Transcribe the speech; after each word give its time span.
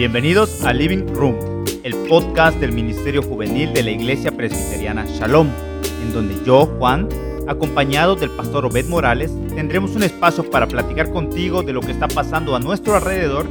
Bienvenidos 0.00 0.64
a 0.64 0.72
Living 0.72 1.08
Room, 1.08 1.36
el 1.82 1.94
podcast 2.08 2.58
del 2.58 2.72
Ministerio 2.72 3.22
Juvenil 3.22 3.74
de 3.74 3.82
la 3.82 3.90
Iglesia 3.90 4.32
Presbiteriana 4.32 5.04
Shalom, 5.04 5.50
en 6.02 6.12
donde 6.14 6.42
yo, 6.42 6.64
Juan, 6.78 7.06
acompañado 7.46 8.16
del 8.16 8.30
pastor 8.30 8.64
Obed 8.64 8.86
Morales, 8.86 9.30
tendremos 9.54 9.94
un 9.96 10.02
espacio 10.02 10.48
para 10.48 10.66
platicar 10.66 11.12
contigo 11.12 11.62
de 11.62 11.74
lo 11.74 11.82
que 11.82 11.92
está 11.92 12.08
pasando 12.08 12.56
a 12.56 12.60
nuestro 12.60 12.94
alrededor 12.94 13.46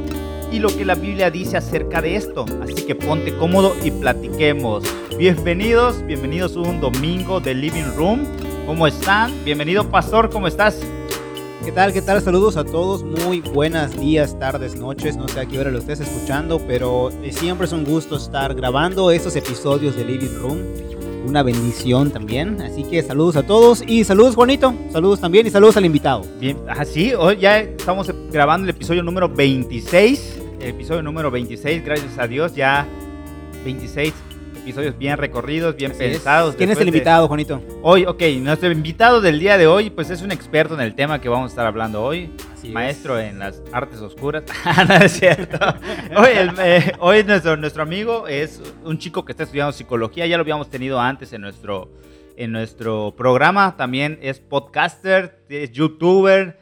y 0.50 0.58
lo 0.58 0.76
que 0.76 0.84
la 0.84 0.96
Biblia 0.96 1.30
dice 1.30 1.56
acerca 1.56 2.02
de 2.02 2.16
esto. 2.16 2.46
Así 2.60 2.84
que 2.84 2.96
ponte 2.96 3.32
cómodo 3.36 3.76
y 3.84 3.92
platiquemos. 3.92 4.82
Bienvenidos, 5.16 6.04
bienvenidos 6.04 6.56
a 6.56 6.62
un 6.62 6.80
domingo 6.80 7.38
de 7.38 7.54
Living 7.54 7.94
Room. 7.96 8.24
¿Cómo 8.66 8.88
están? 8.88 9.32
Bienvenido, 9.44 9.88
pastor, 9.88 10.30
¿cómo 10.30 10.48
estás? 10.48 10.80
¿Qué 11.64 11.72
tal? 11.72 11.92
¿Qué 11.92 12.00
tal? 12.00 12.22
Saludos 12.22 12.56
a 12.56 12.64
todos. 12.64 13.02
Muy 13.02 13.42
buenos 13.42 13.94
días, 14.00 14.38
tardes, 14.38 14.76
noches. 14.76 15.18
No 15.18 15.28
sé 15.28 15.40
a 15.40 15.46
qué 15.46 15.58
hora 15.58 15.70
lo 15.70 15.78
estés 15.78 16.00
escuchando, 16.00 16.58
pero 16.66 17.10
eh, 17.22 17.32
siempre 17.32 17.66
es 17.66 17.72
un 17.72 17.84
gusto 17.84 18.16
estar 18.16 18.54
grabando 18.54 19.10
estos 19.10 19.36
episodios 19.36 19.94
de 19.94 20.06
Living 20.06 20.34
Room. 20.40 20.58
Una 21.26 21.42
bendición 21.42 22.10
también. 22.10 22.62
Así 22.62 22.82
que 22.84 23.02
saludos 23.02 23.36
a 23.36 23.42
todos 23.42 23.84
y 23.86 24.04
saludos 24.04 24.36
Juanito. 24.36 24.72
Saludos 24.90 25.20
también 25.20 25.46
y 25.46 25.50
saludos 25.50 25.76
al 25.76 25.84
invitado. 25.84 26.24
Bien, 26.40 26.56
así, 26.66 27.12
hoy 27.12 27.36
ya 27.36 27.58
estamos 27.58 28.10
grabando 28.32 28.64
el 28.64 28.70
episodio 28.70 29.02
número 29.02 29.28
26. 29.28 30.38
El 30.60 30.68
episodio 30.70 31.02
número 31.02 31.30
26, 31.30 31.84
gracias 31.84 32.18
a 32.18 32.26
Dios, 32.26 32.54
ya 32.54 32.86
26 33.64 34.14
episodios 34.60 34.96
bien 34.98 35.16
recorridos, 35.18 35.74
bien 35.76 35.90
Así 35.92 36.04
es. 36.04 36.10
pensados. 36.12 36.54
¿Quién 36.54 36.70
es 36.70 36.78
el 36.78 36.84
de- 36.84 36.88
invitado, 36.88 37.26
Juanito? 37.28 37.62
Hoy, 37.82 38.04
ok, 38.06 38.22
nuestro 38.40 38.70
invitado 38.70 39.20
del 39.20 39.38
día 39.40 39.58
de 39.58 39.66
hoy, 39.66 39.90
pues 39.90 40.10
es 40.10 40.22
un 40.22 40.30
experto 40.32 40.74
en 40.74 40.80
el 40.80 40.94
tema 40.94 41.20
que 41.20 41.28
vamos 41.28 41.46
a 41.46 41.52
estar 41.52 41.66
hablando 41.66 42.02
hoy. 42.02 42.30
Así 42.54 42.68
es. 42.68 42.72
Maestro 42.74 43.18
en 43.18 43.38
las 43.38 43.62
artes 43.72 44.00
oscuras. 44.00 44.44
Ah, 44.64 44.84
no 44.84 44.94
es 44.96 45.12
cierto. 45.12 45.58
Hoy, 46.16 46.28
el- 46.36 46.52
eh, 46.58 46.92
hoy 47.00 47.24
nuestro, 47.24 47.56
nuestro 47.56 47.82
amigo 47.82 48.28
es 48.28 48.60
un 48.84 48.98
chico 48.98 49.24
que 49.24 49.32
está 49.32 49.44
estudiando 49.44 49.72
psicología. 49.72 50.26
Ya 50.26 50.36
lo 50.36 50.42
habíamos 50.42 50.68
tenido 50.70 51.00
antes 51.00 51.32
en 51.32 51.40
nuestro, 51.40 51.90
en 52.36 52.52
nuestro 52.52 53.14
programa. 53.16 53.76
También 53.76 54.18
es 54.22 54.38
podcaster, 54.40 55.42
es 55.48 55.72
youtuber, 55.72 56.59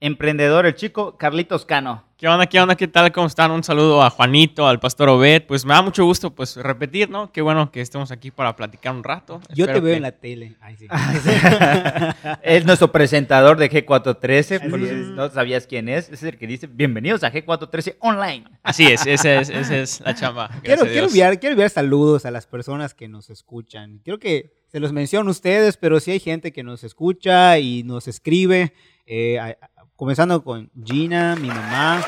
emprendedor. 0.00 0.66
El 0.66 0.74
chico 0.74 1.16
Carlitos 1.16 1.64
Cano. 1.64 2.04
¿Qué 2.16 2.28
onda? 2.28 2.46
¿Qué 2.46 2.58
onda? 2.58 2.76
¿Qué 2.76 2.88
tal? 2.88 3.12
¿Cómo 3.12 3.26
están? 3.26 3.50
Un 3.50 3.62
saludo 3.62 4.02
a 4.02 4.08
Juanito, 4.08 4.66
al 4.66 4.80
pastor 4.80 5.10
Obed. 5.10 5.42
Pues 5.42 5.66
me 5.66 5.74
da 5.74 5.82
mucho 5.82 6.02
gusto 6.06 6.34
pues 6.34 6.56
repetir, 6.56 7.10
¿no? 7.10 7.30
Qué 7.30 7.42
bueno 7.42 7.70
que 7.70 7.82
estemos 7.82 8.10
aquí 8.10 8.30
para 8.30 8.56
platicar 8.56 8.94
un 8.94 9.04
rato. 9.04 9.40
Yo 9.54 9.66
te 9.66 9.72
veo 9.74 9.82
que- 9.82 9.96
en 9.96 10.02
la 10.02 10.12
tele. 10.12 10.56
Ay, 10.62 10.76
sí. 10.78 10.86
es 12.42 12.64
nuestro 12.64 12.90
presentador 12.90 13.58
de 13.58 13.70
G413. 13.70 14.70
Por 14.70 14.80
si 14.80 14.94
no 15.14 15.28
sabías 15.28 15.66
quién 15.66 15.90
es. 15.90 16.08
Es 16.10 16.22
el 16.22 16.38
que 16.38 16.46
dice 16.46 16.66
bienvenidos 16.66 17.22
a 17.22 17.30
G413 17.32 17.96
Online. 18.00 18.44
Así 18.62 18.86
es, 18.86 19.04
esa 19.06 19.34
es, 19.40 19.50
esa 19.50 19.76
es 19.76 20.00
la 20.00 20.14
chamba. 20.14 20.48
gracias 20.62 20.62
Quiero, 20.62 20.82
quiero, 20.84 21.06
enviar, 21.08 21.38
quiero 21.40 21.52
enviar 21.52 21.70
saludos 21.70 22.24
a 22.24 22.30
las 22.30 22.46
personas 22.46 22.94
que 22.94 23.08
nos 23.08 23.28
escuchan. 23.28 24.00
Quiero 24.04 24.18
que 24.18 24.54
se 24.68 24.80
los 24.80 24.92
menciono 24.92 25.28
a 25.28 25.32
ustedes, 25.32 25.76
pero 25.76 26.00
sí 26.00 26.12
hay 26.12 26.20
gente 26.20 26.50
que 26.52 26.62
nos 26.62 26.82
escucha 26.82 27.58
y 27.58 27.82
nos 27.82 28.08
escribe. 28.08 28.72
eh, 29.08 29.38
a- 29.38 29.56
comenzando 29.96 30.42
con 30.44 30.70
Gina, 30.84 31.36
mi 31.36 31.48
mamá, 31.48 32.02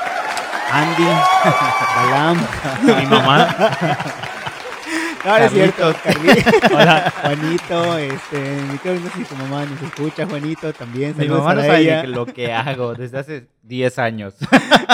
Andy, 0.71 1.03
Balam. 1.95 2.47
Mi 2.85 3.05
mamá. 3.05 3.57
No, 5.25 5.37
no 5.37 5.45
es 5.45 5.51
cierto, 5.51 5.89
Hola, 6.73 7.13
Juanito, 7.21 7.97
este, 7.97 8.57
creo 8.81 8.95
que 8.95 8.99
no 9.01 9.09
sé 9.09 9.17
si 9.17 9.25
tu 9.25 9.35
mamá 9.35 9.65
nos 9.65 9.81
escucha, 9.81 10.25
Juanito 10.25 10.71
también. 10.71 11.13
Mi 11.17 11.27
mamá 11.27 11.55
no 11.55 11.61
sabe 11.61 11.81
ella. 11.81 12.03
lo 12.05 12.25
que 12.25 12.53
hago 12.53 12.93
desde 12.93 13.19
hace 13.19 13.47
10 13.63 13.99
años. 13.99 14.35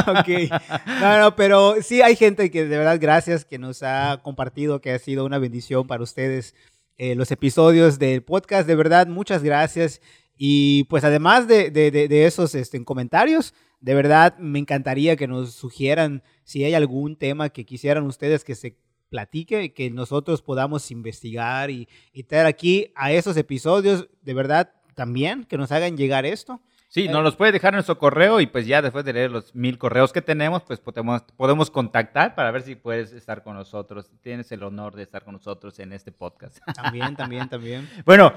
Ok. 0.08 0.52
No, 1.00 1.20
no, 1.20 1.36
pero 1.36 1.76
sí 1.82 2.02
hay 2.02 2.16
gente 2.16 2.50
que 2.50 2.66
de 2.66 2.78
verdad 2.78 2.98
gracias 3.00 3.46
que 3.46 3.60
nos 3.60 3.84
ha 3.84 4.20
compartido 4.24 4.82
que 4.82 4.94
ha 4.94 5.00
sido 5.00 5.26
una 5.26 5.38
bendición 5.38 5.86
para 5.86 6.02
ustedes 6.02 6.56
eh, 6.98 7.14
los 7.14 7.30
episodios 7.32 8.00
del 8.00 8.24
podcast. 8.24 8.68
De 8.68 8.76
verdad, 8.76 9.06
muchas 9.08 9.44
gracias. 9.44 10.02
Y 10.38 10.84
pues 10.86 11.04
además 11.04 11.48
de, 11.48 11.72
de- 11.72 11.92
de- 11.92 12.08
de 12.08 12.26
esos 12.26 12.56
este, 12.56 12.84
comentarios, 12.84 13.54
de 13.80 13.96
verdad 13.96 14.38
me 14.38 14.60
encantaría 14.60 15.16
que 15.16 15.28
nos 15.28 15.54
sugieran 15.54 16.24
si 16.44 16.64
hay 16.64 16.74
algún 16.74 17.16
tema 17.16 17.50
que 17.50 17.66
quisieran 17.66 18.06
ustedes 18.06 18.44
que 18.44 18.56
se 18.56 18.78
platique, 19.10 19.74
que 19.74 19.90
nosotros 19.92 20.42
podamos 20.42 20.92
investigar 20.92 21.70
y, 21.70 21.88
y 22.12 22.24
traer 22.24 22.48
aquí 22.48 22.92
a 22.96 23.12
esos 23.12 23.38
episodios, 23.38 24.08
de 24.24 24.34
verdad 24.34 24.74
también, 24.96 25.44
que 25.44 25.58
nos 25.58 25.72
hagan 25.72 25.96
llegar 25.98 26.26
esto. 26.26 26.62
Sí, 26.90 27.08
nos 27.10 27.24
los 27.24 27.36
puede 27.36 27.52
dejar 27.52 27.74
en 27.74 27.78
nuestro 27.78 27.98
correo 28.00 28.40
y 28.40 28.48
pues 28.48 28.66
ya 28.68 28.82
después 28.82 29.04
de 29.04 29.12
leer 29.14 29.30
los 29.30 29.54
mil 29.54 29.78
correos 29.78 30.14
que 30.14 30.22
tenemos, 30.22 30.64
pues 30.64 30.80
podemos, 30.80 31.24
podemos 31.36 31.70
contactar 31.70 32.36
para 32.36 32.52
ver 32.52 32.62
si 32.62 32.76
puedes 32.76 33.12
estar 33.12 33.44
con 33.44 33.56
nosotros. 33.56 34.10
Tienes 34.22 34.52
el 34.54 34.64
honor 34.64 34.96
de 34.96 35.04
estar 35.04 35.24
con 35.26 35.34
nosotros 35.34 35.78
en 35.80 35.92
este 35.92 36.12
podcast. 36.14 36.58
También, 36.74 37.16
también, 37.18 37.50
también. 37.50 37.90
bueno, 38.06 38.32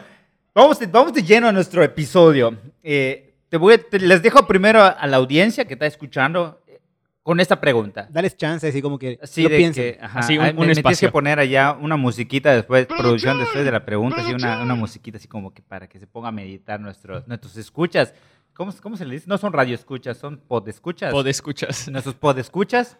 vamos 0.62 0.78
de, 0.78 0.86
vamos 0.86 1.12
de 1.12 1.22
lleno 1.22 1.48
a 1.48 1.52
nuestro 1.52 1.82
episodio. 1.82 2.56
Eh, 2.82 3.34
te 3.48 3.56
voy, 3.56 3.74
a- 3.74 3.78
te- 3.82 3.98
les 4.00 4.22
dejo 4.22 4.46
primero 4.46 4.82
a, 4.82 4.88
a 4.88 5.06
la 5.06 5.16
audiencia 5.18 5.64
que 5.66 5.74
está 5.74 5.86
escuchando 5.86 6.62
eh, 6.66 6.80
con 7.22 7.40
esta 7.40 7.60
pregunta. 7.60 8.08
Dales 8.10 8.36
chance, 8.36 8.66
así 8.68 8.82
como 8.82 8.98
que 8.98 9.18
Sí, 9.22 9.42
lo 9.44 9.48
piensen. 9.50 9.94
que, 9.94 9.98
ajá, 10.02 10.18
Así, 10.20 10.36
un- 10.36 10.44
un 10.44 10.46
me, 10.46 10.52
me 10.52 10.56
tienes 10.58 10.76
que 10.76 10.80
espacio. 10.90 11.12
poner 11.12 11.38
allá 11.38 11.72
una 11.80 11.96
musiquita 11.96 12.52
después, 12.52 12.86
producción 12.86 13.38
después 13.38 13.64
de 13.64 13.70
la 13.72 13.84
pregunta, 13.84 14.20
así 14.20 14.32
una, 14.32 14.62
una 14.62 14.74
musiquita 14.74 15.18
así 15.18 15.28
como 15.28 15.52
que 15.54 15.62
para 15.62 15.88
que 15.88 15.98
se 15.98 16.06
ponga 16.06 16.28
a 16.28 16.32
meditar 16.32 16.80
nuestros, 16.80 17.26
nuestros 17.28 17.56
escuchas. 17.56 18.12
¿Cómo, 18.54 18.72
¿Cómo 18.82 18.96
se 18.96 19.04
le 19.04 19.14
dice? 19.14 19.26
No 19.28 19.38
son 19.38 19.52
radio 19.52 19.74
escuchas, 19.76 20.18
son 20.18 20.38
pod 20.38 20.66
escuchas. 20.68 21.12
Pod 21.12 21.26
escuchas. 21.28 21.88
nuestros 21.88 22.16
pod 22.16 22.36
escuchas. 22.38 22.96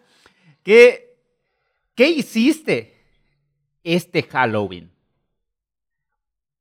¿Qué, 0.63 1.17
¿Qué 1.95 2.07
hiciste 2.09 2.95
este 3.83 4.23
Halloween? 4.23 4.89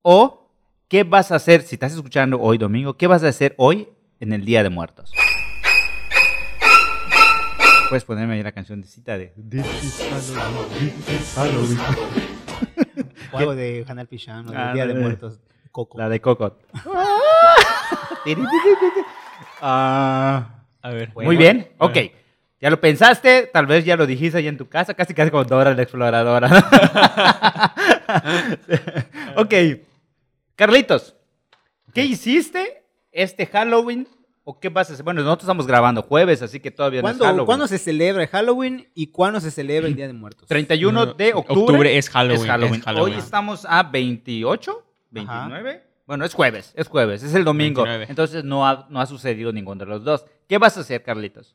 ¿O 0.03 0.48
qué 0.89 1.05
vas 1.05 1.31
a 1.31 1.37
hacer, 1.37 1.63
si 1.63 1.77
estás 1.77 1.93
escuchando 1.95 2.41
hoy 2.41 2.59
domingo, 2.59 2.97
qué 2.97 3.07
vas 3.07 3.23
a 3.23 3.29
hacer 3.29 3.55
hoy 3.59 3.89
en 4.21 4.33
el 4.33 4.45
Día 4.45 4.63
de 4.63 4.71
Muertos? 4.71 5.13
Puedes 7.89 8.05
ponerme 8.05 8.35
ahí 8.35 8.43
la 8.43 8.53
canción 8.53 8.81
de 8.83 8.87
cita 8.89 9.17
de 9.17 9.33
This 9.49 9.65
is 9.83 10.03
Halloween, 10.35 10.95
this 11.07 11.21
is 11.21 11.35
Halloween. 11.35 11.79
O 13.33 13.39
algo 13.39 13.55
de 13.55 13.85
Hanal 13.89 14.07
Pichano, 14.07 14.53
Ah, 14.55 14.67
del 14.67 14.75
Día 14.75 14.87
de 14.87 14.95
Muertos, 14.95 15.41
Coco. 15.71 15.99
La 15.99 16.09
de 16.09 16.21
Cocot. 16.21 16.59
Ah, 19.61 20.65
A 20.83 20.91
ver. 20.91 21.13
muy 21.15 21.37
bien, 21.37 21.69
a 21.79 21.87
ok. 21.87 21.97
Ya 22.61 22.71
lo 22.71 22.81
pensaste, 22.81 23.49
tal 23.53 23.67
vez 23.67 23.85
ya 23.85 23.97
lo 23.97 24.07
dijiste 24.07 24.39
ahí 24.39 24.47
en 24.49 24.57
tu 24.57 24.69
casa, 24.69 24.95
casi 24.95 25.15
casi 25.15 25.31
como 25.31 25.45
Dora 25.45 25.75
la 25.75 25.83
exploradora. 25.83 26.49
ok. 29.37 29.55
Carlitos, 30.59 31.15
¿qué 31.95 32.05
hiciste 32.05 32.83
este 33.13 33.47
Halloween 33.47 34.09
o 34.43 34.59
qué 34.59 34.71
vas 34.71 34.91
a 34.91 34.95
hacer? 34.95 35.05
Bueno, 35.05 35.23
nosotros 35.23 35.45
estamos 35.45 35.69
grabando 35.69 36.03
jueves, 36.03 36.43
así 36.43 36.59
que 36.59 36.73
todavía 36.73 37.01
no 37.01 37.07
es 37.07 37.13
¿Cuándo, 37.13 37.25
Halloween. 37.27 37.47
cuándo 37.47 37.69
se 37.69 37.79
celebra 37.79 38.25
el 38.25 38.29
Halloween 38.29 38.89
y 38.93 39.07
cuándo 39.13 39.39
se 39.39 39.53
celebra 39.53 39.87
el 39.87 39.95
Día 39.95 40.09
de 40.09 40.15
Muertos? 40.15 40.49
31 40.49 41.15
de 41.15 41.33
octubre. 41.33 41.61
Octubre 41.63 41.97
es 41.97 42.11
Halloween, 42.11 42.41
Es 42.41 42.47
Halloween. 42.49 42.75
es 42.75 42.83
Halloween. 42.85 43.15
Hoy 43.15 43.21
estamos 43.21 43.67
a 43.69 43.85
28, 43.85 44.85
29. 45.13 45.85
Bueno, 46.09 46.25
es 46.25 46.35
jueves, 46.35 46.73
es 46.75 46.89
jueves, 46.89 47.23
es 47.23 47.35
el 47.35 47.45
domingo. 47.45 47.83
29. 47.85 48.07
Entonces 48.11 48.43
no 48.43 48.67
ha, 48.67 48.89
no 48.91 49.01
ha 49.01 49.07
sucedido 49.07 49.53
ninguno 49.53 49.79
de 49.85 49.87
los 49.87 50.03
dos. 50.03 50.25
¿Qué 50.49 50.59
vas 50.59 50.77
a 50.77 50.81
hacer, 50.81 51.05
Carlitos? 51.05 51.55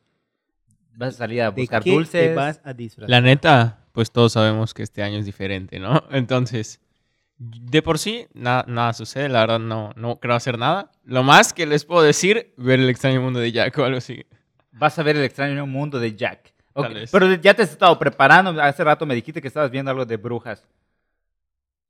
¿Vas 0.96 1.16
a 1.16 1.18
salir 1.18 1.42
a 1.42 1.52
¿De 1.52 1.60
buscar 1.62 1.84
qué 1.84 1.92
dulces? 1.92 2.30
te 2.30 2.36
vas 2.36 2.62
a 2.64 2.72
disfrazar? 2.74 3.10
La 3.10 3.20
neta, 3.20 3.80
pues 3.92 4.12
todos 4.12 4.32
sabemos 4.32 4.74
que 4.74 4.84
este 4.84 5.04
año 5.04 5.18
es 5.18 5.26
diferente, 5.26 5.78
¿no? 5.78 6.06
Entonces, 6.12 6.80
de 7.50 7.82
por 7.82 8.00
sí, 8.00 8.28
na- 8.34 8.64
nada 8.68 8.94
sucede. 8.94 9.30
La 9.30 9.42
verdad, 9.42 9.60
no, 9.60 9.92
no 9.96 10.18
creo 10.18 10.36
hacer 10.36 10.58
nada. 10.58 10.92
Lo 11.06 11.24
más 11.24 11.54
que 11.54 11.66
les 11.66 11.86
puedo 11.86 12.02
decir, 12.02 12.54
ver 12.58 12.80
el 12.80 12.90
extraño 12.90 13.22
mundo 13.22 13.40
de 13.40 13.52
Jack 13.52 13.78
o 13.78 13.84
algo 13.84 13.98
así. 13.98 14.26
Vas 14.72 14.98
a 14.98 15.04
ver 15.04 15.18
el 15.18 15.24
extraño 15.24 15.66
mundo 15.68 16.00
de 16.00 16.16
Jack. 16.16 16.54
Ok, 16.74 16.86
Tal 16.86 16.94
vez. 16.96 17.12
Pero 17.12 17.34
ya 17.36 17.54
te 17.54 17.64
has 17.64 17.72
estado 17.72 17.98
preparando. 18.00 18.60
Hace 18.62 18.84
rato 18.84 19.06
me 19.06 19.14
dijiste 19.16 19.42
que 19.42 19.48
estabas 19.48 19.70
viendo 19.70 19.92
algo 19.92 20.06
de 20.06 20.18
brujas. 20.18 20.64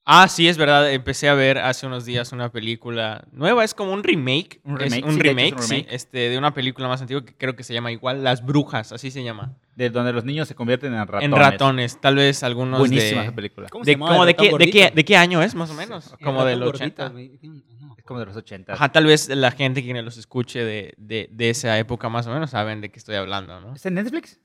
Ah, 0.05 0.27
sí, 0.27 0.47
es 0.50 0.57
verdad. 0.57 0.91
Empecé 0.91 1.29
a 1.29 1.33
ver 1.33 1.57
hace 1.57 1.88
unos 1.88 2.03
días 2.03 2.31
una 2.33 2.51
película 2.51 3.23
nueva. 3.31 3.63
Es 3.63 3.73
como 3.73 3.94
un 3.94 4.03
remake. 4.03 4.59
Un 4.65 4.75
Es 4.75 4.91
remake, 4.91 5.05
un 5.05 5.13
sí, 5.13 5.19
de 5.19 5.29
es 5.29 5.35
remake, 5.35 5.55
un 5.55 5.61
sí, 5.63 5.85
este, 5.89 6.17
de 6.29 6.38
una 6.38 6.53
película 6.53 6.89
más 6.89 7.00
antigua 7.01 7.23
que 7.23 7.33
creo 7.35 7.55
que 7.55 7.63
se 7.63 7.73
llama 7.73 7.91
igual 7.91 8.21
Las 8.23 8.45
Brujas, 8.45 8.91
así 8.91 9.11
se 9.11 9.23
llama. 9.23 9.55
De 9.75 9.89
donde 9.89 10.11
los 10.11 10.25
niños 10.25 10.47
se 10.47 10.55
convierten 10.55 10.94
en 10.94 11.00
ratones. 11.07 11.23
En 11.25 11.31
ratones. 11.31 12.01
Tal 12.01 12.15
vez 12.15 12.44
algunos 12.44 12.79
Buenísima 12.79 13.21
de... 13.21 13.27
esa 13.27 13.35
película. 13.35 13.69
¿Cómo 13.69 13.85
se 13.85 13.91
de, 13.91 13.97
como 13.97 14.25
de, 14.25 14.33
qué, 14.35 14.41
de, 14.44 14.47
qué, 14.47 14.51
gordito? 14.51 14.95
¿De 14.95 15.05
qué 15.05 15.15
año 15.17 15.41
es, 15.41 15.55
más 15.55 15.69
o 15.69 15.73
menos? 15.73 16.13
Como 16.21 16.44
del 16.44 16.59
ratón 16.59 16.79
gordito, 16.79 17.03
80. 17.06 17.09
me- 17.09 17.29
no, 17.47 17.88
no. 17.88 17.95
Es 17.97 18.03
como 18.03 18.19
de 18.19 18.25
los 18.25 18.35
80. 18.35 18.73
Ajá, 18.73 18.91
tal 18.91 19.06
vez 19.06 19.29
la 19.29 19.51
gente 19.51 19.83
que 19.83 19.94
los 20.01 20.17
escuche 20.17 20.65
de, 20.65 20.94
de, 20.97 21.29
de 21.31 21.49
esa 21.49 21.79
época 21.79 22.09
más 22.09 22.27
o 22.27 22.33
menos 22.33 22.49
saben 22.49 22.81
de 22.81 22.89
qué 22.89 22.99
estoy 22.99 23.15
hablando, 23.15 23.61
¿no? 23.61 23.73
¿Es 23.73 23.85
en 23.85 23.94
Netflix? 23.94 24.39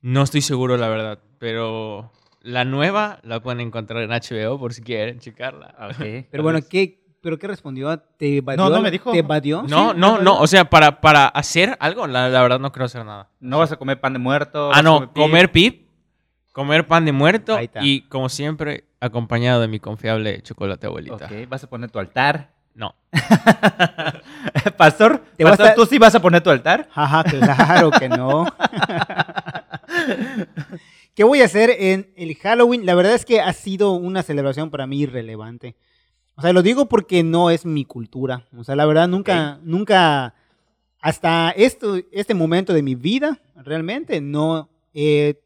No 0.00 0.22
estoy 0.22 0.40
seguro, 0.40 0.76
la 0.78 0.88
verdad, 0.88 1.18
pero 1.38 2.10
la 2.44 2.64
nueva 2.64 3.18
la 3.22 3.40
pueden 3.40 3.60
encontrar 3.60 4.02
en 4.02 4.10
HBO 4.10 4.58
por 4.58 4.72
si 4.74 4.82
quieren 4.82 5.18
checarla. 5.18 5.74
Ok. 5.90 5.96
Pero 6.30 6.42
bueno. 6.42 6.60
¿qué, 6.68 7.02
¿pero 7.22 7.38
qué 7.38 7.46
respondió? 7.48 7.98
¿Te 7.98 8.36
evadió? 8.36 8.62
No, 8.64 8.70
no 8.70 8.82
me 8.82 8.90
dijo. 8.90 9.10
¿Te 9.12 9.18
evadió? 9.20 9.62
No, 9.66 9.92
Sí, 9.92 9.98
no, 9.98 10.18
no, 10.18 10.38
o 10.38 10.46
sea, 10.46 10.66
para, 10.68 11.00
para 11.00 11.26
hacer 11.26 11.74
algo, 11.80 12.06
la, 12.06 12.28
la 12.28 12.42
verdad 12.42 12.60
no 12.60 12.70
creo 12.70 12.84
hacer 12.84 13.02
nada. 13.04 13.30
¿No 13.40 13.58
vas 13.58 13.72
a 13.72 13.76
comer 13.76 13.98
pan 13.98 14.12
de 14.12 14.18
muerto? 14.18 14.66
Ah, 14.66 14.68
¿Vas 14.68 14.78
a 14.80 14.82
no, 14.82 15.00
pip? 15.00 15.22
comer 15.22 15.50
pip, 15.50 15.88
comer 16.52 16.86
pan 16.86 17.06
de 17.06 17.12
muerto 17.12 17.56
Ahí 17.56 17.64
está. 17.64 17.80
y, 17.82 18.02
como 18.08 18.28
siempre, 18.28 18.84
acompañado 19.00 19.62
de 19.62 19.68
mi 19.68 19.80
confiable 19.80 20.42
chocolate 20.42 20.86
abuelita. 20.86 21.24
Ok, 21.24 21.32
vas 21.48 21.64
a 21.64 21.68
poner 21.70 21.90
tu 21.90 21.98
altar. 21.98 22.52
No. 22.74 22.94
Pastor, 24.76 25.22
Te 25.36 25.44
vas 25.44 25.52
Pastor, 25.52 25.68
a- 25.68 25.74
¿tú 25.76 25.86
sí 25.86 25.96
vas 25.98 26.14
a 26.14 26.20
poner 26.20 26.42
tu 26.42 26.50
altar? 26.50 26.88
Ajá, 26.94 27.22
claro 27.24 27.90
que 27.92 28.08
no. 28.10 28.44
¿Qué 31.14 31.22
voy 31.22 31.42
a 31.42 31.44
hacer 31.44 31.70
en 31.70 32.12
el 32.16 32.34
Halloween? 32.34 32.86
La 32.86 32.96
verdad 32.96 33.14
es 33.14 33.24
que 33.24 33.40
ha 33.40 33.52
sido 33.52 33.92
una 33.92 34.24
celebración 34.24 34.70
para 34.70 34.88
mí 34.88 35.00
irrelevante. 35.00 35.76
O 36.34 36.42
sea, 36.42 36.52
lo 36.52 36.62
digo 36.62 36.88
porque 36.88 37.22
no 37.22 37.50
es 37.50 37.64
mi 37.64 37.84
cultura. 37.84 38.48
O 38.56 38.64
sea, 38.64 38.74
la 38.74 38.84
verdad 38.84 39.06
nunca, 39.06 39.60
nunca, 39.62 40.34
hasta 41.00 41.50
esto, 41.50 42.00
este 42.10 42.34
momento 42.34 42.72
de 42.72 42.82
mi 42.82 42.96
vida, 42.96 43.40
realmente 43.54 44.20
no 44.20 44.68
he 44.92 45.40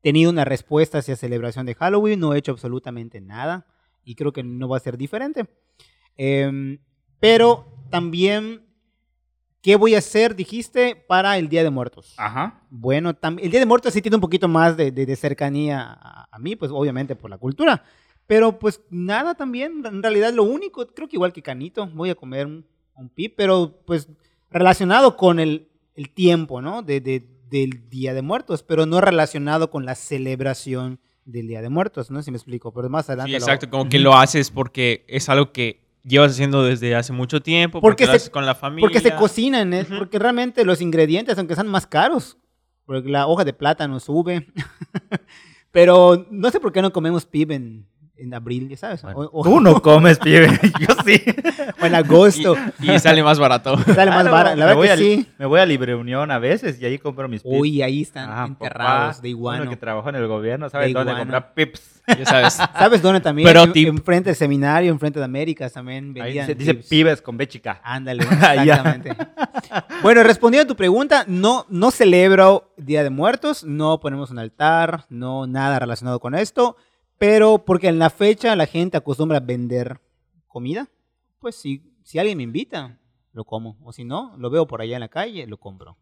tenido 0.00 0.30
una 0.30 0.44
respuesta 0.44 0.98
hacia 0.98 1.14
celebración 1.14 1.66
de 1.66 1.76
Halloween, 1.76 2.18
no 2.18 2.34
he 2.34 2.38
hecho 2.38 2.50
absolutamente 2.50 3.20
nada 3.20 3.66
y 4.04 4.16
creo 4.16 4.32
que 4.32 4.42
no 4.42 4.68
va 4.68 4.78
a 4.78 4.80
ser 4.80 4.98
diferente. 4.98 5.46
Em, 6.16 6.80
pero 7.20 7.72
también, 7.90 8.66
¿qué 9.62 9.76
voy 9.76 9.94
a 9.94 9.98
hacer, 9.98 10.34
dijiste, 10.36 10.96
para 10.96 11.38
el 11.38 11.48
Día 11.48 11.62
de 11.62 11.70
Muertos? 11.70 12.14
Ajá. 12.18 12.60
Bueno, 12.68 13.10
el 13.40 13.50
Día 13.50 13.60
de 13.60 13.66
Muertos 13.66 13.94
sí 13.94 14.02
tiene 14.02 14.16
un 14.16 14.20
poquito 14.20 14.48
más 14.48 14.76
de, 14.76 14.90
de- 14.90 15.06
de 15.06 15.16
cercanía 15.16 15.80
a, 16.00 16.28
a 16.30 16.38
mí, 16.38 16.56
pues 16.56 16.70
obviamente 16.70 17.16
por 17.16 17.30
la 17.30 17.38
cultura. 17.38 17.82
Pero 18.26 18.58
pues 18.58 18.80
nada 18.90 19.34
también, 19.34 19.82
en 19.84 20.02
realidad 20.02 20.32
lo 20.32 20.44
único, 20.44 20.86
creo 20.86 21.08
que 21.08 21.16
igual 21.16 21.32
que 21.32 21.42
Canito, 21.42 21.86
voy 21.88 22.10
a 22.10 22.14
comer 22.14 22.46
un, 22.46 22.66
un 22.94 23.08
pip, 23.08 23.34
pero 23.36 23.82
pues 23.86 24.08
relacionado 24.50 25.16
con 25.16 25.38
el, 25.40 25.68
el 25.94 26.10
tiempo, 26.10 26.60
¿no? 26.60 26.82
De, 26.82 27.00
de- 27.00 27.28
del 27.50 27.88
Día 27.90 28.14
de 28.14 28.22
Muertos, 28.22 28.62
pero 28.62 28.86
no 28.86 29.00
relacionado 29.02 29.70
con 29.70 29.84
la 29.84 29.94
celebración 29.94 31.00
del 31.26 31.46
Día 31.48 31.60
de 31.62 31.68
Muertos, 31.68 32.10
¿no? 32.10 32.22
Si 32.22 32.30
me 32.30 32.36
explico, 32.38 32.72
pero 32.72 32.88
más 32.88 33.08
adelante. 33.10 33.32
Sí, 33.32 33.38
lo- 33.38 33.44
exacto. 33.44 33.68
Como 33.70 33.88
que 33.90 33.98
lo 33.98 34.14
haces 34.14 34.50
porque 34.50 35.04
es 35.08 35.28
algo 35.28 35.52
que 35.52 35.81
llevas 36.04 36.32
haciendo 36.32 36.62
desde 36.64 36.94
hace 36.94 37.12
mucho 37.12 37.40
tiempo. 37.40 37.80
Porque 37.80 38.06
Porque, 38.06 38.18
se- 38.18 38.30
con 38.30 38.46
la 38.46 38.54
familia. 38.54 38.86
Porque 38.88 39.00
se 39.00 39.14
cocinan, 39.14 39.72
¿eh? 39.72 39.82
Ujú. 39.88 39.98
porque 39.98 40.18
realmente 40.18 40.64
los 40.64 40.80
ingredientes, 40.80 41.38
aunque 41.38 41.54
sean 41.54 41.68
más 41.68 41.86
caros, 41.86 42.36
porque 42.84 43.08
la 43.08 43.26
hoja 43.26 43.44
de 43.44 43.52
plátano 43.52 44.00
sube, 44.00 44.46
pero 45.70 46.26
no 46.30 46.50
sé 46.50 46.60
por 46.60 46.72
qué 46.72 46.82
no 46.82 46.92
comemos 46.92 47.26
pib 47.26 47.50
en, 48.22 48.34
abril, 48.34 48.68
ya 48.68 48.76
sabes, 48.76 49.02
Bueno, 49.02 49.20
o, 49.32 49.40
o- 49.40 49.44
Tú 49.44 49.60
no 49.60 49.80
comes, 49.82 50.18
pibe. 50.18 50.48
Yo 50.80 50.94
sí. 51.04 51.20
o 51.80 51.86
en 51.86 51.94
agosto, 51.94 52.56
Y, 52.80 52.92
y 52.92 52.98
sale 52.98 53.22
más 53.22 53.38
barato. 53.38 53.76
sale 53.94 54.10
más 54.10 54.22
Claro, 54.22 54.30
barato, 54.32 54.56
la 54.56 54.66
me 54.66 54.74
voy 54.74 54.88
verdad 54.88 55.02
que 55.02 55.12
a, 55.12 55.16
sí. 55.16 55.26
Me 55.38 55.46
voy 55.46 55.60
a 55.60 55.66
Libre 55.66 55.94
Unión 55.94 56.30
a 56.30 56.38
veces 56.38 56.80
y 56.80 56.84
ahí 56.84 56.98
compro 56.98 57.28
mis 57.28 57.42
pips. 57.42 57.54
Uy, 57.54 57.82
ahí 57.82 58.02
están 58.02 58.30
Ajá, 58.30 58.44
enterrados 58.46 59.16
papá, 59.16 59.22
de 59.22 59.28
iguano. 59.28 59.62
Uno 59.62 59.70
que 59.70 59.76
trabajó 59.76 60.08
en 60.08 60.16
el 60.16 60.26
gobierno 60.26 60.68
sabe 60.70 60.86
De 60.88 60.92
dónde 60.92 61.14
comprar 61.16 61.54
pips. 61.54 62.02
Ya 62.06 62.24
sabes. 62.26 62.54
¿Sabes 62.54 63.00
dónde 63.02 63.20
también? 63.20 63.46
Pero 63.46 63.64
Enfrente 63.74 64.30
del 64.30 64.36
seminario, 64.36 64.90
enfrente 64.90 65.18
de 65.20 65.24
Américas 65.24 65.72
también 65.72 66.06
Ahí 66.16 66.34
vendían 66.34 66.46
dice, 66.48 66.54
dice 66.58 66.74
pibs. 66.74 66.88
pibes 66.88 67.22
con 67.22 67.36
B 67.36 67.46
chica. 67.46 67.80
Ándale, 67.84 68.22
exactamente. 68.24 69.14
bueno, 70.02 70.22
respondiendo 70.22 70.64
a 70.64 70.68
tu 70.68 70.76
pregunta, 70.76 71.24
no, 71.26 71.66
no 71.68 71.90
celebro 71.90 72.72
Día 72.76 73.02
de 73.04 73.10
Muertos, 73.10 73.64
no 73.64 74.00
ponemos 74.00 74.30
un 74.30 74.38
altar, 74.38 75.04
no 75.08 75.46
nada 75.46 75.78
relacionado 75.78 76.18
con 76.20 76.34
esto, 76.34 76.76
pero 77.22 77.64
porque 77.64 77.86
en 77.86 78.00
la 78.00 78.10
fecha 78.10 78.56
la 78.56 78.66
gente 78.66 78.96
acostumbra 78.96 79.36
a 79.36 79.40
vender 79.40 80.00
comida, 80.48 80.88
pues 81.38 81.54
si, 81.54 81.94
si 82.02 82.18
alguien 82.18 82.36
me 82.36 82.42
invita, 82.42 82.98
lo 83.32 83.44
como, 83.44 83.78
o 83.84 83.92
si 83.92 84.02
no, 84.02 84.34
lo 84.38 84.50
veo 84.50 84.66
por 84.66 84.80
allá 84.80 84.96
en 84.96 85.02
la 85.02 85.08
calle, 85.08 85.46
lo 85.46 85.56
compro. 85.56 85.96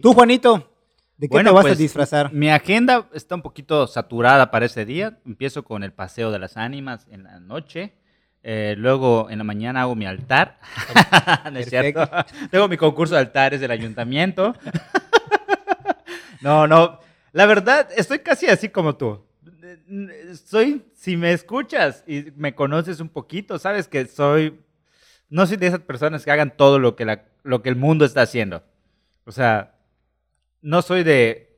Tú, 0.00 0.14
Juanito, 0.14 0.72
¿de 1.18 1.28
qué 1.28 1.32
Bueno, 1.34 1.50
te 1.50 1.54
vas 1.56 1.66
a 1.66 1.68
pues, 1.68 1.78
disfrazar? 1.78 2.32
Mi 2.32 2.48
agenda 2.48 3.06
está 3.12 3.34
un 3.34 3.42
poquito 3.42 3.86
saturada 3.86 4.50
para 4.50 4.64
ese 4.64 4.86
día. 4.86 5.18
Empiezo 5.26 5.62
con 5.62 5.82
el 5.82 5.92
paseo 5.92 6.30
de 6.30 6.38
las 6.38 6.56
ánimas 6.56 7.06
en 7.10 7.24
la 7.24 7.38
noche. 7.38 7.92
Eh, 8.42 8.76
luego 8.78 9.28
en 9.28 9.36
la 9.36 9.44
mañana 9.44 9.82
hago 9.82 9.94
mi 9.94 10.06
altar. 10.06 10.58
no 11.52 11.58
es 11.58 11.68
cierto. 11.68 12.08
Tengo 12.50 12.66
mi 12.66 12.78
concurso 12.78 13.14
de 13.14 13.20
altares 13.20 13.60
del 13.60 13.72
ayuntamiento. 13.72 14.54
no, 16.40 16.66
no. 16.66 16.98
La 17.32 17.44
verdad, 17.44 17.90
estoy 17.94 18.20
casi 18.20 18.46
así 18.46 18.70
como 18.70 18.96
tú. 18.96 19.26
Soy, 20.44 20.82
si 20.94 21.16
me 21.16 21.32
escuchas 21.32 22.04
y 22.06 22.26
me 22.36 22.54
conoces 22.54 23.00
un 23.00 23.08
poquito, 23.08 23.58
sabes 23.58 23.88
que 23.88 24.06
soy, 24.06 24.60
no 25.28 25.46
soy 25.46 25.56
de 25.56 25.66
esas 25.68 25.80
personas 25.80 26.24
que 26.24 26.30
hagan 26.30 26.56
todo 26.56 26.78
lo 26.78 26.96
que, 26.96 27.04
la- 27.04 27.24
lo 27.42 27.62
que 27.62 27.68
el 27.68 27.76
mundo 27.76 28.04
está 28.04 28.22
haciendo. 28.22 28.62
O 29.24 29.32
sea, 29.32 29.74
no 30.62 30.82
soy 30.82 31.02
de 31.04 31.56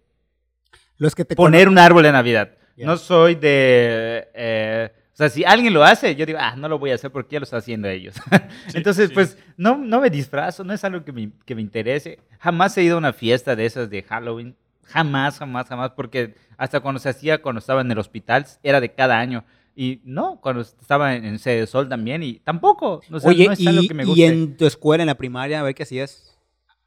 Los 0.96 1.14
que 1.14 1.24
te 1.24 1.36
poner 1.36 1.68
un 1.68 1.78
árbol 1.78 2.02
de 2.02 2.12
Navidad. 2.12 2.54
No 2.76 2.96
soy 2.96 3.34
de... 3.34 4.28
eh, 4.34 4.92
o 5.12 5.16
sea, 5.18 5.28
si 5.30 5.44
alguien 5.44 5.74
lo 5.74 5.82
hace, 5.82 6.14
yo 6.14 6.24
digo, 6.26 6.38
ah, 6.40 6.54
no 6.56 6.68
lo 6.68 6.78
voy 6.78 6.92
a 6.92 6.94
hacer 6.94 7.10
porque 7.10 7.32
ya 7.34 7.40
lo 7.40 7.44
están 7.44 7.58
haciendo 7.58 7.88
ellos. 7.88 8.14
Entonces, 8.74 9.08
sí. 9.08 9.14
pues, 9.14 9.36
no, 9.56 9.76
no 9.76 10.00
me 10.00 10.10
disfrazo, 10.10 10.62
no 10.62 10.72
es 10.72 10.84
algo 10.84 11.04
que 11.04 11.10
me, 11.12 11.32
que 11.44 11.56
me 11.56 11.60
interese. 11.60 12.20
Jamás 12.38 12.78
he 12.78 12.84
ido 12.84 12.94
a 12.94 12.98
una 12.98 13.12
fiesta 13.12 13.56
de 13.56 13.66
esas 13.66 13.90
de 13.90 14.04
Halloween. 14.04 14.54
Jamás, 14.88 15.38
jamás, 15.38 15.68
jamás. 15.68 15.90
Porque 15.92 16.34
hasta 16.56 16.80
cuando 16.80 16.98
se 16.98 17.08
hacía, 17.08 17.40
cuando 17.42 17.58
estaba 17.60 17.80
en 17.80 17.90
el 17.90 17.98
hospital, 17.98 18.46
era 18.62 18.80
de 18.80 18.92
cada 18.92 19.18
año. 19.18 19.44
Y 19.76 20.00
no, 20.04 20.40
cuando 20.40 20.62
estaba 20.62 21.14
en, 21.14 21.24
en 21.24 21.38
Sede 21.38 21.66
Sol 21.66 21.88
también. 21.88 22.22
Y 22.22 22.40
tampoco. 22.40 23.00
O 23.10 23.20
sea, 23.20 23.30
Oye, 23.30 23.46
no 23.46 23.52
es 23.52 23.66
algo 23.66 23.82
y, 23.82 23.88
que 23.88 23.94
me 23.94 24.02
y 24.02 24.06
guste. 24.06 24.26
en 24.26 24.56
tu 24.56 24.66
escuela, 24.66 25.02
en 25.02 25.06
la 25.08 25.14
primaria, 25.16 25.60
a 25.60 25.62
ver 25.62 25.74
qué 25.74 25.84
hacías. 25.84 26.36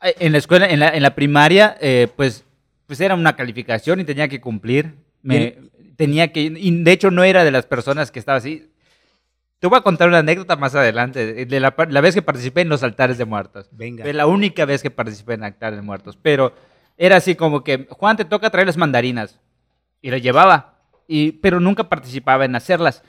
Eh, 0.01 0.15
En 0.19 0.31
la 0.31 0.38
escuela, 0.39 0.68
en 0.68 0.80
la, 0.80 0.89
en 0.89 1.01
la 1.03 1.15
primaria, 1.15 1.77
eh, 1.80 2.07
pues, 2.15 2.44
pues 2.88 3.00
era 3.00 3.15
una 3.15 3.36
calificación 3.36 4.00
y 4.01 4.04
tenía 4.04 4.27
que 4.27 4.42
cumplir. 4.42 4.95
Me, 5.21 5.57
tenía 5.95 6.31
que, 6.33 6.42
y 6.42 6.83
de 6.83 6.92
hecho 6.92 7.12
no 7.12 7.24
era 7.24 7.44
de 7.44 7.51
las 7.51 7.65
personas 7.65 8.12
que 8.12 8.19
estaba 8.19 8.39
así. 8.39 8.68
Te 9.59 9.68
voy 9.68 9.77
a 9.77 9.81
contar 9.81 10.09
una 10.09 10.18
anécdota 10.18 10.56
más 10.56 10.74
adelante, 10.74 11.45
de 11.45 11.59
la, 11.59 11.75
la 11.88 12.01
vez 12.01 12.15
que 12.15 12.24
participé 12.24 12.62
en 12.62 12.69
los 12.69 12.81
altares 12.81 13.19
de 13.19 13.25
muertos. 13.25 13.69
Venga. 13.71 14.04
Fue 14.04 14.12
la 14.12 14.25
única 14.25 14.65
vez 14.65 14.81
que 14.81 14.89
participé 14.89 15.36
en 15.36 15.44
altares 15.44 15.77
de 15.77 15.83
muertos. 15.83 16.18
Pero 16.19 16.56
era 17.03 17.15
así 17.18 17.33
como 17.36 17.63
que, 17.63 17.88
Juan, 17.89 18.15
te 18.15 18.25
toca 18.25 18.50
traer 18.51 18.68
las 18.68 18.77
mandarinas. 18.77 19.39
Y 20.04 20.11
las 20.11 20.21
llevaba. 20.21 20.76
Y, 21.07 21.31
pero 21.33 21.59
nunca 21.59 21.90
participaba 21.90 22.45
en 22.45 22.56
hacerlas. 22.56 23.04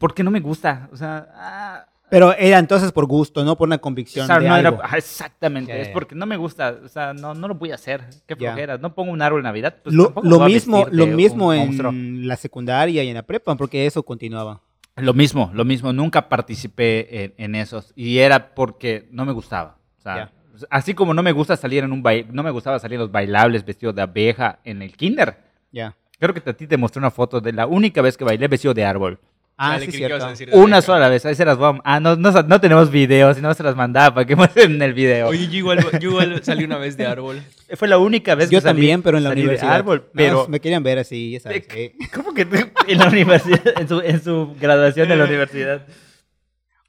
Porque 0.00 0.24
no 0.24 0.30
me 0.32 0.40
gusta. 0.40 0.88
O 0.92 0.96
sea, 0.96 1.28
ah, 1.34 1.86
Pero 2.10 2.32
era 2.36 2.58
entonces 2.58 2.90
por 2.90 3.06
gusto, 3.06 3.44
no 3.44 3.56
por 3.56 3.68
una 3.68 3.78
convicción 3.78 4.24
o 4.24 4.26
sea, 4.26 4.40
de 4.40 4.48
no 4.48 4.56
era- 4.56 4.68
algo. 4.70 4.82
ajá, 4.82 4.96
exactamente, 4.98 5.80
es 5.80 5.88
porque 5.90 6.16
no 6.16 6.26
me 6.26 6.36
gusta, 6.36 6.78
o 6.84 6.88
sea, 6.88 7.14
no, 7.14 7.34
no 7.34 7.46
lo 7.46 7.54
voy 7.54 7.70
a 7.70 7.76
hacer, 7.76 8.02
qué 8.26 8.34
flojera, 8.34 8.76
no 8.78 8.92
pongo 8.94 9.12
un 9.12 9.22
árbol 9.22 9.40
de 9.42 9.44
Navidad, 9.44 9.76
pues 9.84 9.94
lo, 9.94 10.12
lo 10.24 10.40
mismo, 10.40 10.86
lo 10.90 11.06
mismo 11.06 11.48
un 11.50 11.54
en 11.54 11.66
monstruo. 11.66 11.92
la 11.94 12.36
secundaria 12.36 13.04
y 13.04 13.08
en 13.08 13.14
la 13.14 13.22
prepa, 13.22 13.54
porque 13.54 13.86
eso 13.86 14.02
continuaba. 14.02 14.60
Lo 14.96 15.14
mismo, 15.14 15.52
lo 15.54 15.64
mismo, 15.64 15.92
nunca 15.92 16.28
participé 16.28 17.24
en, 17.24 17.34
en 17.38 17.54
esos 17.54 17.92
y 17.94 18.18
era 18.18 18.54
porque 18.56 19.08
no 19.12 19.24
me 19.24 19.32
gustaba, 19.32 19.76
o 19.98 20.02
sea, 20.02 20.32
así 20.70 20.94
como 20.94 21.14
no 21.14 21.22
me 21.22 21.32
gusta 21.32 21.56
salir 21.56 21.84
en 21.84 21.92
un 21.92 22.02
baile, 22.02 22.28
no 22.32 22.42
me 22.42 22.50
gustaba 22.50 22.78
salir 22.78 22.94
en 22.96 23.00
los 23.02 23.12
bailables 23.12 23.64
vestido 23.64 23.92
de 23.92 24.02
abeja 24.02 24.58
en 24.64 24.82
el 24.82 24.96
kinder. 24.96 25.36
Ya. 25.72 25.94
Creo 26.18 26.34
que 26.34 26.48
a 26.50 26.52
ti 26.52 26.66
te 26.66 26.76
mostré 26.76 26.98
una 26.98 27.10
foto 27.10 27.40
de 27.40 27.52
la 27.52 27.66
única 27.66 28.02
vez 28.02 28.16
que 28.16 28.24
bailé 28.24 28.46
vestido 28.48 28.74
de 28.74 28.84
árbol. 28.84 29.18
Ah, 29.62 29.78
sí, 29.78 29.92
cierto. 29.92 30.16
Una 30.54 30.76
abeja. 30.76 30.82
sola 30.82 31.08
vez, 31.10 31.26
ahí 31.26 31.34
se 31.34 31.44
las 31.44 31.58
voy 31.58 31.74
a... 31.76 31.80
Ah, 31.84 32.00
no, 32.00 32.16
no, 32.16 32.30
no 32.30 32.60
tenemos 32.62 32.90
videos, 32.90 33.36
si 33.36 33.42
no 33.42 33.52
se 33.52 33.62
las 33.62 33.76
mandaba 33.76 34.14
para 34.14 34.26
que 34.26 34.34
muestren 34.36 34.80
el 34.80 34.94
video. 34.94 35.28
Oye, 35.28 35.48
yo 35.48 35.58
igual, 35.58 35.86
yo 36.00 36.10
igual 36.10 36.42
salí 36.42 36.64
una 36.64 36.78
vez 36.78 36.96
de 36.96 37.04
árbol. 37.06 37.42
Fue 37.76 37.86
la 37.86 37.98
única 37.98 38.34
vez 38.34 38.48
Yo 38.48 38.58
que 38.58 38.62
salí- 38.62 38.70
también, 38.70 39.02
pero 39.02 39.18
en 39.18 39.24
la 39.24 39.30
salí 39.30 39.42
de 39.42 39.46
universidad. 39.48 39.74
árbol, 39.74 39.98
No, 40.06 40.10
pero... 40.14 40.48
me 40.48 40.60
querían 40.60 40.82
ver 40.82 40.98
así, 40.98 41.32
ya 41.32 41.40
sabes. 41.40 41.66
Eh. 41.74 41.94
¿Cómo 42.14 42.32
que 42.32 42.46
tú- 42.46 42.56
en 42.88 42.98
la 42.98 43.08
universidad, 43.08 43.60
en 43.78 43.86
su, 43.86 44.00
en 44.00 44.22
su 44.24 44.56
graduación 44.58 45.08
de 45.10 45.16
la 45.16 45.24
universidad? 45.24 45.86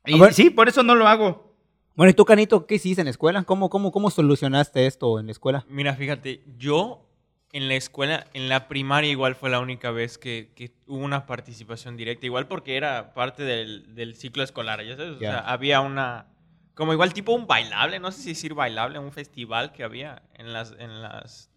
Y 0.05 0.19
sí, 0.31 0.49
por 0.49 0.69
eso 0.69 0.81
no 0.81 0.95
lo 0.95 1.07
hago. 1.09 1.50
Bueno, 2.01 2.09
¿y 2.09 2.13
tú, 2.15 2.25
Canito, 2.25 2.65
qué 2.65 2.73
hiciste 2.73 3.01
en 3.01 3.05
la 3.05 3.11
escuela? 3.11 3.43
¿Cómo, 3.43 3.69
cómo, 3.69 3.91
cómo 3.91 4.09
solucionaste 4.09 4.87
esto 4.87 5.19
en 5.19 5.27
la 5.27 5.33
escuela? 5.33 5.65
Mira, 5.69 5.93
fíjate, 5.93 6.41
yo 6.57 7.07
en 7.53 7.67
la 7.67 7.75
escuela, 7.75 8.25
en 8.33 8.49
la 8.49 8.67
primaria 8.67 9.11
igual 9.11 9.35
fue 9.35 9.51
la 9.51 9.59
única 9.59 9.91
vez 9.91 10.17
que, 10.17 10.51
que 10.55 10.71
hubo 10.87 11.05
una 11.05 11.27
participación 11.27 11.97
directa, 11.97 12.25
igual 12.25 12.47
porque 12.47 12.75
era 12.75 13.13
parte 13.13 13.43
del, 13.43 13.93
del 13.93 14.15
ciclo 14.15 14.41
escolar, 14.41 14.83
ya 14.83 14.95
sabes, 14.95 15.11
o 15.11 15.19
sea, 15.19 15.41
había 15.41 15.81
una, 15.81 16.25
como 16.73 16.91
igual 16.91 17.13
tipo 17.13 17.33
un 17.33 17.45
bailable, 17.45 17.99
no 17.99 18.11
sé 18.11 18.23
si 18.23 18.29
decir 18.29 18.55
bailable, 18.55 18.97
un 18.97 19.11
festival 19.11 19.71
que 19.71 19.83
había 19.83 20.23
en 20.33 20.53
las, 20.53 20.73
en 20.79 21.03
las, 21.03 21.51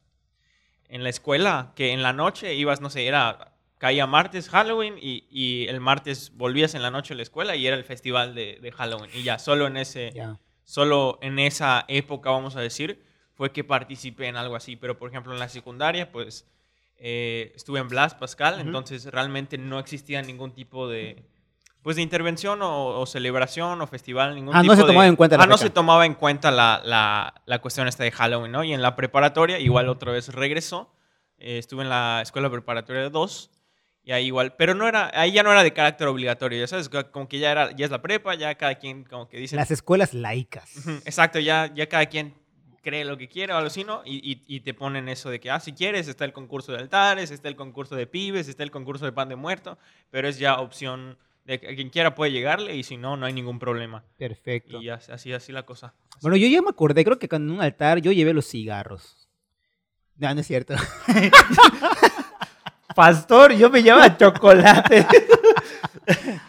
en 0.90 1.04
la 1.04 1.08
escuela, 1.08 1.72
que 1.74 1.92
en 1.92 2.02
la 2.02 2.12
noche 2.12 2.52
ibas, 2.54 2.82
no 2.82 2.90
sé, 2.90 3.06
era, 3.06 3.53
caía 3.78 4.06
martes 4.06 4.48
Halloween 4.48 4.94
y, 5.00 5.26
y 5.30 5.66
el 5.68 5.80
martes 5.80 6.32
volvías 6.36 6.74
en 6.74 6.82
la 6.82 6.90
noche 6.90 7.14
a 7.14 7.16
la 7.16 7.22
escuela 7.22 7.56
y 7.56 7.66
era 7.66 7.76
el 7.76 7.84
festival 7.84 8.34
de, 8.34 8.58
de 8.62 8.72
Halloween, 8.72 9.10
y 9.14 9.22
ya, 9.22 9.38
solo 9.38 9.66
en 9.66 9.76
ese 9.76 10.12
Ya. 10.14 10.38
solo 10.64 11.18
en 11.22 11.38
esa 11.38 11.84
época, 11.88 12.30
vamos 12.30 12.56
a 12.56 12.60
decir, 12.60 13.02
fue 13.34 13.52
que 13.52 13.64
participé 13.64 14.28
en 14.28 14.36
algo 14.36 14.56
así. 14.56 14.76
Pero, 14.76 14.96
por 14.98 15.10
ejemplo, 15.10 15.32
en 15.32 15.38
la 15.40 15.48
secundaria, 15.48 16.10
pues 16.12 16.46
eh, 16.96 17.52
estuve 17.56 17.80
en 17.80 17.88
Blas 17.88 18.14
Pascal, 18.14 18.60
entonces 18.60 19.04
realmente 19.06 19.58
no 19.58 19.78
existía 19.80 20.22
ningún 20.22 20.52
tipo 20.52 20.88
de, 20.88 21.26
pues, 21.82 21.96
de 21.96 22.02
intervención 22.02 22.62
o, 22.62 22.98
o 23.00 23.04
celebración 23.06 23.80
o 23.82 23.86
festival. 23.88 24.36
Ningún 24.36 24.54
Ah, 24.54 24.58
no 24.58 24.62
tipo 24.62 24.76
se 24.76 24.82
de- 24.82 24.86
tomaba 24.86 25.06
en 25.08 25.16
cuenta 25.16 25.36
la 25.36 25.42
Ah, 25.42 25.46
no 25.46 25.56
fecha. 25.58 25.66
se 25.66 25.70
tomaba 25.74 26.06
en 26.06 26.14
cuenta 26.14 26.50
la, 26.52 26.80
la, 26.84 27.42
la 27.44 27.58
cuestión 27.60 27.88
esta 27.88 28.04
de 28.04 28.12
Halloween, 28.12 28.52
¿no? 28.52 28.62
Y 28.64 28.72
en 28.72 28.80
la 28.80 28.94
preparatoria, 28.96 29.58
igual 29.58 29.88
otra 29.88 30.12
vez 30.12 30.28
regresó. 30.32 30.94
eh, 31.38 31.58
estuve 31.58 31.82
en 31.82 31.88
la 31.90 32.20
escuela 32.22 32.48
preparatoria 32.48 33.02
de 33.02 33.10
2 33.10 33.50
y 34.04 34.12
ahí 34.12 34.26
igual, 34.26 34.54
pero 34.56 34.74
no 34.74 34.86
era, 34.86 35.10
ahí 35.14 35.32
ya 35.32 35.42
no 35.42 35.50
era 35.50 35.62
de 35.62 35.72
carácter 35.72 36.06
obligatorio, 36.08 36.58
ya 36.60 36.66
sabes, 36.66 36.88
como 37.10 37.26
que 37.28 37.38
ya, 37.38 37.50
era, 37.52 37.72
ya 37.74 37.84
es 37.86 37.90
la 37.90 38.02
prepa, 38.02 38.34
ya 38.34 38.54
cada 38.54 38.74
quien 38.76 39.04
como 39.04 39.28
que 39.28 39.38
dice... 39.38 39.56
Las 39.56 39.70
escuelas 39.70 40.12
laicas. 40.14 40.86
Exacto, 41.06 41.38
ya, 41.38 41.72
ya 41.74 41.88
cada 41.88 42.06
quien 42.06 42.34
cree 42.82 43.04
lo 43.06 43.16
que 43.16 43.28
quiere 43.28 43.52
o 43.54 43.56
algo 43.56 43.68
así, 43.68 43.82
¿no? 43.82 44.02
Y, 44.04 44.16
y- 44.30 44.42
y 44.46 44.60
te 44.60 44.74
ponen 44.74 45.08
eso 45.08 45.30
de 45.30 45.40
que, 45.40 45.50
ah, 45.50 45.58
si 45.58 45.72
quieres, 45.72 46.06
está 46.06 46.26
el 46.26 46.34
concurso 46.34 46.72
de 46.72 46.78
altares, 46.78 47.30
está 47.30 47.48
el 47.48 47.56
concurso 47.56 47.96
de 47.96 48.06
pibes, 48.06 48.46
está 48.48 48.62
el 48.62 48.70
concurso 48.70 49.06
de 49.06 49.12
pan 49.12 49.30
de 49.30 49.36
muerto, 49.36 49.78
pero 50.10 50.28
es 50.28 50.38
ya 50.38 50.60
opción 50.60 51.16
de 51.46 51.58
que 51.60 51.74
quien 51.74 51.88
quiera 51.88 52.14
puede 52.14 52.32
llegarle 52.32 52.76
y 52.76 52.82
si 52.82 52.98
no, 52.98 53.16
no 53.16 53.24
hay 53.24 53.32
ningún 53.32 53.58
problema. 53.58 54.04
Perfecto. 54.18 54.82
Y 54.82 54.90
así, 54.90 55.32
así, 55.32 55.50
la 55.52 55.64
cosa. 55.64 55.94
Bueno, 56.20 56.36
yo 56.36 56.46
ya 56.46 56.60
me 56.60 56.68
acordé, 56.70 57.04
creo 57.04 57.18
que 57.18 57.28
con 57.28 57.50
un 57.50 57.62
altar 57.62 58.00
yo 58.02 58.12
llevé 58.12 58.34
los 58.34 58.46
cigarros. 58.48 59.28
No, 60.16 60.32
no 60.34 60.40
es 60.42 60.46
cierto. 60.46 60.74
Pastor, 62.94 63.52
yo 63.52 63.70
me 63.70 63.80
llamo 63.80 64.02
chocolate. 64.18 65.06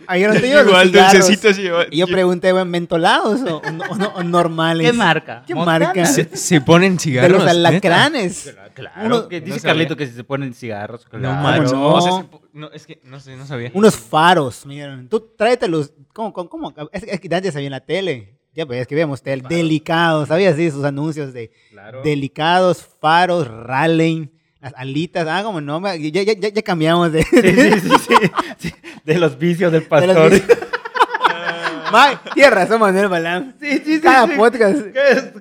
Ay, 0.08 0.22
yo 0.22 0.28
no 0.28 0.34
te 0.34 0.42
llevo 0.42 0.60
los 0.64 0.68
Igual 0.68 0.88
cigarros. 0.90 1.28
dulcecitos 1.28 1.58
y- 1.60 1.96
Y 1.96 2.00
yo 2.00 2.08
pregunté, 2.08 2.52
bueno, 2.52 2.66
¿mentolados 2.66 3.42
o, 3.42 3.58
o 3.66 3.72
no- 3.72 3.84
o 3.90 3.96
no- 3.96 4.08
o 4.16 4.24
normales? 4.24 4.86
¿Qué 4.92 4.94
marca? 4.98 5.44
¿Qué 5.48 5.56
Montana. 5.56 5.86
marca? 5.88 6.06
¿Se, 6.06 6.36
se 6.36 6.62
ponen 6.62 6.96
De 6.98 7.00
cigarros? 7.04 7.32
los 7.32 7.46
¿neta? 7.46 7.52
alacranes. 7.70 8.54
Claro, 8.74 9.06
Uno- 9.06 9.28
que 9.30 9.40
no 9.40 9.46
dice. 9.48 9.62
Carlito 9.62 9.96
que 9.96 10.08
si 10.08 10.14
se 10.14 10.24
ponen 10.24 10.54
cigarros. 10.54 11.06
No, 11.14 11.20
claro. 11.20 11.64
no? 11.64 11.88
O 11.94 12.02
sea, 12.02 12.18
se 12.18 12.24
po- 12.26 12.42
no, 12.54 12.70
es 12.72 12.86
que 12.86 13.00
no 13.06 13.20
sé, 13.20 13.36
no 13.38 13.46
sabía. 13.46 13.72
Unos 13.74 13.96
faros, 13.96 14.66
miren. 14.66 15.08
Tú 15.08 15.22
tráetelos. 15.38 15.94
¿Cómo, 16.14 16.34
cómo, 16.34 16.50
cómo? 16.50 16.74
Es, 16.92 17.04
es 17.04 17.20
que 17.20 17.34
antes 17.34 17.56
había 17.56 17.68
en 17.68 17.72
la 17.72 17.80
tele. 17.80 18.36
Ya 18.54 18.66
ves, 18.66 18.88
que 18.88 18.96
vemos 18.96 19.22
tele. 19.22 19.44
Delicados. 19.48 20.28
¿Sabías? 20.28 20.56
Sí, 20.58 20.70
sus 20.70 20.84
anuncios 20.84 21.34
de 21.34 21.52
Claro. 21.72 22.02
delicados, 22.04 22.86
faros, 23.02 23.48
Raleigh, 23.48 24.30
las 24.66 24.74
alitas. 24.76 25.28
Ah, 25.30 25.44
como 25.44 25.62
no, 25.62 25.80
ya, 25.96 26.24
ya, 26.24 26.62
cambiamos 26.64 27.12
de... 27.12 27.22
Sí, 27.22 27.40
sí, 27.42 27.80
sí, 27.80 27.90
sí, 28.08 28.16
sí, 28.58 28.74
De 29.04 29.20
los 29.20 29.38
vicios 29.38 29.72
del 29.72 29.82
de 29.82 29.88
pastor. 29.88 30.32
los- 30.32 30.42
Ma, 31.92 32.20
tienes 32.34 32.52
razón, 32.52 32.80
Manuel 32.82 33.08
Balán. 33.08 33.56
Sí, 33.62 33.78
sí, 33.86 33.96
sí, 33.98 34.02
Cada 34.02 34.26
sí. 34.28 34.34
podcast. 34.36 34.80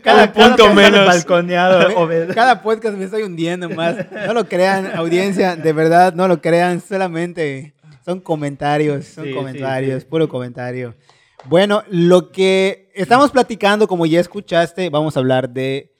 Cada 0.02 0.24
Un 0.24 0.32
punto 0.32 0.64
cada 0.64 0.74
menos. 0.74 1.06
balconeado. 1.06 2.06
Cada 2.34 2.62
podcast 2.62 2.98
me 2.98 3.06
estoy 3.06 3.22
hundiendo 3.22 3.70
más. 3.70 3.96
No 4.26 4.34
lo 4.34 4.46
crean, 4.46 4.94
audiencia, 4.94 5.56
de 5.56 5.72
verdad, 5.72 6.12
no 6.12 6.28
lo 6.28 6.42
crean, 6.42 6.82
solamente 6.82 7.74
son 8.04 8.20
comentarios, 8.20 9.06
son 9.06 9.24
sí, 9.24 9.32
comentarios, 9.32 10.02
sí. 10.02 10.08
puro 10.08 10.28
comentario. 10.28 10.94
Bueno, 11.46 11.82
lo 11.88 12.30
que 12.30 12.90
estamos 12.94 13.30
platicando, 13.30 13.88
como 13.88 14.04
ya 14.04 14.20
escuchaste, 14.20 14.90
vamos 14.90 15.16
a 15.16 15.20
hablar 15.20 15.48
de 15.48 15.93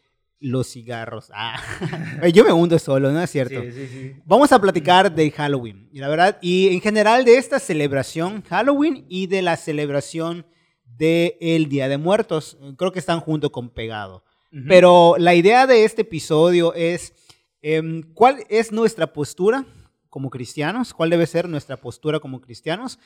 los 0.45 0.69
cigarros. 0.69 1.31
Ah, 1.35 1.59
yo 2.33 2.45
me 2.45 2.53
hundo 2.53 2.79
solo, 2.79 3.11
¿no 3.11 3.23
es 3.23 3.31
cierto? 3.31 3.63
Sí, 3.63 3.73
sí, 3.73 3.87
sí. 3.87 4.13
Vamos 4.27 4.53
a 4.53 4.61
platicar 4.61 5.13
de 5.13 5.31
Halloween, 5.31 5.89
y 5.91 6.01
la 6.01 6.09
verdad, 6.09 6.39
y 6.43 6.69
en 6.69 6.83
general 6.83 7.25
de 7.25 7.39
esta 7.39 7.59
celebración 7.59 8.43
Halloween 8.43 9.07
y 9.09 9.27
de 9.27 9.41
la 9.41 9.57
celebración 9.57 10.47
del 10.85 11.69
Día 11.69 11.89
de 11.89 11.97
Muertos. 11.97 12.59
Creo 12.77 12.93
que 12.93 12.99
están 12.99 13.21
junto 13.21 13.51
con 13.51 13.71
pegado. 13.71 14.23
Pero 14.69 15.17
la 15.19 15.35
idea 15.35 15.67
de 15.67 15.85
este 15.85 16.03
episodio 16.03 16.75
es 16.75 17.13
em, 17.61 18.05
cuál 18.15 18.45
es 18.49 18.71
nuestra 18.71 19.13
postura 19.13 19.67
como 20.09 20.31
cristianos, 20.31 20.95
cuál 20.95 21.11
debe 21.11 21.27
ser 21.27 21.49
nuestra 21.49 21.77
postura 21.77 22.21
como 22.21 22.41
cristianos. 22.41 23.01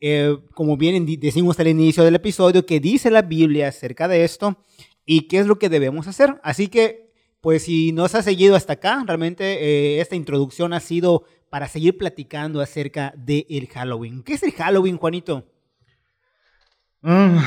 Eh, 0.00 0.38
como 0.54 0.76
bien 0.76 1.04
decimos 1.18 1.58
al 1.58 1.66
inicio 1.66 2.04
del 2.04 2.14
episodio, 2.14 2.64
qué 2.64 2.78
dice 2.78 3.10
la 3.10 3.22
Biblia 3.22 3.68
acerca 3.68 4.06
de 4.06 4.22
esto 4.22 4.56
y 5.06 5.28
qué 5.28 5.38
es 5.38 5.46
lo 5.46 5.58
que 5.58 5.68
debemos 5.68 6.06
hacer. 6.06 6.40
Así 6.42 6.68
que, 6.68 7.12
pues 7.40 7.64
si 7.64 7.92
nos 7.92 8.14
has 8.14 8.24
seguido 8.24 8.56
hasta 8.56 8.74
acá, 8.74 9.02
realmente 9.06 9.44
eh, 9.44 10.00
esta 10.00 10.16
introducción 10.16 10.72
ha 10.72 10.80
sido 10.80 11.24
para 11.50 11.68
seguir 11.68 11.96
platicando 11.98 12.60
acerca 12.60 13.12
del 13.16 13.68
Halloween. 13.72 14.22
¿Qué 14.22 14.34
es 14.34 14.42
el 14.42 14.52
Halloween, 14.52 14.96
Juanito? 14.96 15.44
Mm. 17.02 17.38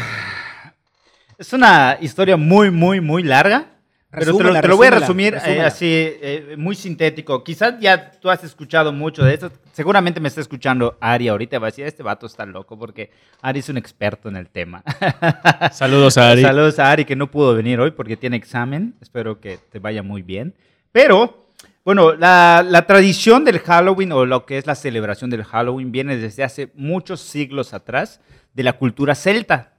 Es 1.38 1.54
una 1.54 1.98
historia 2.02 2.38
muy, 2.38 2.72
muy, 2.72 3.02
muy 3.02 3.24
larga. 3.24 3.77
Pero 4.10 4.38
te 4.38 4.44
lo, 4.44 4.62
te 4.62 4.68
lo 4.70 4.78
voy 4.78 4.88
a 4.88 4.92
resumir 4.92 5.36
eh, 5.46 5.62
así, 5.62 5.86
eh, 5.90 6.56
muy 6.58 6.76
sintético. 6.76 7.44
Quizás 7.44 7.78
ya 7.82 8.12
tú 8.12 8.30
has 8.30 8.42
escuchado 8.42 8.94
mucho 8.94 9.24
de 9.24 9.34
esto. 9.34 9.52
Seguramente 9.74 10.22
me 10.22 10.30
está 10.30 10.40
escuchando 10.40 10.98
Ari 11.02 11.28
ahorita. 11.28 11.60
Va 11.60 11.68
a 11.68 11.72
decir, 11.72 11.86
este 11.86 12.04
vato 12.04 12.26
está 12.26 12.46
loco 12.46 12.80
porque 12.80 13.12
Ari 13.42 13.60
es 13.60 13.68
un 13.68 13.76
experto 13.78 14.30
en 14.30 14.38
el 14.38 14.48
tema. 14.48 14.82
Saludos 15.74 16.18
a 16.18 16.30
Ari. 16.30 16.42
Saludos 16.42 16.80
a 16.80 16.90
Ari 16.90 17.04
que 17.04 17.18
no 17.18 17.30
pudo 17.30 17.54
venir 17.54 17.82
hoy 17.82 17.92
porque 17.92 18.16
tiene 18.16 18.38
examen. 18.38 18.96
Espero 19.02 19.42
que 19.42 19.60
te 19.72 19.80
vaya 19.80 20.04
muy 20.04 20.22
bien. 20.22 20.56
Pero, 20.94 21.50
bueno, 21.84 22.16
la, 22.16 22.66
la 22.66 22.88
tradición 22.88 23.44
del 23.44 23.60
Halloween 23.60 24.14
o 24.14 24.26
lo 24.26 24.46
que 24.46 24.58
es 24.58 24.66
la 24.66 24.76
celebración 24.76 25.30
del 25.30 25.44
Halloween 25.44 25.92
viene 25.92 26.16
desde 26.16 26.46
hace 26.46 26.72
muchos 26.76 27.20
siglos 27.20 27.74
atrás 27.74 28.22
de 28.54 28.64
la 28.64 28.74
cultura 28.74 29.16
celta. 29.16 29.74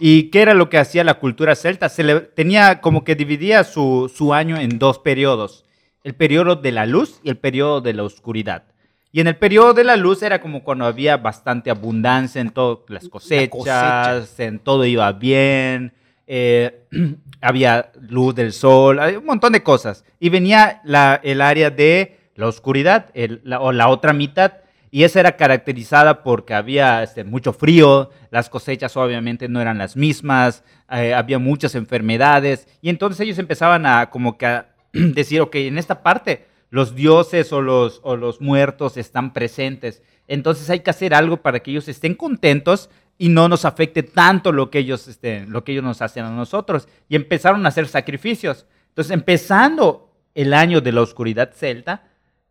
¿Y 0.00 0.30
qué 0.30 0.40
era 0.42 0.54
lo 0.54 0.68
que 0.70 0.78
hacía 0.78 1.04
la 1.04 1.14
cultura 1.20 1.54
celta? 1.54 1.88
Se 1.90 2.02
le- 2.02 2.20
tenía 2.20 2.80
como 2.80 3.04
que 3.04 3.14
dividía 3.14 3.62
su, 3.64 4.10
su 4.12 4.32
año 4.34 4.56
en 4.58 4.78
dos 4.78 4.98
periodos. 4.98 5.64
El 6.02 6.14
periodo 6.14 6.56
de 6.56 6.72
la 6.72 6.86
luz 6.86 7.20
y 7.22 7.28
el 7.28 7.36
periodo 7.36 7.80
de 7.82 7.92
la 7.92 8.02
oscuridad. 8.04 8.64
Y 9.12 9.20
en 9.20 9.26
el 9.26 9.36
periodo 9.36 9.74
de 9.74 9.84
la 9.84 9.96
luz 9.96 10.22
era 10.22 10.40
como 10.40 10.64
cuando 10.64 10.86
había 10.86 11.16
bastante 11.18 11.70
abundancia 11.70 12.40
en 12.40 12.50
todas 12.50 12.78
las 12.88 13.08
cosechas, 13.08 13.50
cosecha. 13.50 14.44
en 14.46 14.58
todo 14.60 14.86
iba 14.86 15.12
bien, 15.12 15.92
eh, 16.26 16.84
había 17.42 17.90
luz 18.08 18.34
del 18.34 18.52
sol, 18.54 18.98
un 19.18 19.26
montón 19.26 19.52
de 19.52 19.62
cosas. 19.62 20.04
Y 20.18 20.30
venía 20.30 20.80
la- 20.84 21.20
el 21.22 21.40
área 21.42 21.70
de 21.70 22.16
la 22.36 22.46
oscuridad, 22.46 23.10
el- 23.12 23.40
la- 23.44 23.60
o 23.60 23.72
la 23.72 23.88
otra 23.88 24.12
mitad, 24.14 24.52
y 24.90 25.04
esa 25.04 25.20
era 25.20 25.36
caracterizada 25.36 26.22
porque 26.22 26.54
había 26.54 27.02
este, 27.02 27.24
mucho 27.24 27.52
frío, 27.52 28.10
las 28.30 28.48
cosechas 28.48 28.96
obviamente 28.96 29.48
no 29.48 29.60
eran 29.60 29.78
las 29.78 29.96
mismas, 29.96 30.64
eh, 30.90 31.14
había 31.14 31.38
muchas 31.38 31.74
enfermedades, 31.74 32.66
y 32.82 32.88
entonces 32.90 33.20
ellos 33.20 33.38
empezaban 33.38 33.86
a 33.86 34.10
como 34.10 34.36
que 34.36 34.62
decir, 34.92 35.40
ok, 35.40 35.54
en 35.56 35.78
esta 35.78 36.02
parte 36.02 36.46
los 36.70 36.94
dioses 36.94 37.52
o 37.52 37.60
los, 37.60 38.00
o 38.02 38.16
los 38.16 38.40
muertos 38.40 38.96
están 38.96 39.32
presentes, 39.32 40.02
entonces 40.28 40.70
hay 40.70 40.80
que 40.80 40.90
hacer 40.90 41.12
algo 41.12 41.38
para 41.38 41.60
que 41.60 41.72
ellos 41.72 41.88
estén 41.88 42.14
contentos 42.14 42.88
y 43.18 43.28
no 43.28 43.48
nos 43.48 43.66
afecte 43.66 44.02
tanto 44.02 44.50
lo 44.50 44.70
que 44.70 44.78
ellos, 44.78 45.06
este, 45.06 45.44
lo 45.46 45.62
que 45.62 45.72
ellos 45.72 45.84
nos 45.84 46.00
hacen 46.00 46.24
a 46.24 46.30
nosotros. 46.30 46.88
Y 47.06 47.16
empezaron 47.16 47.66
a 47.66 47.68
hacer 47.68 47.86
sacrificios. 47.86 48.64
Entonces, 48.88 49.10
empezando 49.10 50.10
el 50.34 50.54
año 50.54 50.80
de 50.80 50.92
la 50.92 51.02
oscuridad 51.02 51.52
celta, 51.52 52.04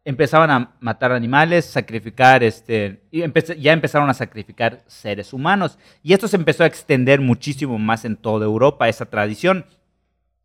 empezaban 0.10 0.50
a 0.50 0.72
matar 0.80 1.12
animales, 1.12 1.66
sacrificar, 1.66 2.44
este, 2.44 3.04
ya 3.12 3.74
empezaron 3.74 4.10
a 4.10 4.16
sacrificar 4.16 4.84
seres 4.88 5.34
humanos. 5.34 5.78
Y 6.02 6.14
esto 6.14 6.28
se 6.28 6.36
empezó 6.36 6.64
a 6.64 6.68
extender 6.68 7.22
muchísimo 7.22 7.78
más 7.78 8.06
en 8.06 8.18
toda 8.18 8.46
Europa, 8.46 8.90
esa 8.90 9.06
tradición, 9.06 9.68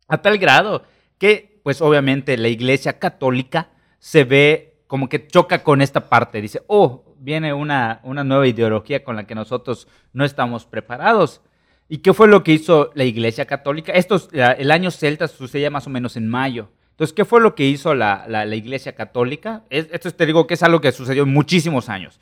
a 0.07 0.19
tal 0.19 0.37
grado 0.37 0.83
que, 1.17 1.59
pues 1.63 1.81
obviamente, 1.81 2.37
la 2.37 2.47
iglesia 2.47 2.99
católica 2.99 3.69
se 3.97 4.23
ve 4.23 4.83
como 4.85 5.09
que 5.09 5.25
choca 5.25 5.63
con 5.63 5.81
esta 5.81 6.09
parte. 6.09 6.41
Dice, 6.41 6.61
oh, 6.67 7.15
viene 7.17 7.51
una, 7.51 8.01
una 8.03 8.23
nueva 8.23 8.47
ideología 8.47 9.03
con 9.03 9.15
la 9.15 9.25
que 9.25 9.33
nosotros 9.33 9.87
no 10.13 10.25
estamos 10.25 10.67
preparados. 10.67 11.41
¿Y 11.89 11.99
qué 11.99 12.13
fue 12.13 12.27
lo 12.27 12.43
que 12.43 12.51
hizo 12.51 12.91
la 12.93 13.03
iglesia 13.03 13.45
católica? 13.45 13.93
Esto, 13.93 14.21
el 14.31 14.69
año 14.69 14.91
celta 14.91 15.27
sucedía 15.27 15.71
más 15.71 15.87
o 15.87 15.89
menos 15.89 16.17
en 16.17 16.27
mayo. 16.27 16.69
Entonces, 16.95 17.13
¿qué 17.13 17.25
fue 17.25 17.41
lo 17.41 17.55
que 17.55 17.65
hizo 17.65 17.93
la, 17.93 18.25
la- 18.27 18.45
la 18.45 18.55
iglesia 18.55 18.95
católica? 18.95 19.63
Es- 19.69 19.87
esto 19.91 20.09
te 20.11 20.25
digo 20.25 20.47
que 20.47 20.53
es 20.53 20.63
algo 20.63 20.79
que 20.79 20.91
sucedió 20.93 21.23
en 21.23 21.29
muchísimos 21.33 21.89
años. 21.89 22.19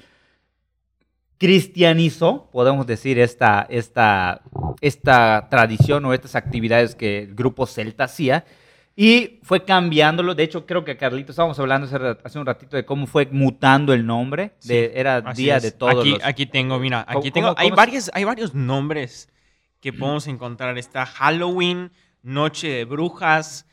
Cristianizó, 1.38 2.50
podemos 2.52 2.88
decir, 2.88 3.20
esta, 3.20 3.66
esta, 3.70 4.42
esta 4.80 5.48
tradición 5.50 6.06
o 6.06 6.14
estas 6.14 6.36
actividades 6.36 6.96
que 6.96 7.24
el 7.24 7.36
grupo 7.36 7.66
celta 7.66 8.06
hacía. 8.06 8.46
Y 8.96 9.40
fue 9.44 9.66
cambiándolo. 9.66 10.36
De 10.36 10.44
hecho, 10.44 10.66
creo 10.66 10.86
que 10.86 10.96
Carlito, 10.96 11.32
estábamos 11.32 11.60
hablando 11.60 11.88
hace, 12.24 12.40
un 12.40 12.46
ratito 12.46 12.78
de 12.78 12.86
cómo 12.86 13.08
fue 13.08 13.28
mutando 13.32 13.92
el 13.94 14.06
nombre. 14.06 14.54
De, 14.64 14.94
era 14.96 15.18
Así 15.18 15.44
Día 15.44 15.58
es. 15.58 15.64
de 15.64 15.72
Todos 15.72 16.00
aquí, 16.00 16.12
los... 16.12 16.24
aquí 16.24 16.46
tengo, 16.46 16.80
mira, 16.80 17.04
¿Cómo- 17.08 17.20
aquí 17.20 17.32
tengo. 17.32 17.48
cómo- 17.50 17.60
hay, 17.60 17.70
cómo 17.72 17.82
hay 18.14 18.24
varios 18.24 18.54
nombres 18.54 19.30
que 19.82 19.92
podemos 19.92 20.28
encontrar. 20.28 20.78
Está 20.78 21.06
Halloween, 21.06 21.92
Noche 22.22 22.70
de 22.70 22.86
Brujas, 22.86 23.66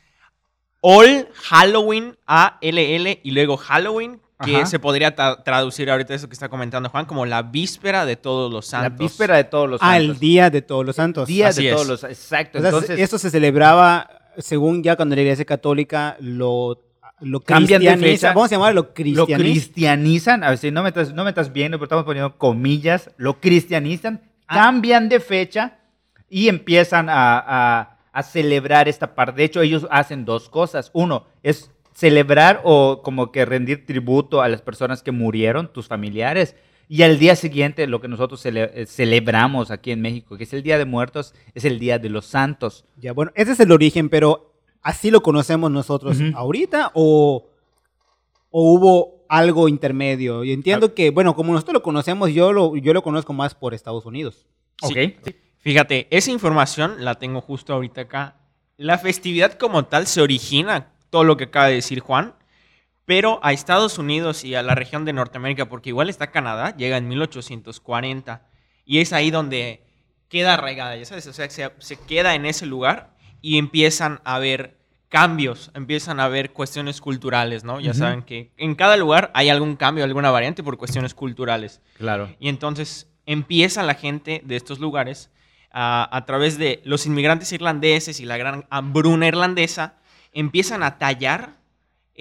All 0.81 1.27
Halloween, 1.35 2.17
A-L-L, 2.25 3.19
y 3.23 3.31
luego 3.31 3.57
Halloween, 3.57 4.19
que 4.43 4.57
Ajá. 4.57 4.65
se 4.65 4.79
podría 4.79 5.15
tra- 5.15 5.43
traducir 5.43 5.91
ahorita 5.91 6.15
eso 6.15 6.27
que 6.27 6.33
está 6.33 6.49
comentando 6.49 6.89
Juan, 6.89 7.05
como 7.05 7.25
la 7.27 7.43
víspera 7.43 8.05
de 8.07 8.15
todos 8.15 8.51
los 8.51 8.65
La 8.73 8.81
santos. 8.81 8.99
víspera 8.99 9.35
de 9.37 9.43
Todos 9.43 9.69
los 9.69 9.81
Ah, 9.83 9.93
Santos. 9.93 10.03
el 10.15 10.19
Día 10.19 10.49
de 10.49 10.61
Todos 10.63 10.85
los 10.85 10.95
Santos. 10.95 11.27
Día 11.27 11.49
Así 11.49 11.63
de 11.63 11.69
es. 11.69 11.75
Todos 11.75 11.87
los 11.87 12.03
Exacto. 12.03 12.57
O 12.57 12.61
sea, 12.61 12.69
Entonces, 12.71 12.99
esto 12.99 13.19
se 13.19 13.29
celebraba, 13.29 14.09
según 14.39 14.81
ya 14.81 14.95
cuando 14.95 15.15
la 15.15 15.21
iglesia 15.21 15.45
católica 15.45 16.17
lo, 16.19 16.81
lo 17.19 17.39
Cambian 17.41 17.79
de 17.81 17.87
cristianiza. 17.89 18.27
fecha. 18.29 18.33
Vamos 18.33 18.51
a 18.51 18.55
llamarlo 18.55 18.81
lo 18.81 18.93
cristianiza. 18.95 19.37
cristianizan, 19.37 20.43
a 20.43 20.49
ver 20.49 20.57
si 20.57 20.71
no 20.71 20.81
me 20.81 20.89
estás, 20.89 21.13
no 21.13 21.23
me 21.23 21.29
estás 21.29 21.53
viendo, 21.53 21.77
pero 21.77 21.85
estamos 21.85 22.05
poniendo 22.05 22.35
comillas, 22.39 23.11
lo 23.17 23.39
cristianizan, 23.39 24.21
Ah. 24.47 24.55
cambian 24.55 25.07
de 25.07 25.19
fecha 25.19 25.77
y 26.29 26.47
empiezan 26.47 27.09
a, 27.09 27.37
a- 27.37 27.90
a 28.11 28.23
celebrar 28.23 28.87
esta 28.87 29.15
parte. 29.15 29.37
De 29.37 29.43
hecho, 29.45 29.61
ellos 29.61 29.87
hacen 29.89 30.25
dos 30.25 30.49
cosas. 30.49 30.89
Uno 30.93 31.25
es 31.43 31.71
celebrar 31.93 32.61
o 32.63 33.01
como 33.03 33.31
que 33.31 33.45
rendir 33.45 33.85
tributo 33.85 34.41
a 34.41 34.47
las 34.49 34.61
personas 34.61 35.03
que 35.03 35.11
murieron, 35.11 35.71
tus 35.71 35.87
familiares. 35.87 36.55
Y 36.89 37.03
al 37.03 37.19
día 37.19 37.35
siguiente, 37.37 37.87
lo 37.87 38.01
que 38.01 38.09
nosotros 38.09 38.45
cele- 38.45 38.69
eh, 38.73 38.85
celebramos 38.85 39.71
aquí 39.71 39.91
en 39.91 40.01
México, 40.01 40.37
que 40.37 40.43
es 40.43 40.53
el 40.53 40.61
Día 40.63 40.77
de 40.77 40.83
Muertos, 40.85 41.33
es 41.55 41.63
el 41.63 41.79
Día 41.79 41.99
de 41.99 42.09
los 42.09 42.25
Santos. 42.25 42.83
Ya, 42.97 43.13
bueno, 43.13 43.31
ese 43.35 43.53
es 43.53 43.59
el 43.61 43.71
origen, 43.71 44.09
pero 44.09 44.53
¿así 44.81 45.09
lo 45.09 45.21
conocemos 45.21 45.71
nosotros 45.71 46.19
Ujú. 46.19 46.35
ahorita 46.35 46.91
o, 46.93 47.47
o 48.49 48.73
hubo 48.73 49.23
algo 49.29 49.69
intermedio? 49.69 50.43
Y 50.43 50.51
entiendo 50.51 50.93
que, 50.93 51.11
bueno, 51.11 51.33
como 51.35 51.53
nosotros 51.53 51.75
lo 51.75 51.81
conocemos, 51.83 52.31
yo 52.33 52.51
lo, 52.51 52.75
yo 52.75 52.93
lo 52.93 53.03
conozco 53.03 53.31
más 53.31 53.55
por 53.55 53.73
Estados 53.73 54.05
Unidos. 54.05 54.45
Sí. 54.83 54.93
Fíjate, 55.61 56.07
esa 56.09 56.31
información 56.31 57.03
la 57.05 57.15
tengo 57.15 57.39
justo 57.39 57.73
ahorita 57.73 58.01
acá. 58.01 58.35
La 58.77 58.97
festividad 58.97 59.53
como 59.53 59.85
tal 59.85 60.07
se 60.07 60.21
origina, 60.21 60.91
todo 61.09 61.23
lo 61.23 61.37
que 61.37 61.45
acaba 61.45 61.67
de 61.67 61.75
decir 61.75 61.99
Juan, 61.99 62.33
pero 63.05 63.39
a 63.43 63.53
Estados 63.53 63.97
Unidos 63.97 64.43
y 64.43 64.55
a 64.55 64.63
la 64.63 64.75
región 64.75 65.05
de 65.05 65.13
Norteamérica, 65.13 65.69
porque 65.69 65.89
igual 65.89 66.09
está 66.09 66.31
Canadá, 66.31 66.75
llega 66.75 66.97
en 66.97 67.07
1840 67.07 68.47
y 68.85 68.99
es 68.99 69.13
ahí 69.13 69.29
donde 69.29 69.85
queda 70.29 70.55
arraigada, 70.55 70.95
ya 70.95 71.05
sabes, 71.05 71.27
o 71.27 71.33
sea, 71.33 71.49
se, 71.49 71.71
se 71.77 71.99
queda 71.99 72.33
en 72.35 72.45
ese 72.45 72.65
lugar 72.65 73.15
y 73.41 73.57
empiezan 73.57 74.21
a 74.23 74.35
haber 74.35 74.81
cambios, 75.09 75.71
empiezan 75.73 76.21
a 76.21 76.23
haber 76.23 76.53
cuestiones 76.53 77.01
culturales, 77.01 77.65
¿no? 77.65 77.81
Ya 77.81 77.93
saben 77.93 78.21
que 78.21 78.53
en 78.55 78.75
cada 78.75 78.95
lugar 78.95 79.29
hay 79.33 79.49
algún 79.49 79.75
cambio, 79.75 80.05
alguna 80.05 80.31
variante 80.31 80.63
por 80.63 80.77
cuestiones 80.77 81.13
culturales. 81.13 81.81
Claro. 81.97 82.33
Y 82.39 82.47
entonces 82.47 83.11
empieza 83.25 83.83
la 83.83 83.95
gente 83.95 84.41
de 84.45 84.55
estos 84.55 84.79
lugares 84.79 85.29
a, 85.73 86.09
a 86.15 86.25
través 86.25 86.57
de 86.57 86.81
los 86.85 87.05
inmigrantes 87.05 87.51
irlandeses 87.51 88.19
y 88.19 88.25
la 88.25 88.37
gran 88.37 88.65
hambruna 88.69 89.27
irlandesa, 89.27 89.95
empiezan 90.33 90.83
a 90.83 90.97
tallar. 90.97 91.59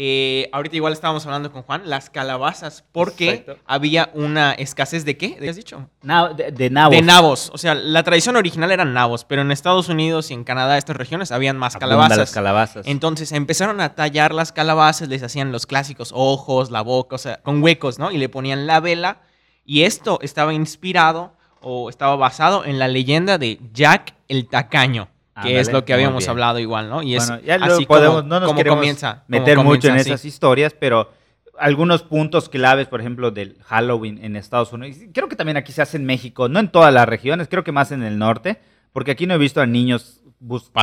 eh, 0.03 0.49
ahorita 0.53 0.77
igual 0.77 0.93
estábamos 0.93 1.27
hablando 1.27 1.53
con 1.53 1.63
Juan, 1.63 1.83
las 1.85 2.09
calabazas, 2.11 2.85
porque 2.93 3.45
había 3.67 4.11
una 4.15 4.53
escasez 4.53 5.05
de 5.05 5.19
qué, 5.19 5.31
¿de 5.31 5.41
qué 5.41 5.51
has 5.51 5.57
dicho? 5.57 5.91
Na- 6.03 6.29
de, 6.33 6.53
de 6.53 6.71
nabos. 6.71 6.97
De 6.97 7.03
nabos. 7.03 7.51
O 7.53 7.59
sea, 7.59 7.75
la 7.75 8.03
tradición 8.03 8.37
original 8.37 8.71
eran 8.71 8.95
nabos, 8.95 9.25
pero 9.25 9.43
en 9.43 9.51
Estados 9.51 9.89
Unidos 9.89 10.31
y 10.31 10.35
en 10.35 10.45
Canadá, 10.45 10.79
estas 10.79 10.97
regiones, 10.97 11.33
habían 11.33 11.59
más 11.59 11.77
calabazas. 11.77 12.17
las 12.19 12.31
calabazas. 12.33 12.87
Entonces 12.87 13.33
empezaron 13.33 13.81
a 13.81 13.95
tallar 13.95 14.33
las 14.33 14.53
calabazas, 14.53 15.09
les 15.09 15.23
hacían 15.23 15.51
los 15.53 15.67
clásicos 15.67 16.13
ojos, 16.15 16.71
la 16.71 16.81
boca, 16.83 17.17
o 17.17 17.19
sea, 17.19 17.43
con 17.43 17.63
huecos, 17.63 17.99
¿no? 17.99 18.11
Y 18.13 18.19
le 18.19 18.29
ponían 18.29 18.67
la 18.67 18.81
vela. 18.81 19.21
Y 19.67 19.83
esto 19.83 20.19
estaba 20.23 20.55
inspirado 20.55 21.37
o 21.61 21.89
estaba 21.91 22.17
basado 22.17 22.65
en 22.65 22.79
la 22.79 22.89
leyenda 22.89 23.39
de 23.39 23.61
Jack 23.73 24.15
el 24.29 24.49
Tacaño, 24.49 25.07
que 25.35 25.41
Ándale, 25.41 25.61
es 25.61 25.73
lo 25.73 25.85
que 25.85 25.93
habíamos 25.93 26.29
hablado 26.29 26.59
igual, 26.59 26.89
¿no? 26.89 27.03
Y 27.03 27.17
es 27.17 27.33
ya 27.45 27.57
así 27.57 27.87
podemos, 27.87 28.23
como, 28.23 28.29
no 28.29 28.41
nos 28.41 28.53
como 28.53 28.65
comienza. 28.65 29.25
como 29.27 29.39
meter 29.39 29.59
mucho 29.59 29.89
en 29.89 29.95
sí. 29.95 30.11
esas 30.11 30.25
historias, 30.25 30.75
pero 30.79 31.13
algunos 31.59 32.03
puntos 32.03 32.49
claves, 32.49 32.89
por 32.89 33.01
ejemplo, 33.01 33.31
del 33.31 33.59
Halloween 33.65 34.19
en 34.25 34.37
Estados 34.37 34.73
Unidos, 34.73 34.97
creo 35.13 35.29
que 35.29 35.37
también 35.37 35.57
aquí 35.57 35.73
se 35.73 35.83
hace 35.83 35.97
en 35.97 36.05
México, 36.05 36.49
no 36.49 36.59
en 36.59 36.69
todas 36.69 36.93
las 36.93 37.09
regiones, 37.09 37.49
creo 37.49 37.65
que 37.65 37.73
más 37.73 37.93
en 37.93 38.03
el 38.03 38.19
norte, 38.19 38.61
porque 38.93 39.11
aquí 39.11 39.27
no 39.27 39.35
he 39.35 39.39
visto 39.39 39.61
a 39.61 39.67
niños 39.67 40.20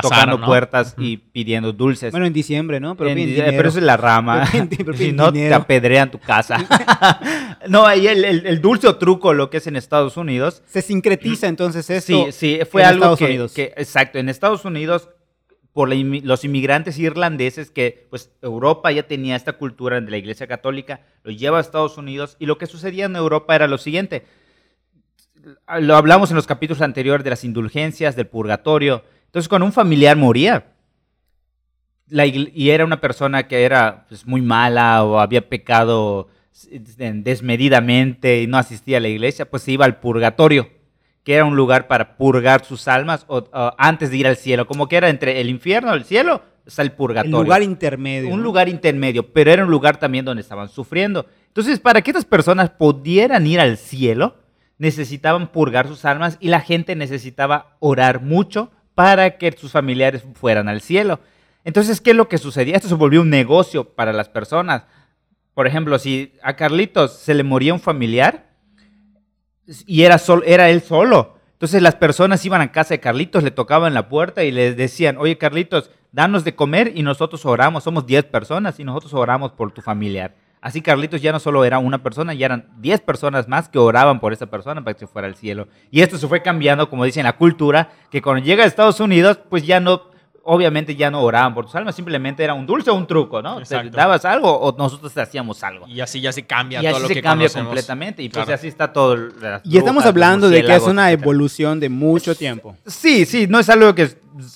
tocando 0.00 0.38
¿no? 0.38 0.46
puertas 0.46 0.94
y 0.98 1.16
pidiendo 1.16 1.72
dulces. 1.72 2.12
Bueno, 2.12 2.26
en 2.26 2.32
diciembre, 2.32 2.78
¿no? 2.80 2.96
Pero, 2.96 3.10
En- 3.10 3.16
bien 3.16 3.28
dinero. 3.30 3.52
pero 3.56 3.68
eso 3.68 3.78
es 3.78 3.84
la 3.84 3.96
rama. 3.96 4.48
Pero 4.52 4.64
piden- 4.70 4.76
pero 4.86 4.92
si 4.96 5.12
no, 5.12 5.32
te 5.32 5.52
apedrean 5.52 6.10
tu 6.10 6.18
casa. 6.18 6.56
no, 7.68 7.86
ahí 7.86 8.06
el, 8.06 8.24
el- 8.24 8.46
el 8.46 8.60
dulce 8.60 8.86
o 8.86 8.96
truco, 8.96 9.34
lo 9.34 9.50
que 9.50 9.56
es 9.58 9.66
en 9.66 9.76
Estados 9.76 10.16
Unidos, 10.16 10.62
Se 10.66 10.82
sincretiza 10.82 11.48
entonces 11.48 11.90
esto. 11.90 12.26
Sí, 12.26 12.32
sí, 12.32 12.58
fue 12.70 12.82
en 12.82 12.88
algo 12.88 12.98
Estados 13.04 13.18
que, 13.18 13.24
Unidos. 13.26 13.52
que- 13.54 13.74
exacto, 13.76 14.18
en 14.18 14.28
Estados 14.28 14.64
Unidos, 14.64 15.08
por 15.72 15.88
los 15.94 16.44
inmigrantes 16.44 16.98
irlandeses, 16.98 17.70
que 17.70 18.06
pues 18.10 18.30
Europa 18.42 18.90
ya 18.92 19.04
tenía 19.04 19.36
esta 19.36 19.52
cultura 19.54 20.00
de 20.00 20.10
la 20.10 20.16
Iglesia 20.16 20.46
Católica, 20.46 21.00
lo 21.22 21.30
lleva 21.30 21.58
a 21.58 21.60
Estados 21.60 21.98
Unidos, 21.98 22.36
y 22.40 22.46
lo 22.46 22.58
que 22.58 22.66
sucedía 22.66 23.06
en 23.06 23.14
Europa 23.16 23.54
era 23.54 23.66
lo 23.68 23.78
siguiente, 23.78 24.24
lo 25.80 25.96
hablamos 25.96 26.30
en 26.30 26.36
los 26.36 26.46
capítulos 26.46 26.82
anteriores 26.82 27.22
de 27.24 27.30
las 27.30 27.44
indulgencias, 27.44 28.16
del 28.16 28.26
purgatorio, 28.26 29.04
entonces 29.28 29.48
cuando 29.48 29.66
un 29.66 29.72
familiar 29.72 30.16
moría, 30.16 30.72
la 32.08 32.24
y 32.26 32.70
era 32.70 32.84
una 32.84 33.00
persona 33.00 33.46
que 33.46 33.62
era 33.62 34.06
pues, 34.08 34.26
muy 34.26 34.40
mala 34.40 35.04
o 35.04 35.20
había 35.20 35.46
pecado 35.46 36.28
desmedidamente 36.70 38.42
y 38.42 38.46
no 38.46 38.56
asistía 38.56 38.96
a 38.96 39.00
la 39.00 39.08
iglesia, 39.08 39.48
pues 39.48 39.62
se 39.62 39.72
iba 39.72 39.84
al 39.84 40.00
purgatorio, 40.00 40.70
que 41.22 41.34
era 41.34 41.44
un 41.44 41.56
lugar 41.56 41.86
para 41.86 42.16
purgar 42.16 42.64
sus 42.64 42.88
almas 42.88 43.26
o, 43.28 43.38
o 43.38 43.74
antes 43.76 44.10
de 44.10 44.16
ir 44.16 44.26
al 44.26 44.36
cielo, 44.36 44.66
como 44.66 44.88
que 44.88 44.96
era 44.96 45.10
entre 45.10 45.40
el 45.40 45.50
infierno 45.50 45.94
y 45.94 45.98
el 45.98 46.04
cielo, 46.04 46.42
está 46.66 46.82
el 46.82 46.92
purgatorio. 46.92 47.42
lugar 47.42 47.62
intermedio. 47.62 48.30
un 48.30 48.38
¿no? 48.38 48.44
lugar 48.44 48.68
intermedio, 48.68 49.32
pero 49.32 49.50
era 49.50 49.64
un 49.64 49.70
lugar 49.70 49.98
también 49.98 50.24
donde 50.24 50.42
estaban 50.42 50.68
sufriendo. 50.68 51.26
Entonces, 51.48 51.80
para 51.80 52.02
que 52.02 52.10
estas 52.10 52.24
personas 52.24 52.70
pudieran 52.70 53.46
ir 53.46 53.60
al 53.60 53.76
cielo, 53.76 54.36
necesitaban 54.78 55.48
purgar 55.48 55.88
sus 55.88 56.04
almas 56.04 56.38
y 56.40 56.48
la 56.48 56.60
gente 56.60 56.94
necesitaba 56.96 57.76
orar 57.80 58.22
mucho 58.22 58.70
para 58.98 59.38
que 59.38 59.52
sus 59.52 59.70
familiares 59.70 60.24
fueran 60.34 60.68
al 60.68 60.80
cielo. 60.80 61.20
Entonces, 61.62 62.00
¿qué 62.00 62.10
es 62.10 62.16
lo 62.16 62.28
que 62.28 62.36
sucedía? 62.36 62.74
Esto 62.74 62.88
se 62.88 62.96
volvió 62.96 63.20
un 63.22 63.30
negocio 63.30 63.84
para 63.94 64.12
las 64.12 64.28
personas. 64.28 64.86
Por 65.54 65.68
ejemplo, 65.68 66.00
si 66.00 66.32
a 66.42 66.56
Carlitos 66.56 67.12
se 67.16 67.32
le 67.34 67.44
moría 67.44 67.72
un 67.74 67.78
familiar 67.78 68.48
y 69.86 70.02
era, 70.02 70.18
sol- 70.18 70.42
era 70.44 70.68
él 70.68 70.82
solo, 70.82 71.36
entonces 71.52 71.80
las 71.80 71.94
personas 71.94 72.44
iban 72.44 72.60
a 72.60 72.72
casa 72.72 72.94
de 72.94 72.98
Carlitos, 72.98 73.44
le 73.44 73.52
tocaban 73.52 73.94
la 73.94 74.08
puerta 74.08 74.42
y 74.42 74.50
le 74.50 74.74
decían, 74.74 75.16
oye 75.16 75.38
Carlitos, 75.38 75.92
danos 76.10 76.42
de 76.42 76.56
comer 76.56 76.90
y 76.96 77.04
nosotros 77.04 77.46
oramos, 77.46 77.84
somos 77.84 78.04
10 78.04 78.24
personas 78.24 78.80
y 78.80 78.84
nosotros 78.84 79.14
oramos 79.14 79.52
por 79.52 79.70
tu 79.70 79.80
familiar. 79.80 80.34
Así 80.60 80.82
Carlitos 80.82 81.22
ya 81.22 81.32
no 81.32 81.38
solo 81.40 81.64
era 81.64 81.78
una 81.78 82.02
persona, 82.02 82.34
ya 82.34 82.46
eran 82.46 82.66
10 82.78 83.00
personas 83.02 83.46
más 83.48 83.68
que 83.68 83.78
oraban 83.78 84.18
por 84.20 84.32
esa 84.32 84.46
persona 84.46 84.82
para 84.82 84.94
que 84.94 85.00
se 85.00 85.06
fuera 85.06 85.28
al 85.28 85.36
cielo. 85.36 85.68
Y 85.90 86.00
esto 86.00 86.18
se 86.18 86.26
fue 86.26 86.42
cambiando, 86.42 86.90
como 86.90 87.04
dicen, 87.04 87.24
la 87.24 87.36
cultura, 87.36 87.90
que 88.10 88.20
cuando 88.22 88.44
llega 88.44 88.64
a 88.64 88.66
Estados 88.66 88.98
Unidos, 89.00 89.38
pues 89.48 89.64
ya 89.64 89.78
no, 89.78 90.02
obviamente 90.42 90.96
ya 90.96 91.10
no 91.10 91.20
oraban 91.22 91.54
por 91.54 91.66
tus 91.66 91.74
almas, 91.76 91.94
simplemente 91.94 92.42
era 92.42 92.54
un 92.54 92.66
dulce 92.66 92.90
o 92.90 92.94
un 92.94 93.06
truco, 93.06 93.40
¿no? 93.42 93.60
Te 93.62 93.90
dabas 93.90 94.24
algo 94.24 94.50
o 94.58 94.74
nosotros 94.76 95.12
te 95.14 95.20
hacíamos 95.20 95.62
algo. 95.62 95.86
Y 95.86 96.00
así 96.00 96.20
ya 96.20 96.32
se 96.32 96.44
cambia 96.46 96.80
Y 96.80 96.86
todo 96.86 96.94
así 96.94 97.02
lo 97.02 97.08
se 97.08 97.14
que 97.14 97.22
cambia 97.22 97.46
conocemos. 97.48 97.66
completamente. 97.68 98.22
Y 98.22 98.28
pues 98.28 98.44
Claro. 98.46 98.54
así 98.58 98.66
está 98.66 98.92
todo. 98.92 99.14
las 99.16 99.60
Y 99.64 99.78
estamos 99.78 100.04
hablando 100.06 100.48
de 100.48 100.64
que 100.64 100.74
es 100.74 100.82
una 100.84 101.12
evolución 101.12 101.78
de 101.80 101.88
mucho 101.88 102.34
tiempo. 102.34 102.76
Sí, 102.86 103.26
sí, 103.26 103.46
no 103.46 103.58
es 103.60 103.68
algo 103.68 103.94
que 103.94 104.08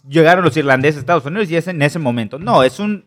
llegaron 0.08 0.44
los 0.44 0.56
irlandeses 0.56 0.96
a 0.96 1.00
Estados 1.00 1.26
Unidos 1.26 1.50
y 1.50 1.56
es 1.56 1.68
en 1.68 1.80
ese 1.82 1.98
momento. 1.98 2.38
No, 2.38 2.62
es 2.62 2.78
un 2.78 3.04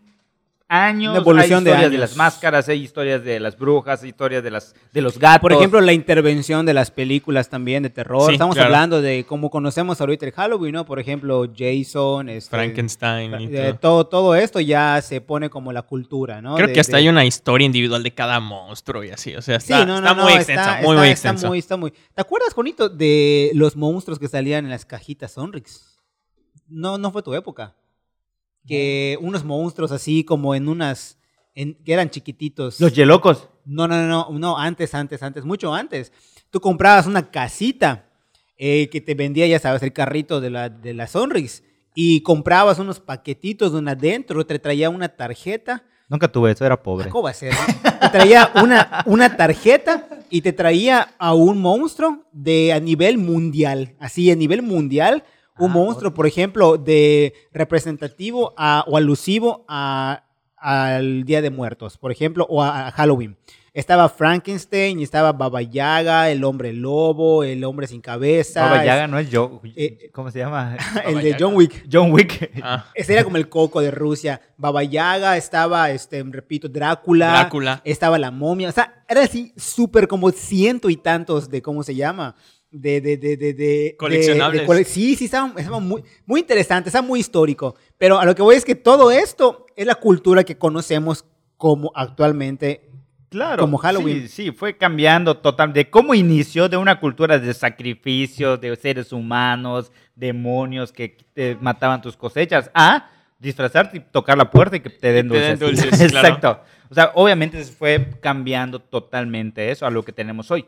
años, 0.83 1.11
Una 1.11 1.21
evolución 1.21 1.59
hay 1.59 1.63
de 1.65 1.69
historias 1.71 1.91
de, 1.91 1.97
años. 1.97 2.09
las 2.09 2.17
máscaras, 2.17 2.69
hay 2.69 2.81
historias 2.83 3.23
de 3.23 3.39
las 3.39 3.57
brujas, 3.57 4.01
hay 4.03 4.09
historias 4.09 4.43
de 4.43 4.51
las 4.51 4.75
de 4.91 5.01
los 5.01 5.17
gatos. 5.19 5.41
Por 5.41 5.53
ejemplo, 5.53 5.81
la 5.81 5.93
intervención 5.93 6.65
de 6.65 6.73
las 6.73 6.91
películas 6.91 7.49
también 7.49 7.83
de 7.83 7.89
terror. 7.89 8.27
Sí, 8.27 8.33
Estamos 8.33 8.55
claro. 8.55 8.67
hablando 8.67 9.01
de 9.01 9.25
cómo 9.25 9.49
conocemos 9.49 9.99
ahorita 10.01 10.25
el 10.25 10.31
Halloween, 10.33 10.73
¿no? 10.73 10.85
Por 10.85 10.99
ejemplo, 10.99 11.45
Jason, 11.57 12.29
este, 12.29 12.49
Frankenstein 12.49 13.33
y 13.41 13.45
eh, 13.55 13.73
todo. 13.73 14.05
todo, 14.05 14.07
todo 14.07 14.35
esto 14.35 14.59
ya 14.59 15.01
se 15.01 15.21
pone 15.21 15.49
como 15.49 15.71
la 15.73 15.81
cultura, 15.81 16.41
¿no? 16.41 16.55
Creo 16.55 16.67
De- 16.67 16.73
que 16.73 16.79
hasta 16.79 16.97
de- 16.97 17.03
hay 17.03 17.09
una 17.09 17.25
historia 17.25 17.65
individual 17.65 18.03
de 18.03 18.11
cada 18.13 18.39
monstruo 18.39 19.03
y 19.03 19.09
así. 19.11 19.35
O 19.35 19.41
sea, 19.41 19.57
está, 19.57 19.85
no, 19.85 19.99
no, 20.01 20.07
está 20.07 20.13
no, 20.13 20.23
muy 20.23 20.33
extensa, 20.33 20.61
está- 20.61 20.75
muy, 20.87 20.97
muy 20.97 21.07
está 21.09 21.29
extensa. 21.29 21.47
muy- 21.47 21.59
está 21.59 21.77
muy- 21.77 21.91
¿Te 21.91 22.21
acuerdas, 22.21 22.53
Juanito, 22.53 22.89
de 22.89 23.51
los 23.53 23.75
monstruos 23.75 24.19
que 24.19 24.27
salían 24.27 24.65
en 24.65 24.71
las 24.71 24.85
cajitas 24.85 25.31
Sonrix? 25.33 25.99
No, 26.67 26.97
no 26.97 27.11
fue 27.11 27.21
tu 27.21 27.33
época. 27.33 27.75
Que 28.67 29.17
unos 29.21 29.43
monstruos 29.43 29.91
así 29.91 30.23
como 30.23 30.55
en 30.55 30.67
unas... 30.67 31.17
en- 31.53 31.75
que 31.83 31.93
eran 31.93 32.09
chiquititos. 32.09 32.79
los 32.81 32.93
yelocos. 32.93 33.49
No, 33.65 33.87
no, 33.87 33.95
no, 34.01 34.07
no, 34.29 34.39
no, 34.39 34.57
antes, 34.57 34.93
antes, 34.93 35.23
antes, 35.23 35.43
mucho 35.45 35.73
antes. 35.73 36.11
Tú 36.49 36.59
comprabas 36.59 37.07
una 37.07 37.31
casita 37.31 38.09
eh, 38.57 38.89
que 38.89 39.01
te 39.01 39.15
vendía, 39.15 39.47
ya 39.47 39.59
sabes, 39.59 39.81
el 39.83 39.91
carrito 39.93 40.39
de 40.41 40.49
la, 40.49 40.69
de 40.69 40.93
la 40.93 41.07
Sonrix 41.07 41.63
y 41.93 42.21
comprabas 42.21 42.77
unos 42.79 42.99
paquetitos 42.99 43.71
donde 43.71 43.91
adentro 43.91 44.45
te 44.45 44.59
traía 44.59 44.89
una 44.89 45.09
tarjeta. 45.09 45.83
Nunca 46.07 46.27
tuve 46.31 46.51
eso, 46.51 46.65
era 46.65 46.81
pobre. 46.83 47.09
¿Cómo 47.09 47.23
va 47.23 47.31
a 47.31 47.33
ser? 47.33 47.53
Te 47.99 48.09
traía 48.09 48.51
una, 48.61 49.03
una 49.07 49.35
tarjeta 49.35 50.07
y 50.29 50.41
te 50.41 50.53
traía 50.53 51.15
a 51.17 51.33
un 51.33 51.59
monstruo 51.59 52.25
de 52.31 52.73
a 52.73 52.79
nivel 52.79 53.17
mundial, 53.17 53.95
así 53.99 54.29
a 54.29 54.35
nivel 54.35 54.61
mundial, 54.61 55.23
un 55.57 55.71
Ah, 55.71 55.73
monstruo, 55.73 56.13
por 56.13 56.27
ejemplo, 56.27 56.77
de 56.77 57.33
representativo 57.53 58.53
a- 58.57 58.83
o 58.87 58.97
alusivo 58.97 59.65
a- 59.67 60.23
al 60.57 61.23
Día 61.25 61.41
de 61.41 61.49
Muertos, 61.51 61.97
por 61.97 62.11
ejemplo, 62.11 62.45
o 62.49 62.63
a, 62.63 62.87
a 62.87 62.91
Halloween. 62.91 63.37
Estaba 63.73 64.07
Frankenstein, 64.07 65.01
estaba 65.01 65.33
Baba 65.33 65.61
Yaga, 65.61 66.29
el 66.29 66.45
hombre 66.45 66.71
lobo, 66.71 67.43
el 67.43 67.61
hombre 67.65 67.87
sin 67.87 67.99
cabeza. 67.99 68.61
Baba 68.63 68.85
Yaga 68.85 69.05
no 69.07 69.19
es 69.19 69.29
yo. 69.29 69.59
Eh, 69.75 70.09
¿Cómo 70.13 70.31
se 70.31 70.39
llama? 70.39 70.77
el 71.05 71.15
Baba 71.15 71.21
de 71.21 71.29
Yaga. 71.31 71.37
John 71.45 71.55
Wick. 71.55 71.85
John 71.91 72.11
Wick. 72.13 72.51
Ah, 72.63 72.85
Ese 72.95 73.11
era 73.13 73.25
como 73.25 73.35
el 73.35 73.49
coco 73.49 73.81
de 73.81 73.91
Rusia. 73.91 74.39
Baba 74.57 74.81
Yaga, 74.83 75.35
estaba, 75.35 75.91
este, 75.91 76.23
repito, 76.23 76.69
Drácula. 76.69 77.27
Drácula. 77.31 77.81
Estaba 77.83 78.17
la 78.17 78.31
momia. 78.31 78.69
O 78.69 78.71
sea, 78.71 79.03
era 79.09 79.23
así 79.23 79.51
súper 79.57 80.07
como 80.07 80.31
ciento 80.31 80.89
y 80.89 80.95
tantos 80.95 81.49
de 81.49 81.61
cómo 81.61 81.83
se 81.83 81.95
llama. 81.95 82.33
De, 82.81 83.01
de, 83.01 83.17
de, 83.17 83.37
de, 83.37 83.53
de- 83.53 83.95
Coleccionables. 83.97 84.61
de 84.61 84.67
cole- 84.67 84.83
sí, 84.83 85.15
sí, 85.15 85.25
estaba, 85.25 85.53
estaba 85.57 85.79
muy, 85.79 86.03
muy 86.25 86.41
interesante, 86.41 86.89
está 86.89 87.01
muy 87.01 87.19
histórico. 87.21 87.75
Pero 87.97 88.19
a 88.19 88.25
lo 88.25 88.35
que 88.35 88.41
voy 88.41 88.55
es 88.55 88.65
que 88.65 88.75
todo 88.75 89.11
esto 89.11 89.65
es 89.75 89.85
la 89.85 89.95
cultura 89.95 90.43
que 90.43 90.57
conocemos 90.57 91.25
como 91.57 91.91
actualmente. 91.95 92.89
Claro. 93.29 93.61
Como 93.63 93.77
Halloween. 93.77 94.27
Sí, 94.29 94.45
sí, 94.45 94.51
fue 94.51 94.77
cambiando 94.77 95.37
total. 95.37 95.73
De 95.73 95.89
cómo 95.89 96.13
inició 96.13 96.69
de 96.69 96.77
una 96.77 96.99
cultura 96.99 97.37
de 97.39 97.53
sacrificios, 97.53 98.59
de 98.61 98.75
seres 98.75 99.11
humanos, 99.11 99.91
demonios 100.15 100.91
que 100.91 101.17
te 101.33 101.57
mataban 101.59 102.01
tus 102.01 102.15
cosechas, 102.15 102.69
a 102.73 103.09
disfrazarte 103.39 103.97
y 103.97 103.99
tocar 103.99 104.37
la 104.37 104.49
puerta 104.49 104.77
y 104.77 104.79
que 104.79 104.89
te 104.89 105.11
den 105.11 105.27
te 105.29 105.37
den 105.39 105.59
dulces. 105.59 105.89
dulces, 105.91 106.11
claro. 106.11 106.27
Exacto. 106.27 106.61
O 106.89 106.93
sea, 106.93 107.11
obviamente 107.15 107.61
se 107.63 107.73
fue 107.73 108.11
cambiando 108.21 108.79
totalmente 108.79 109.71
eso 109.71 109.85
a 109.85 109.89
lo 109.91 110.03
que 110.03 110.11
tenemos 110.13 110.49
hoy. 110.51 110.63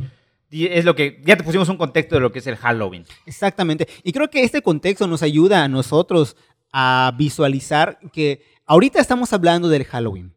Es 0.50 0.86
lo 0.86 0.96
que, 0.96 1.22
ya 1.26 1.36
te 1.36 1.44
pusimos 1.44 1.68
un 1.70 1.78
contexto 1.78 2.16
de 2.16 2.22
lo 2.22 2.32
que 2.32 2.40
es 2.40 2.48
el 2.48 2.56
Halloween. 2.56 3.06
Exactamente. 3.26 3.88
Y 4.04 4.14
creo 4.14 4.30
que 4.30 4.44
este 4.44 4.62
contexto 4.62 5.08
nos 5.08 5.22
ayuda 5.22 5.64
a 5.64 5.68
nosotros 5.68 6.38
a 6.72 7.14
visualizar 7.18 8.00
que 8.14 8.42
ahorita 8.66 9.00
estamos 9.00 9.34
hablando 9.34 9.68
del 9.70 9.86
Halloween, 9.86 10.34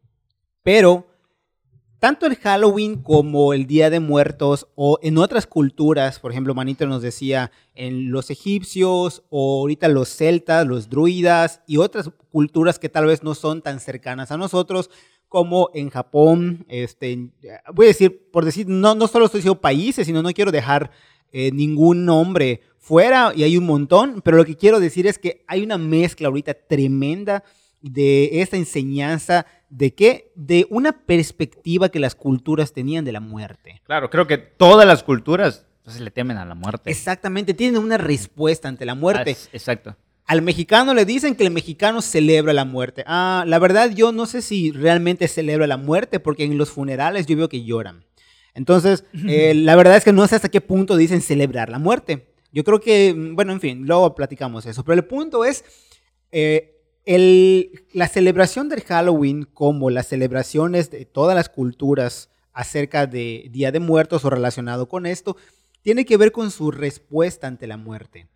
pero 0.62 1.07
tanto 2.01 2.27
el 2.27 2.37
Halloween 2.37 3.03
como 3.03 3.53
el 3.53 3.66
Día 3.66 3.90
de 3.90 4.01
Muertos 4.01 4.68
o 4.75 4.99
en 5.03 5.18
otras 5.18 5.46
culturas, 5.46 6.18
por 6.18 6.31
ejemplo, 6.31 6.55
Manito 6.55 6.87
nos 6.87 7.03
decía 7.03 7.53
en 7.75 8.11
los 8.11 8.31
egipcios 8.31 9.23
o 9.29 9.61
ahorita 9.61 9.87
los 9.88 10.09
celtas, 10.09 10.66
los 10.66 10.88
druidas 10.88 11.61
y 11.66 11.77
otras 11.77 12.11
culturas 12.31 12.79
que 12.79 12.88
tal 12.88 13.05
vez 13.05 13.23
no 13.23 13.35
son 13.35 13.61
tan 13.61 13.81
cercanas 13.81 14.31
a 14.33 14.38
nosotros, 14.38 14.88
como 15.30 15.70
en 15.74 15.90
Japón, 15.90 16.66
este, 16.68 17.30
voy 17.72 17.86
a 17.86 17.88
decir, 17.88 18.28
por 18.32 18.44
decir, 18.44 18.66
no, 18.66 18.96
no 18.96 19.06
solo 19.06 19.26
estoy 19.26 19.38
diciendo 19.38 19.60
países, 19.60 20.04
sino 20.04 20.24
no 20.24 20.32
quiero 20.32 20.50
dejar 20.50 20.90
eh, 21.30 21.52
ningún 21.52 22.04
nombre 22.04 22.62
fuera 22.78 23.32
y 23.36 23.44
hay 23.44 23.56
un 23.56 23.64
montón, 23.64 24.22
pero 24.22 24.36
lo 24.36 24.44
que 24.44 24.56
quiero 24.56 24.80
decir 24.80 25.06
es 25.06 25.20
que 25.20 25.44
hay 25.46 25.62
una 25.62 25.78
mezcla 25.78 26.26
ahorita 26.26 26.52
tremenda 26.54 27.44
de 27.80 28.40
esta 28.42 28.56
enseñanza 28.56 29.46
de 29.68 29.94
qué? 29.94 30.32
De 30.34 30.66
una 30.68 30.90
perspectiva 30.90 31.90
que 31.90 32.00
las 32.00 32.16
culturas 32.16 32.72
tenían 32.72 33.04
de 33.04 33.12
la 33.12 33.20
muerte. 33.20 33.80
Claro, 33.84 34.10
creo 34.10 34.26
que 34.26 34.36
todas 34.36 34.84
las 34.84 35.04
culturas 35.04 35.64
pues, 35.84 36.00
le 36.00 36.10
temen 36.10 36.38
a 36.38 36.44
la 36.44 36.56
muerte. 36.56 36.90
Exactamente, 36.90 37.54
tienen 37.54 37.80
una 37.80 37.98
respuesta 37.98 38.66
ante 38.66 38.84
la 38.84 38.96
muerte. 38.96 39.36
Ah, 39.38 39.48
exacto. 39.52 39.96
Al 40.30 40.42
mexicano 40.42 40.94
le 40.94 41.04
dicen 41.04 41.34
que 41.34 41.42
el 41.44 41.50
mexicano 41.50 42.00
celebra 42.02 42.52
la 42.52 42.64
muerte. 42.64 43.02
Ah, 43.04 43.42
la 43.48 43.58
verdad 43.58 43.90
yo 43.90 44.12
no 44.12 44.26
sé 44.26 44.42
si 44.42 44.70
realmente 44.70 45.26
celebra 45.26 45.66
la 45.66 45.76
muerte 45.76 46.20
porque 46.20 46.44
en 46.44 46.56
los 46.56 46.70
funerales 46.70 47.26
yo 47.26 47.36
veo 47.36 47.48
que 47.48 47.64
lloran. 47.64 48.04
Entonces, 48.54 49.02
eh, 49.26 49.54
la 49.56 49.74
verdad 49.74 49.96
es 49.96 50.04
que 50.04 50.12
no 50.12 50.24
sé 50.28 50.36
hasta 50.36 50.48
qué 50.48 50.60
punto 50.60 50.96
dicen 50.96 51.20
celebrar 51.20 51.68
la 51.68 51.80
muerte. 51.80 52.32
Yo 52.52 52.62
creo 52.62 52.80
que, 52.80 53.12
mm, 53.12 53.34
bueno, 53.34 53.50
en 53.52 53.60
fin, 53.60 53.86
luego 53.88 54.14
platicamos 54.14 54.66
eso. 54.66 54.84
Pero 54.84 54.94
el 54.94 55.04
punto 55.04 55.44
es, 55.44 55.64
eh, 56.30 56.76
el- 57.06 57.86
la 57.92 58.06
celebración 58.06 58.68
del 58.68 58.82
Halloween 58.82 59.48
como 59.52 59.90
las 59.90 60.06
celebraciones 60.06 60.92
de 60.92 61.06
todas 61.06 61.34
las 61.34 61.48
culturas 61.48 62.30
acerca 62.52 63.08
de 63.08 63.48
Día 63.50 63.72
de 63.72 63.80
Muertos 63.80 64.24
o 64.24 64.30
relacionado 64.30 64.86
con 64.88 65.06
esto, 65.06 65.36
tiene 65.82 66.04
que 66.04 66.16
ver 66.16 66.30
con 66.30 66.52
su 66.52 66.70
respuesta 66.70 67.48
ante 67.48 67.66
la 67.66 67.76
muerte. 67.78 68.28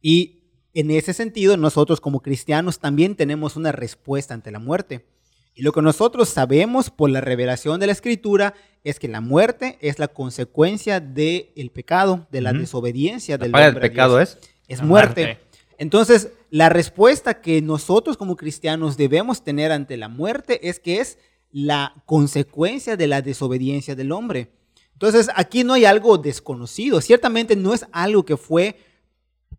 Y 0.00 0.40
en 0.74 0.90
ese 0.90 1.12
sentido, 1.12 1.56
nosotros 1.56 2.00
como 2.00 2.20
cristianos 2.20 2.78
también 2.78 3.14
tenemos 3.14 3.56
una 3.56 3.72
respuesta 3.72 4.34
ante 4.34 4.50
la 4.50 4.58
muerte. 4.58 5.04
Y 5.54 5.62
lo 5.62 5.72
que 5.72 5.82
nosotros 5.82 6.28
sabemos 6.28 6.90
por 6.90 7.10
la 7.10 7.20
revelación 7.20 7.78
de 7.78 7.86
la 7.86 7.92
Escritura 7.92 8.54
es 8.82 8.98
que 8.98 9.06
la 9.06 9.20
muerte 9.20 9.78
es 9.80 10.00
la 10.00 10.08
consecuencia 10.08 10.98
del 10.98 11.70
pecado, 11.72 12.26
de 12.32 12.40
la 12.40 12.52
desobediencia 12.52 13.38
del 13.38 13.54
hombre 13.54 13.64
a 13.64 13.80
pecado 13.80 14.20
es. 14.20 14.38
es 14.66 14.82
muerte. 14.82 15.22
muerte. 15.22 15.40
Entonces, 15.78 16.30
la 16.50 16.68
respuesta 16.68 17.40
que 17.40 17.62
nosotros 17.62 18.16
como 18.16 18.36
cristianos 18.36 18.96
debemos 18.96 19.44
tener 19.44 19.70
ante 19.70 19.96
la 19.96 20.08
muerte 20.08 20.68
es 20.68 20.80
que 20.80 21.00
es 21.00 21.18
la 21.52 22.02
consecuencia 22.04 22.96
de 22.96 23.06
la 23.06 23.22
desobediencia 23.22 23.94
del 23.94 24.10
hombre. 24.10 24.50
Entonces, 24.92 25.28
aquí 25.36 25.62
no 25.62 25.74
hay 25.74 25.84
algo 25.84 26.18
desconocido. 26.18 27.00
Ciertamente 27.00 27.54
no 27.54 27.74
es 27.74 27.86
algo 27.92 28.24
que 28.24 28.36
fue, 28.36 28.76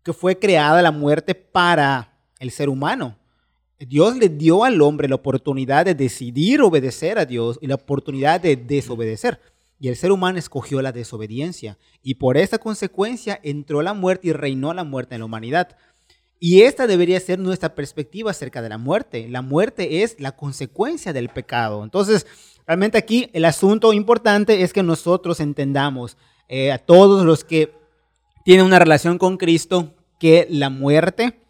que 0.06 0.12
fue 0.12 0.38
creada 0.38 0.80
la 0.82 0.92
muerte 0.92 1.34
para 1.34 2.16
el 2.38 2.52
ser 2.52 2.68
humano. 2.68 3.18
Dios 3.80 4.16
le 4.16 4.28
dio 4.28 4.62
al 4.62 4.80
hombre 4.80 5.08
la 5.08 5.16
oportunidad 5.16 5.84
de 5.84 5.96
decidir 5.96 6.62
obedecer 6.62 7.18
a 7.18 7.24
Dios 7.24 7.58
y 7.60 7.66
la 7.66 7.74
oportunidad 7.74 8.40
de 8.40 8.54
desobedecer. 8.54 9.40
Y 9.80 9.88
el 9.88 9.96
ser 9.96 10.12
humano 10.12 10.38
escogió 10.38 10.80
la 10.80 10.92
desobediencia. 10.92 11.76
Y 12.04 12.14
por 12.14 12.36
esa 12.36 12.58
consecuencia 12.58 13.40
entró 13.42 13.82
la 13.82 13.94
muerte 13.94 14.28
y 14.28 14.32
reinó 14.32 14.72
la 14.72 14.84
muerte 14.84 15.16
en 15.16 15.22
la 15.22 15.24
humanidad. 15.24 15.76
Y 16.38 16.62
esta 16.62 16.86
debería 16.86 17.18
ser 17.18 17.40
nuestra 17.40 17.74
perspectiva 17.74 18.30
acerca 18.30 18.62
de 18.62 18.68
la 18.68 18.78
muerte. 18.78 19.26
La 19.28 19.42
muerte 19.42 20.04
es 20.04 20.20
la 20.20 20.36
consecuencia 20.36 21.12
del 21.12 21.30
pecado. 21.30 21.82
Entonces, 21.82 22.28
realmente 22.64 22.96
aquí 22.96 23.28
el 23.32 23.44
asunto 23.44 23.92
importante 23.92 24.62
es 24.62 24.72
que 24.72 24.84
nosotros 24.84 25.40
entendamos 25.40 26.16
eh, 26.46 26.70
a 26.70 26.78
todos 26.78 27.26
los 27.26 27.42
que 27.42 27.74
tienen 28.44 28.64
una 28.64 28.78
relación 28.78 29.18
con 29.18 29.36
Cristo 29.36 29.95
que 30.18 30.46
la 30.50 30.70
muerte 30.70 31.40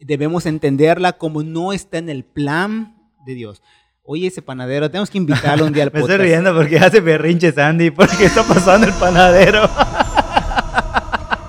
debemos 0.00 0.46
entenderla 0.46 1.12
como 1.12 1.42
no 1.42 1.72
está 1.72 1.98
en 1.98 2.08
el 2.08 2.24
plan 2.24 2.96
de 3.24 3.34
Dios. 3.34 3.62
Oye, 4.04 4.26
ese 4.26 4.42
panadero, 4.42 4.90
tenemos 4.90 5.10
que 5.10 5.18
invitarlo 5.18 5.64
un 5.66 5.72
día 5.72 5.84
al 5.84 5.90
Me 5.92 6.00
podcast. 6.00 6.20
estoy 6.20 6.26
riendo 6.28 6.54
porque 6.54 6.78
hace 6.78 7.00
berrinches 7.00 7.56
Andy, 7.56 7.90
porque 7.90 8.24
está 8.24 8.42
pasando 8.42 8.86
el 8.86 8.92
panadero. 8.94 9.68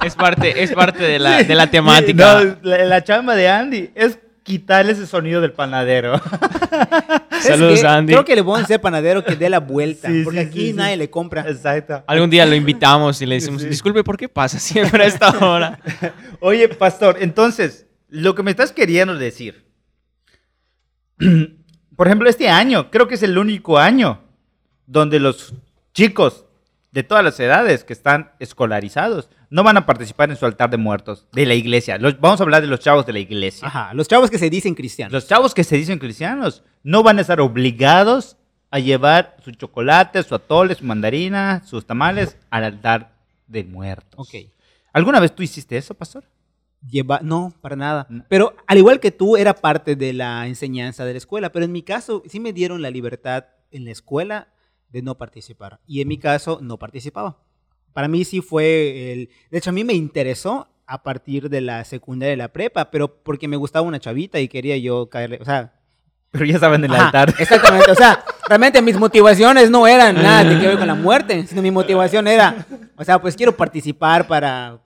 Es 0.05 0.15
parte, 0.15 0.61
es 0.61 0.71
parte 0.73 1.01
de 1.01 1.17
la, 1.17 1.43
de 1.43 1.55
la 1.55 1.67
temática. 1.71 2.43
No, 2.43 2.57
la, 2.61 2.83
la 2.83 3.03
chamba 3.03 3.35
de 3.35 3.47
Andy 3.47 3.89
es 3.95 4.19
quitarle 4.43 4.91
ese 4.91 5.07
sonido 5.07 5.41
del 5.41 5.53
panadero. 5.53 6.19
¿Sabes 6.69 7.45
Saludos? 7.45 7.83
Andy. 7.83 8.13
Creo 8.13 8.25
que 8.25 8.35
le 8.35 8.41
vamos 8.41 8.69
a 8.69 8.73
al 8.73 8.81
panadero 8.81 9.23
que 9.23 9.35
dé 9.35 9.49
la 9.49 9.59
vuelta, 9.59 10.09
Sí, 10.09 10.21
porque 10.23 10.41
sí, 10.41 10.47
aquí 10.47 10.59
sí, 10.59 10.67
sí. 10.67 10.73
nadie 10.73 10.97
le 10.97 11.09
compra. 11.09 11.41
Exacto. 11.47 12.03
Algún 12.07 12.29
día 12.29 12.45
lo 12.45 12.55
invitamos 12.55 13.21
y 13.21 13.25
le 13.25 13.35
decimos, 13.35 13.61
Sí. 13.61 13.69
disculpe, 13.69 14.03
¿por 14.03 14.17
qué 14.17 14.29
pasa 14.29 14.59
siempre 14.59 15.03
a 15.03 15.07
esta 15.07 15.29
hora? 15.39 15.79
Oye, 16.39 16.67
pastor, 16.69 17.17
entonces, 17.21 17.87
lo 18.09 18.35
que 18.35 18.43
me 18.43 18.51
estás 18.51 18.71
queriendo 18.71 19.15
decir, 19.15 19.65
por 21.95 22.07
ejemplo, 22.07 22.29
este 22.29 22.49
año, 22.49 22.89
creo 22.91 23.07
que 23.07 23.15
es 23.15 23.23
el 23.23 23.37
único 23.37 23.77
año 23.77 24.21
donde 24.85 25.19
los 25.19 25.53
chicos 25.93 26.45
de 26.91 27.03
todas 27.03 27.23
las 27.23 27.39
edades 27.39 27.83
que 27.83 27.93
están 27.93 28.31
escolarizados 28.39 29.29
no 29.53 29.63
van 29.63 29.77
a 29.77 29.85
participar 29.85 30.31
en 30.31 30.35
su 30.35 30.45
altar 30.47 30.71
de 30.71 30.77
muertos 30.77 31.27
de 31.31 31.45
la 31.45 31.53
iglesia. 31.53 31.99
Los- 31.99 32.19
vamos 32.19 32.39
a 32.39 32.43
hablar 32.43 32.61
de 32.61 32.67
los 32.67 32.79
chavos 32.79 33.05
de 33.05 33.13
la 33.13 33.19
iglesia. 33.19 33.67
Ajá, 33.67 33.93
los 33.93 34.07
chavos 34.07 34.31
que 34.31 34.39
se 34.39 34.49
dicen 34.49 34.73
cristianos. 34.73 35.13
Los 35.13 35.27
chavos 35.27 35.53
que 35.53 35.63
se 35.63 35.75
dicen 35.77 35.99
cristianos 35.99 36.63
no 36.81 37.03
van 37.03 37.19
a 37.19 37.21
estar 37.21 37.39
obligados 37.39 38.35
a 38.71 38.79
llevar 38.79 39.37
su 39.45 39.51
chocolate, 39.51 40.23
su 40.23 40.33
atole, 40.33 40.73
su 40.73 40.83
mandarina, 40.85 41.61
sus 41.65 41.85
tamales 41.85 42.35
al 42.49 42.63
altar 42.63 43.13
de 43.45 43.63
muertos. 43.63 44.19
Ok. 44.19 44.49
¿Alguna 44.91 45.19
vez 45.19 45.35
tú 45.35 45.43
hiciste 45.43 45.77
eso, 45.77 45.93
pastor? 45.93 46.23
Lleva, 46.89 47.19
no, 47.21 47.53
para 47.61 47.75
nada. 47.75 48.07
No. 48.09 48.25
Pero 48.29 48.55
al 48.65 48.77
igual 48.79 48.99
que 48.99 49.11
tú, 49.11 49.37
era 49.37 49.53
parte 49.53 49.95
de 49.95 50.13
la 50.13 50.47
enseñanza 50.47 51.05
de 51.05 51.13
la 51.13 51.17
escuela. 51.19 51.51
Pero 51.51 51.63
en 51.65 51.71
mi 51.71 51.83
caso, 51.83 52.23
sí 52.27 52.39
me 52.39 52.53
dieron 52.53 52.81
la 52.81 52.89
libertad 52.89 53.45
en 53.69 53.85
la 53.85 53.91
escuela 53.91 54.47
de 54.89 55.03
no 55.03 55.15
participar. 55.15 55.79
Y 55.87 56.01
en 56.01 56.07
mi 56.07 56.17
caso, 56.17 56.57
no 56.61 56.77
participaba. 56.79 57.37
Para 57.93 58.07
mí 58.07 58.25
sí 58.25 58.41
fue 58.41 59.13
el... 59.13 59.29
De 59.49 59.59
hecho, 59.59 59.69
a 59.69 59.73
mí 59.73 59.83
me 59.83 59.93
interesó 59.93 60.67
a 60.85 61.01
partir 61.01 61.49
de 61.49 61.61
la 61.61 61.83
secundaria 61.85 62.33
y 62.33 62.37
la 62.37 62.49
prepa, 62.49 62.91
pero 62.91 63.07
porque 63.23 63.47
me 63.47 63.55
gustaba 63.55 63.87
una 63.87 63.99
chavita 63.99 64.39
y 64.39 64.47
quería 64.47 64.77
yo 64.77 65.09
caerle. 65.09 65.39
O 65.41 65.45
sea, 65.45 65.73
Pero 66.31 66.45
ya 66.45 66.59
saben 66.59 66.83
el 66.83 66.93
Ajá, 66.93 67.05
altar. 67.05 67.33
Exactamente, 67.39 67.91
o 67.91 67.95
sea, 67.95 68.23
realmente 68.47 68.81
mis 68.81 68.97
motivaciones 68.97 69.69
no 69.69 69.87
eran 69.87 70.15
nada 70.15 70.43
de 70.43 70.59
que 70.59 70.67
ver 70.67 70.77
con 70.79 70.87
la 70.87 70.95
muerte, 70.95 71.45
sino 71.47 71.61
mi 71.61 71.71
motivación 71.71 72.27
era, 72.27 72.65
o 72.97 73.03
sea, 73.03 73.21
pues 73.21 73.35
quiero 73.35 73.55
participar 73.55 74.27
para, 74.27 74.79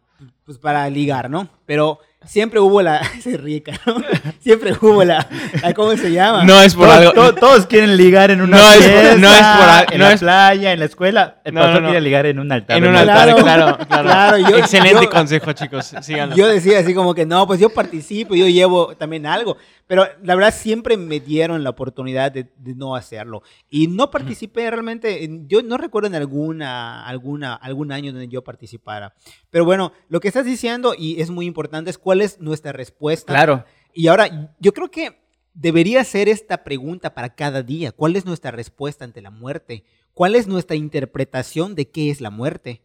pues 0.44 0.58
para 0.58 0.90
ligar, 0.90 1.30
¿no? 1.30 1.48
Pero 1.66 2.00
siempre 2.26 2.60
hubo 2.60 2.82
la, 2.82 3.02
se 3.22 3.38
rica, 3.38 3.74
¿no? 3.86 3.96
Siempre 4.40 4.74
hubo 4.82 5.04
la, 5.04 5.28
la- 5.62 5.74
¿cómo 5.74 5.96
se 5.96 6.12
llama? 6.12 6.44
No 6.44 6.62
es 6.62 6.76
por 6.76 6.86
Todos, 6.88 6.98
algo. 7.00 7.14
to- 7.14 7.36
todos 7.36 7.66
quieren 7.68 7.96
ligar 7.98 8.32
en 8.32 8.42
una 8.42 8.58
No 8.58 8.70
es 8.72 8.78
por- 8.78 8.86
fiesta, 8.86 9.16
no 9.18 9.28
es 9.34 9.38
por 9.40 9.70
al- 9.70 9.86
en 9.94 10.00
no 10.00 10.06
la 10.06 10.14
es- 10.14 10.20
playa, 10.20 10.74
en 10.74 10.80
la 10.80 10.86
escuela. 10.86 11.42
El 11.46 11.54
No, 11.54 11.62
pastor 11.62 11.82
no, 11.82 11.88
no. 11.88 11.92
quiere 11.94 12.02
ligar 12.04 12.26
en 12.26 12.40
un 12.40 12.52
altar. 12.52 12.78
En 12.78 12.86
un 12.88 12.96
altar, 12.96 13.28
Claro. 13.30 13.44
claro, 13.44 13.78
claro. 13.88 14.04
Claro, 14.10 14.38
yo- 14.50 14.58
Excelente 14.58 15.04
yo- 15.04 15.10
consejo, 15.10 15.54
chicos. 15.54 15.94
Síganlo. 16.02 16.36
Yo 16.36 16.48
decía 16.48 16.80
así 16.80 16.94
como 16.94 17.14
que 17.14 17.26
no, 17.26 17.46
pues 17.48 17.60
yo 17.60 17.70
participo, 17.70 18.36
yo 18.36 18.48
llevo 18.48 18.96
también 18.96 19.26
algo, 19.26 19.58
pero 19.88 20.06
la 20.24 20.36
verdad 20.36 20.54
siempre 20.54 20.98
me 20.98 21.20
dieron 21.20 21.64
la 21.64 21.70
oportunidad 21.70 22.32
de, 22.32 22.48
de 22.58 22.76
no 22.76 22.96
hacerlo 22.96 23.42
y 23.70 23.88
no 23.88 24.12
participé 24.12 24.70
realmente, 24.70 25.24
en- 25.24 25.48
yo 25.48 25.62
no 25.62 25.78
recuerdo 25.78 26.08
en 26.08 26.16
alguna, 26.16 27.06
alguna, 27.08 27.54
algún 27.56 27.92
año 27.92 28.12
donde 28.12 28.28
yo 28.28 28.44
participara, 28.44 29.14
pero 29.50 29.64
bueno, 29.66 29.94
lo 30.10 30.20
que 30.20 30.28
estás 30.28 30.46
diciendo 30.46 30.94
y 30.98 31.22
es 31.22 31.30
muy 31.30 31.46
importante 31.46 31.90
es 31.90 31.98
cuál 32.08 32.22
es 32.22 32.40
nuestra 32.40 32.72
respuesta. 32.72 33.34
Claro. 33.34 33.66
Y 33.94 34.08
ahora 34.08 34.56
yo 34.62 34.74
creo 34.74 34.90
que 34.90 35.20
debería 35.54 36.02
ser 36.06 36.30
esta 36.30 36.64
pregunta 36.64 37.14
para 37.14 37.36
cada 37.36 37.64
día, 37.64 37.92
¿cuál 37.92 38.16
es 38.16 38.26
nuestra 38.26 38.50
respuesta 38.50 39.04
ante 39.04 39.22
la 39.22 39.30
muerte? 39.30 39.84
¿Cuál 40.14 40.36
es 40.36 40.48
nuestra 40.48 40.78
interpretación 40.78 41.76
de 41.76 41.90
qué 41.90 42.10
es 42.10 42.22
la 42.22 42.30
muerte? 42.30 42.82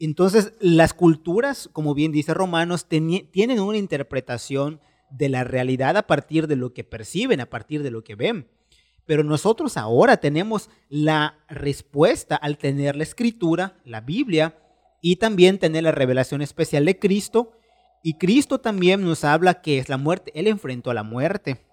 Entonces, 0.00 0.54
las 0.58 0.92
culturas, 0.92 1.70
como 1.72 1.94
bien 1.94 2.10
dice 2.10 2.34
Romanos, 2.34 2.88
tienen 2.88 3.60
una 3.60 3.78
interpretación 3.78 4.80
de 5.08 5.28
la 5.28 5.44
realidad 5.44 5.96
a 5.96 6.08
partir 6.08 6.48
de 6.48 6.56
lo 6.56 6.74
que 6.74 6.82
perciben, 6.82 7.40
a 7.40 7.48
partir 7.48 7.84
de 7.84 7.92
lo 7.92 8.02
que 8.02 8.16
ven. 8.16 8.48
Pero 9.06 9.22
nosotros 9.22 9.76
ahora 9.76 10.16
tenemos 10.16 10.68
la 10.88 11.38
respuesta 11.48 12.34
al 12.34 12.58
tener 12.58 12.96
la 12.96 13.04
escritura, 13.04 13.76
la 13.84 14.00
Biblia, 14.00 14.56
y 15.00 15.16
también 15.16 15.60
tener 15.60 15.84
la 15.84 15.92
revelación 15.92 16.42
especial 16.42 16.84
de 16.86 16.98
Cristo. 16.98 17.52
Y 18.02 18.14
Cristo 18.14 18.58
también 18.58 19.04
nos 19.04 19.24
habla 19.24 19.60
que 19.60 19.78
es 19.78 19.88
la 19.88 19.96
muerte. 19.96 20.32
Él 20.34 20.46
enfrentó 20.46 20.90
a 20.90 20.94
la 20.94 21.02
muerte. 21.02 21.64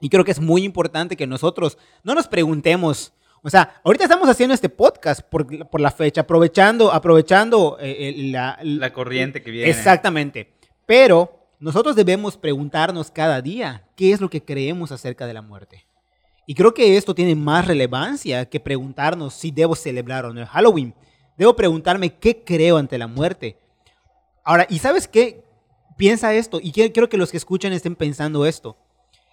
Y 0.00 0.08
creo 0.08 0.24
que 0.24 0.32
es 0.32 0.40
muy 0.40 0.64
importante 0.64 1.16
que 1.16 1.26
nosotros 1.26 1.78
no 2.02 2.14
nos 2.14 2.26
preguntemos, 2.26 3.12
o 3.42 3.48
sea, 3.48 3.80
ahorita 3.84 4.04
estamos 4.04 4.28
haciendo 4.28 4.54
este 4.54 4.68
podcast 4.68 5.22
por, 5.22 5.68
por 5.70 5.80
la 5.80 5.90
fecha, 5.90 6.22
aprovechando, 6.22 6.92
aprovechando 6.92 7.78
eh, 7.80 8.14
la, 8.30 8.58
la 8.62 8.92
corriente 8.92 9.42
que 9.42 9.50
viene. 9.50 9.70
Exactamente. 9.70 10.54
Pero 10.86 11.46
nosotros 11.60 11.94
debemos 11.94 12.36
preguntarnos 12.36 13.10
cada 13.12 13.40
día 13.40 13.86
qué 13.94 14.12
es 14.12 14.20
lo 14.20 14.28
que 14.28 14.44
creemos 14.44 14.90
acerca 14.90 15.26
de 15.26 15.34
la 15.34 15.42
muerte. 15.42 15.86
Y 16.46 16.54
creo 16.54 16.74
que 16.74 16.96
esto 16.96 17.14
tiene 17.14 17.36
más 17.36 17.68
relevancia 17.68 18.44
que 18.46 18.58
preguntarnos 18.58 19.34
si 19.34 19.52
debo 19.52 19.76
celebrar 19.76 20.24
o 20.26 20.34
no 20.34 20.40
el 20.40 20.46
Halloween. 20.46 20.92
Debo 21.36 21.54
preguntarme 21.54 22.14
qué 22.14 22.42
creo 22.42 22.76
ante 22.76 22.98
la 22.98 23.06
muerte. 23.06 23.56
Ahora, 24.42 24.66
¿y 24.68 24.80
sabes 24.80 25.06
qué? 25.06 25.44
Piensa 26.02 26.34
esto, 26.34 26.58
y 26.60 26.72
quiero 26.72 27.08
que 27.08 27.16
los 27.16 27.30
que 27.30 27.36
escuchan 27.36 27.72
estén 27.72 27.94
pensando 27.94 28.44
esto. 28.44 28.76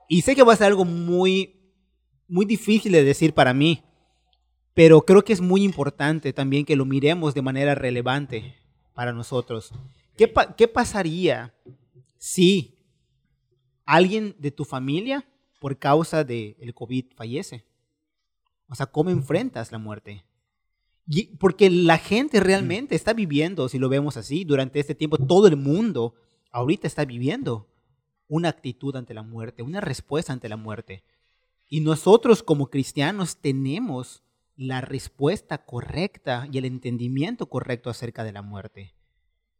Y 0.07 0.21
sé 0.21 0.35
que 0.35 0.43
va 0.43 0.53
a 0.53 0.55
ser 0.55 0.67
algo 0.67 0.85
muy, 0.85 1.55
muy 2.27 2.45
difícil 2.45 2.91
de 2.91 3.03
decir 3.03 3.33
para 3.33 3.55
mí, 3.55 3.81
pero 4.75 5.01
creo 5.01 5.23
que 5.23 5.33
es 5.33 5.41
muy 5.41 5.63
importante 5.63 6.31
también 6.31 6.65
que 6.65 6.75
lo 6.75 6.85
miremos 6.85 7.33
de 7.33 7.41
manera 7.41 7.73
relevante 7.73 8.53
para 8.93 9.13
nosotros. 9.13 9.71
¿Qué, 10.15 10.31
qué 10.55 10.67
pasaría 10.67 11.55
si 12.19 12.77
alguien 13.83 14.35
de 14.37 14.51
tu 14.51 14.63
familia 14.63 15.27
por 15.59 15.75
causa 15.75 16.23
del 16.23 16.55
el 16.59 16.75
COVID 16.75 17.05
fallece? 17.15 17.65
O 18.67 18.75
sea, 18.75 18.85
¿cómo 18.85 19.09
enfrentas 19.09 19.71
la 19.71 19.79
muerte? 19.79 20.23
Porque 21.39 21.71
la 21.71 21.97
gente 21.97 22.39
realmente 22.39 22.93
está 22.93 23.13
viviendo, 23.13 23.69
si 23.69 23.79
lo 23.79 23.89
vemos 23.89 24.17
así, 24.17 24.45
durante 24.45 24.79
este 24.79 24.93
tiempo, 24.93 25.17
todo 25.17 25.47
el 25.47 25.55
mundo 25.55 26.13
ahorita 26.51 26.87
está 26.87 27.05
viviendo 27.05 27.67
una 28.27 28.49
actitud 28.49 28.95
ante 28.95 29.13
la 29.13 29.23
muerte, 29.23 29.63
una 29.63 29.81
respuesta 29.81 30.33
ante 30.33 30.49
la 30.49 30.57
muerte. 30.57 31.03
Y 31.67 31.81
nosotros 31.81 32.43
como 32.43 32.69
cristianos 32.69 33.37
tenemos 33.37 34.23
la 34.55 34.81
respuesta 34.81 35.65
correcta 35.65 36.47
y 36.51 36.57
el 36.57 36.65
entendimiento 36.65 37.47
correcto 37.47 37.89
acerca 37.89 38.23
de 38.23 38.33
la 38.33 38.41
muerte. 38.41 38.93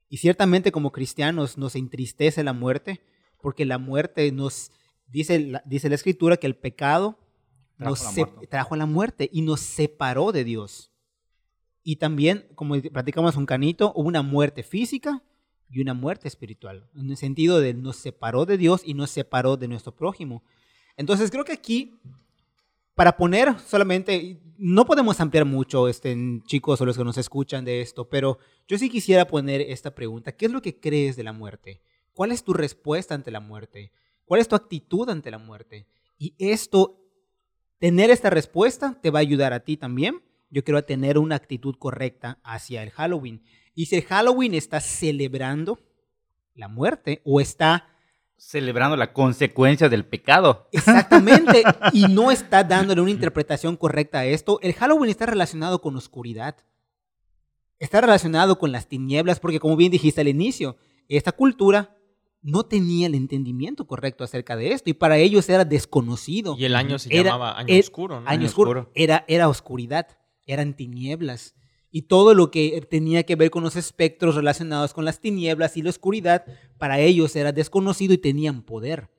Y 0.09 0.17
ciertamente 0.17 0.71
como 0.71 0.91
cristianos 0.91 1.57
nos 1.57 1.75
entristece 1.75 2.43
la 2.43 2.53
muerte, 2.53 3.01
porque 3.41 3.65
la 3.65 3.77
muerte 3.77 4.31
nos, 4.31 4.71
dice 5.07 5.39
la, 5.39 5.63
dice 5.65 5.89
la 5.89 5.95
escritura, 5.95 6.37
que 6.37 6.47
el 6.47 6.55
pecado 6.55 7.17
trajo 7.77 7.91
nos 7.91 8.17
la 8.17 8.29
trajo 8.49 8.75
la 8.75 8.85
muerte 8.85 9.29
y 9.31 9.41
nos 9.41 9.61
separó 9.61 10.31
de 10.31 10.43
Dios. 10.43 10.91
Y 11.83 11.95
también, 11.95 12.47
como 12.55 12.79
platicamos 12.81 13.37
un 13.37 13.45
canito, 13.45 13.93
hubo 13.95 14.07
una 14.07 14.21
muerte 14.21 14.63
física 14.63 15.23
y 15.69 15.81
una 15.81 15.93
muerte 15.93 16.27
espiritual, 16.27 16.89
en 16.95 17.09
el 17.09 17.17
sentido 17.17 17.59
de 17.59 17.73
nos 17.73 17.97
separó 17.97 18.45
de 18.45 18.57
Dios 18.57 18.81
y 18.83 18.93
nos 18.93 19.11
separó 19.11 19.57
de 19.57 19.67
nuestro 19.67 19.95
prójimo. 19.95 20.43
Entonces 20.97 21.31
creo 21.31 21.45
que 21.45 21.53
aquí 21.53 21.99
para 22.99 23.15
poner 23.15 23.57
solamente, 23.59 24.41
no 24.57 24.85
podemos 24.85 25.21
ampliar 25.21 25.45
mucho, 25.45 25.87
este, 25.87 26.17
chicos 26.45 26.81
o 26.81 26.85
los 26.85 26.97
que 26.97 27.05
nos 27.05 27.17
escuchan 27.17 27.63
de 27.63 27.79
esto, 27.79 28.09
pero 28.09 28.39
yo 28.67 28.77
sí 28.77 28.89
quisiera 28.89 29.25
poner 29.25 29.61
esta 29.61 29.95
pregunta. 29.95 30.33
¿Qué 30.33 30.47
es 30.47 30.51
lo 30.51 30.61
que 30.61 30.81
crees 30.81 31.15
de 31.15 31.23
la 31.23 31.31
muerte? 31.31 31.79
¿Cuál 32.11 32.33
es 32.33 32.43
tu 32.43 32.51
respuesta 32.51 33.15
ante 33.15 33.31
la 33.31 33.39
muerte? 33.39 33.93
¿Cuál 34.25 34.41
es 34.41 34.49
tu 34.49 34.57
actitud 34.57 35.09
ante 35.09 35.31
la 35.31 35.37
muerte? 35.37 35.87
Y 36.17 36.33
esto, 36.39 36.99
tener 37.77 38.09
esta 38.09 38.29
respuesta 38.29 38.99
te 39.01 39.11
va 39.11 39.19
a 39.19 39.21
ayudar 39.21 39.53
a 39.53 39.61
ti 39.61 39.77
también. 39.77 40.21
Yo 40.49 40.65
quiero 40.65 40.83
tener 40.83 41.17
una 41.17 41.35
actitud 41.35 41.75
correcta 41.79 42.39
hacia 42.43 42.83
el 42.83 42.89
Halloween. 42.89 43.41
Y 43.79 43.85
si 43.85 43.95
el 43.95 44.03
Halloween 44.03 44.55
está 44.55 44.81
celebrando 44.81 45.79
la 46.53 46.67
muerte 46.67 47.21
o 47.23 47.39
está 47.39 47.87
celebrando 48.35 48.97
la 48.97 49.13
consecuencia 49.13 49.87
del 49.87 50.03
pecado. 50.03 50.67
Exactamente. 50.73 51.63
Y 51.93 52.09
no 52.09 52.29
está 52.29 52.65
dándole 52.65 52.99
una 52.99 53.11
interpretación 53.11 53.77
correcta 53.77 54.19
a 54.19 54.25
esto. 54.25 54.59
El 54.61 54.73
Halloween 54.73 55.09
está 55.09 55.27
relacionado 55.27 55.79
con 55.79 55.95
oscuridad. 55.95 56.57
Está 57.79 58.01
relacionado 58.01 58.59
con 58.59 58.73
las 58.73 58.89
tinieblas, 58.89 59.39
porque 59.39 59.61
como 59.61 59.77
bien 59.77 59.93
dijiste 59.93 60.19
al 60.19 60.27
inicio, 60.27 60.75
esta 61.07 61.31
cultura 61.31 61.95
no 62.41 62.65
tenía 62.65 63.07
el 63.07 63.15
entendimiento 63.15 63.87
correcto 63.87 64.25
acerca 64.25 64.57
de 64.57 64.73
esto 64.73 64.89
y 64.89 64.93
para 64.93 65.19
ellos 65.19 65.47
era 65.47 65.63
desconocido. 65.63 66.57
Y 66.59 66.65
el 66.65 66.75
año 66.75 66.99
se 66.99 67.07
llamaba 67.23 67.57
Año 67.57 67.79
Oscuro, 67.79 68.19
¿no? 68.19 68.27
Año, 68.27 68.45
oscuro. 68.45 68.91
Era, 68.93 69.23
era 69.29 69.47
oscuridad, 69.47 70.17
eran 70.45 70.73
tinieblas 70.73 71.55
y 71.91 72.03
todo 72.03 72.33
lo 72.33 72.51
que 72.51 72.85
tenía 72.89 73.23
que 73.23 73.35
ver 73.35 73.49
con 73.49 73.63
los 73.63 73.75
espectros 73.75 74.35
relacionados 74.35 74.93
con 74.93 75.05
las 75.05 75.19
tinieblas 75.19 75.75
y 75.75 75.81
la 75.81 75.89
oscuridad, 75.89 76.45
para 76.77 76.99
ellos 76.99 77.35
era 77.35 77.51
desconocido 77.51 78.13
y 78.13 78.17
tenían 78.17 78.61
poder. 78.61 79.09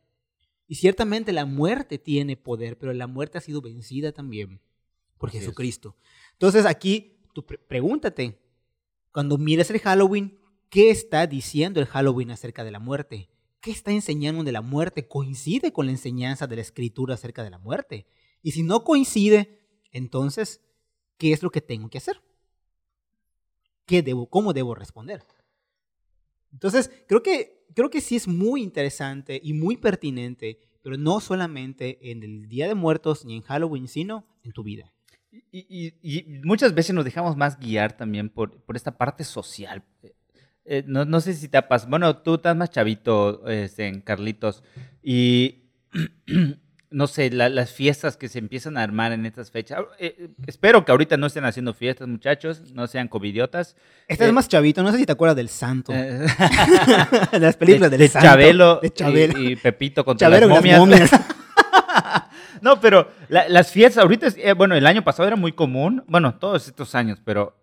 Y 0.68 0.76
ciertamente 0.76 1.32
la 1.32 1.46
muerte 1.46 1.98
tiene 1.98 2.36
poder, 2.36 2.78
pero 2.78 2.92
la 2.92 3.08
muerte 3.08 3.38
ha 3.38 3.40
sido 3.40 3.60
vencida 3.60 4.12
también 4.12 4.60
por 5.18 5.30
Jesucristo. 5.30 5.96
Entonces 6.32 6.64
aquí, 6.64 7.18
tú 7.34 7.44
pregúntate, 7.44 8.38
cuando 9.12 9.36
miras 9.36 9.70
el 9.70 9.80
Halloween, 9.80 10.38
¿qué 10.68 10.90
está 10.90 11.26
diciendo 11.26 11.80
el 11.80 11.86
Halloween 11.86 12.30
acerca 12.30 12.62
de 12.62 12.70
la 12.70 12.78
muerte? 12.78 13.28
¿Qué 13.60 13.72
está 13.72 13.90
enseñando 13.90 14.44
de 14.44 14.52
la 14.52 14.62
muerte? 14.62 15.08
¿Coincide 15.08 15.72
con 15.72 15.86
la 15.86 15.92
enseñanza 15.92 16.46
de 16.46 16.56
la 16.56 16.62
escritura 16.62 17.14
acerca 17.14 17.42
de 17.42 17.50
la 17.50 17.58
muerte? 17.58 18.06
Y 18.40 18.52
si 18.52 18.62
no 18.62 18.84
coincide, 18.84 19.60
entonces, 19.90 20.62
¿qué 21.18 21.32
es 21.32 21.42
lo 21.42 21.50
que 21.50 21.60
tengo 21.60 21.90
que 21.90 21.98
hacer? 21.98 22.22
Debo, 24.02 24.26
cómo 24.26 24.52
debo 24.52 24.74
responder. 24.74 25.22
Entonces, 26.52 26.90
creo 27.06 27.22
que, 27.22 27.64
creo 27.74 27.90
que 27.90 28.00
sí 28.00 28.16
es 28.16 28.26
muy 28.26 28.62
interesante 28.62 29.40
y 29.42 29.52
muy 29.52 29.76
pertinente, 29.76 30.58
pero 30.82 30.96
no 30.96 31.20
solamente 31.20 32.10
en 32.10 32.22
el 32.22 32.48
Día 32.48 32.68
de 32.68 32.74
Muertos 32.74 33.24
ni 33.24 33.36
en 33.36 33.42
Halloween, 33.42 33.88
sino 33.88 34.26
en 34.42 34.52
tu 34.52 34.62
vida. 34.62 34.92
Y, 35.52 36.40
muchas 36.42 36.74
veces 36.74 36.94
nos 36.94 37.04
dejamos 37.04 37.36
más 37.36 37.58
guiar 37.58 37.96
también 37.96 38.30
por, 38.30 38.60
por 38.62 38.76
esta 38.76 38.96
parte 38.96 39.22
social. 39.22 39.84
Eh, 40.64 40.84
no, 40.86 41.04
no, 41.04 41.20
sé 41.20 41.34
si 41.34 41.48
te 41.48 41.60
pasado, 41.62 41.90
bueno, 41.90 42.18
tú 42.18 42.34
estás 42.34 42.56
más 42.56 42.70
chavito 42.70 43.46
este, 43.48 43.86
en 43.86 44.00
Carlitos 44.00 44.62
y 45.02 45.64
no 46.90 47.06
sé, 47.06 47.30
las 47.30 47.72
fiestas 47.72 48.16
que 48.16 48.28
se 48.28 48.40
empiezan 48.40 48.76
a 48.76 48.82
armar 48.82 49.12
en 49.12 49.24
estas 49.24 49.50
fechas. 49.50 49.78
Eh, 49.98 50.30
espero 50.46 50.84
que 50.84 50.90
ahorita 50.90 51.16
no 51.16 51.28
estén 51.28 51.44
haciendo 51.44 51.72
fiestas, 51.72 52.08
muchachos, 52.08 52.72
no 52.72 52.86
sean 52.88 53.06
covidiotas. 53.06 53.76
Estás 54.08 54.28
eh, 54.28 54.32
más 54.32 54.48
chavito, 54.48 54.82
no 54.82 54.90
sé 54.90 54.98
si 54.98 55.06
te 55.06 55.12
acuerdas 55.12 55.36
del 55.36 55.48
santo. 55.48 55.92
Eh, 55.94 56.26
las 57.38 57.56
películas 57.56 57.92
del 57.92 58.00
de 58.00 58.08
Chabelo, 58.08 58.80
de 58.82 58.92
Chabelo. 58.92 59.38
Y, 59.38 59.54
Pepito 59.54 60.04
contra 60.04 60.28
las 60.28 60.48
momias. 60.48 61.10
no, 62.60 62.80
pero 62.80 63.08
las 63.28 63.70
fiestas, 63.70 64.02
ahorita, 64.02 64.26
bueno, 64.56 64.74
el 64.74 64.86
año 64.86 65.04
pasado 65.04 65.28
era 65.28 65.36
muy 65.36 65.52
común, 65.52 66.02
bueno, 66.08 66.34
todos 66.34 66.66
estos 66.66 66.96
años, 66.96 67.20
pero 67.24 67.56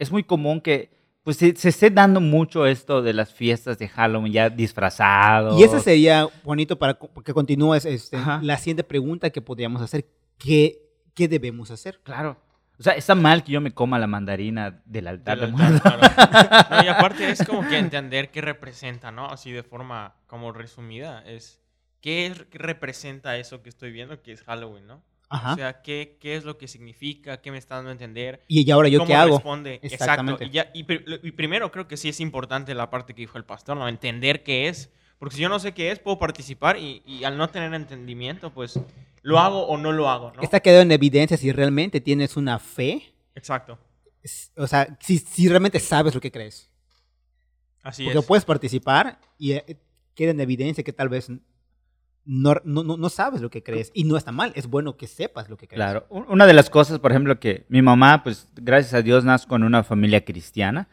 es 0.00 0.10
muy 0.10 0.24
común 0.24 0.60
que 0.60 0.90
pues 1.26 1.38
se, 1.38 1.48
esté 1.48 1.90
dando 1.90 2.20
mucho 2.20 2.66
esto 2.66 3.02
de 3.02 3.12
las 3.12 3.34
fiestas 3.34 3.76
de 3.78 3.88
Halloween 3.88 4.32
ya 4.32 4.48
disfrazados. 4.48 5.58
Y 5.58 5.64
ese 5.64 5.80
sería 5.80 6.28
bonito 6.44 6.78
para 6.78 6.96
que 7.24 7.34
continúes 7.34 7.84
este, 7.84 8.16
la 8.42 8.56
siguiente 8.58 8.84
pregunta 8.84 9.30
que 9.30 9.42
podríamos 9.42 9.82
hacer. 9.82 10.06
¿Qué, 10.38 10.78
¿Qué 11.16 11.26
debemos 11.26 11.72
hacer? 11.72 11.98
Claro. 12.04 12.40
O 12.78 12.82
sea, 12.84 12.92
está 12.92 13.16
mal 13.16 13.42
que 13.42 13.50
yo 13.50 13.60
me 13.60 13.72
coma 13.72 13.98
la 13.98 14.06
mandarina 14.06 14.80
del 14.84 15.08
altar 15.08 15.40
de 15.40 15.48
y 16.84 16.86
aparte 16.86 17.28
es 17.28 17.44
como 17.44 17.68
que 17.68 17.76
entender 17.76 18.30
qué 18.30 18.40
representa, 18.40 19.10
¿no? 19.10 19.26
Así 19.26 19.50
de 19.50 19.64
forma 19.64 20.14
como 20.28 20.52
resumida, 20.52 21.24
es 21.26 21.60
qué 22.00 22.32
representa 22.52 23.36
eso 23.36 23.64
que 23.64 23.68
estoy 23.68 23.90
viendo 23.90 24.22
que 24.22 24.30
es 24.30 24.44
Halloween, 24.44 24.86
¿no? 24.86 25.02
O 25.28 25.54
sea, 25.56 25.82
¿qué, 25.82 26.18
¿qué, 26.20 26.36
es 26.36 26.44
lo 26.44 26.56
que 26.56 26.68
significa? 26.68 27.40
¿Qué 27.40 27.50
me 27.50 27.58
está 27.58 27.76
dando 27.76 27.90
a 27.90 27.92
entender? 27.92 28.44
Y 28.46 28.70
ahora 28.70 28.88
yo 28.88 29.04
qué 29.04 29.14
hago. 29.14 29.36
Responde? 29.36 29.80
Exacto. 29.82 30.38
Y, 30.40 30.50
ya, 30.50 30.70
y, 30.72 30.84
primero 30.84 31.72
creo 31.72 31.88
que 31.88 31.96
sí 31.96 32.08
es 32.08 32.20
importante 32.20 32.74
la 32.74 32.90
parte 32.90 33.14
que 33.14 33.22
dijo 33.22 33.36
el 33.36 33.44
pastor, 33.44 33.76
¿no? 33.76 33.88
Entender 33.88 34.44
qué 34.44 34.68
es. 34.68 34.90
Porque 35.18 35.34
si 35.34 35.42
yo 35.42 35.48
no 35.48 35.58
sé 35.58 35.72
qué 35.72 35.90
es, 35.90 35.98
puedo 35.98 36.18
participar 36.18 36.76
y, 36.78 37.02
y 37.06 37.24
al 37.24 37.36
no 37.38 37.48
tener 37.48 37.74
entendimiento, 37.74 38.52
pues 38.52 38.78
lo 39.22 39.40
hago 39.40 39.66
o 39.66 39.76
no 39.76 39.90
lo 39.90 40.08
hago, 40.08 40.32
¿no? 40.36 40.42
Está 40.42 40.60
quedado 40.60 40.82
en 40.82 40.92
evidencia 40.92 41.36
si 41.36 41.50
realmente 41.50 42.00
tienes 42.00 42.36
una 42.36 42.60
fe. 42.60 43.12
Exacto. 43.34 43.78
O 44.56 44.66
sea, 44.68 44.96
si, 45.00 45.18
si 45.18 45.48
realmente 45.48 45.80
sabes 45.80 46.14
lo 46.14 46.20
que 46.20 46.30
crees. 46.30 46.70
Así 47.82 48.04
Porque 48.04 48.22
puedes 48.22 48.44
participar 48.44 49.18
y 49.38 49.52
eh, 49.52 49.80
queda 50.14 50.30
en 50.30 50.40
evidencia 50.40 50.84
que 50.84 50.92
tal 50.92 51.08
vez 51.08 51.28
no, 52.26 52.54
no, 52.64 52.82
no, 52.82 53.08
sabes 53.08 53.40
lo 53.40 53.50
que 53.50 53.62
crees 53.62 53.92
y 53.94 54.04
no 54.04 54.16
está 54.16 54.32
mal, 54.32 54.52
es 54.56 54.66
bueno 54.66 54.96
que 54.96 55.06
sepas 55.06 55.48
lo 55.48 55.56
que 55.56 55.68
crees. 55.68 55.78
Claro, 55.78 56.06
una 56.10 56.46
de 56.46 56.52
las 56.52 56.68
cosas, 56.68 56.98
por 56.98 57.12
ejemplo, 57.12 57.38
que 57.38 57.64
mi 57.68 57.82
mamá, 57.82 58.22
pues 58.24 58.48
gracias 58.56 58.94
a 58.94 59.02
Dios, 59.02 59.24
nace 59.24 59.46
con 59.46 59.62
una 59.62 59.84
familia 59.84 60.24
cristiana. 60.24 60.88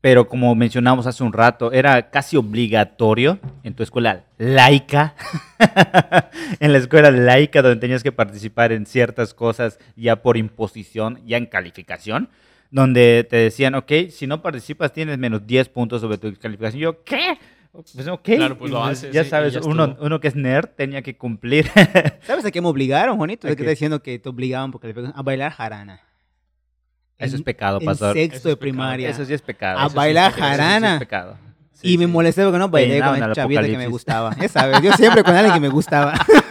pero 0.00 0.28
como 0.28 0.54
mencionamos 0.56 1.06
hace 1.06 1.22
un 1.22 1.32
rato, 1.32 1.70
era 1.70 2.10
casi 2.10 2.36
obligatorio 2.36 3.38
en 3.62 3.74
tu 3.74 3.84
escuela 3.84 4.24
laica, 4.36 5.14
en 6.60 6.72
la 6.72 6.78
escuela 6.78 7.10
laica 7.12 7.62
donde 7.62 7.80
tenías 7.80 8.02
que 8.02 8.10
participar 8.10 8.72
en 8.72 8.86
ciertas 8.86 9.32
cosas 9.32 9.78
ya 9.94 10.22
por 10.22 10.36
imposición, 10.36 11.20
ya 11.24 11.36
en 11.36 11.46
calificación, 11.46 12.28
donde 12.72 13.24
te 13.28 13.36
decían, 13.36 13.74
ok, 13.76 13.92
si 14.10 14.26
no 14.26 14.42
participas 14.42 14.92
tienes 14.92 15.18
menos 15.18 15.46
10 15.46 15.68
puntos 15.68 16.00
sobre 16.00 16.18
tu 16.18 16.34
calificación. 16.36 16.80
Yo, 16.80 17.04
¿qué? 17.04 17.38
Pues 17.72 18.06
ok, 18.06 18.20
Claro, 18.22 18.58
pues 18.58 18.70
lo 18.70 18.86
Y 18.86 18.90
haces, 18.90 19.12
ya 19.14 19.22
sí, 19.22 19.28
y 19.28 19.30
sabes, 19.30 19.54
ya 19.54 19.60
uno, 19.62 19.96
uno 19.98 20.20
que 20.20 20.28
es 20.28 20.36
nerd 20.36 20.68
tenía 20.76 21.00
que 21.00 21.16
cumplir. 21.16 21.70
¿Sabes 22.26 22.44
a 22.44 22.50
qué 22.50 22.60
me 22.60 22.68
obligaron, 22.68 23.16
Juanito? 23.16 23.46
Es 23.48 23.52
¿A 23.52 23.56
que 23.56 23.58
qué? 23.58 23.62
está 23.64 23.70
diciendo 23.70 24.02
que 24.02 24.18
te 24.18 24.28
obligaban 24.28 24.70
porque 24.70 24.92
le 24.92 24.94
a 25.14 25.22
bailar 25.22 25.52
jarana. 25.52 26.00
Eso 27.16 27.36
es 27.36 27.40
En- 27.40 27.44
pecado, 27.44 27.78
en 27.80 27.86
pastor. 27.86 28.12
sexto 28.14 28.36
Eso 28.36 28.48
es 28.50 28.52
de 28.52 28.56
primaria. 28.58 29.08
Eso 29.08 29.24
sí 29.24 29.32
es 29.32 29.40
pecado. 29.40 29.78
A 29.78 29.82
Eso 29.82 29.88
sí 29.88 29.92
es 29.92 29.96
bailar 29.96 30.32
pecado, 30.34 30.52
eso 30.52 30.56
sí 30.58 30.62
es 30.62 30.68
jarana. 30.68 30.98
pecado. 30.98 31.38
y 31.82 31.88
Sí, 31.92 31.98
me 31.98 32.04
sí. 32.04 32.10
molesté 32.10 32.44
porque 32.44 32.58
no 32.58 32.68
bailé 32.68 33.00
con 33.00 33.16
el 33.16 33.22
al 33.22 33.32
chavito 33.32 33.62
que 33.62 33.78
me 33.78 33.86
gustaba. 33.88 34.36
Ya 34.40 34.48
sabes, 34.48 34.82
yo 34.82 34.92
siempre 34.92 35.24
con 35.24 35.34
alguien 35.34 35.54
que 35.54 35.60
me 35.60 35.68
gustaba. 35.70 36.12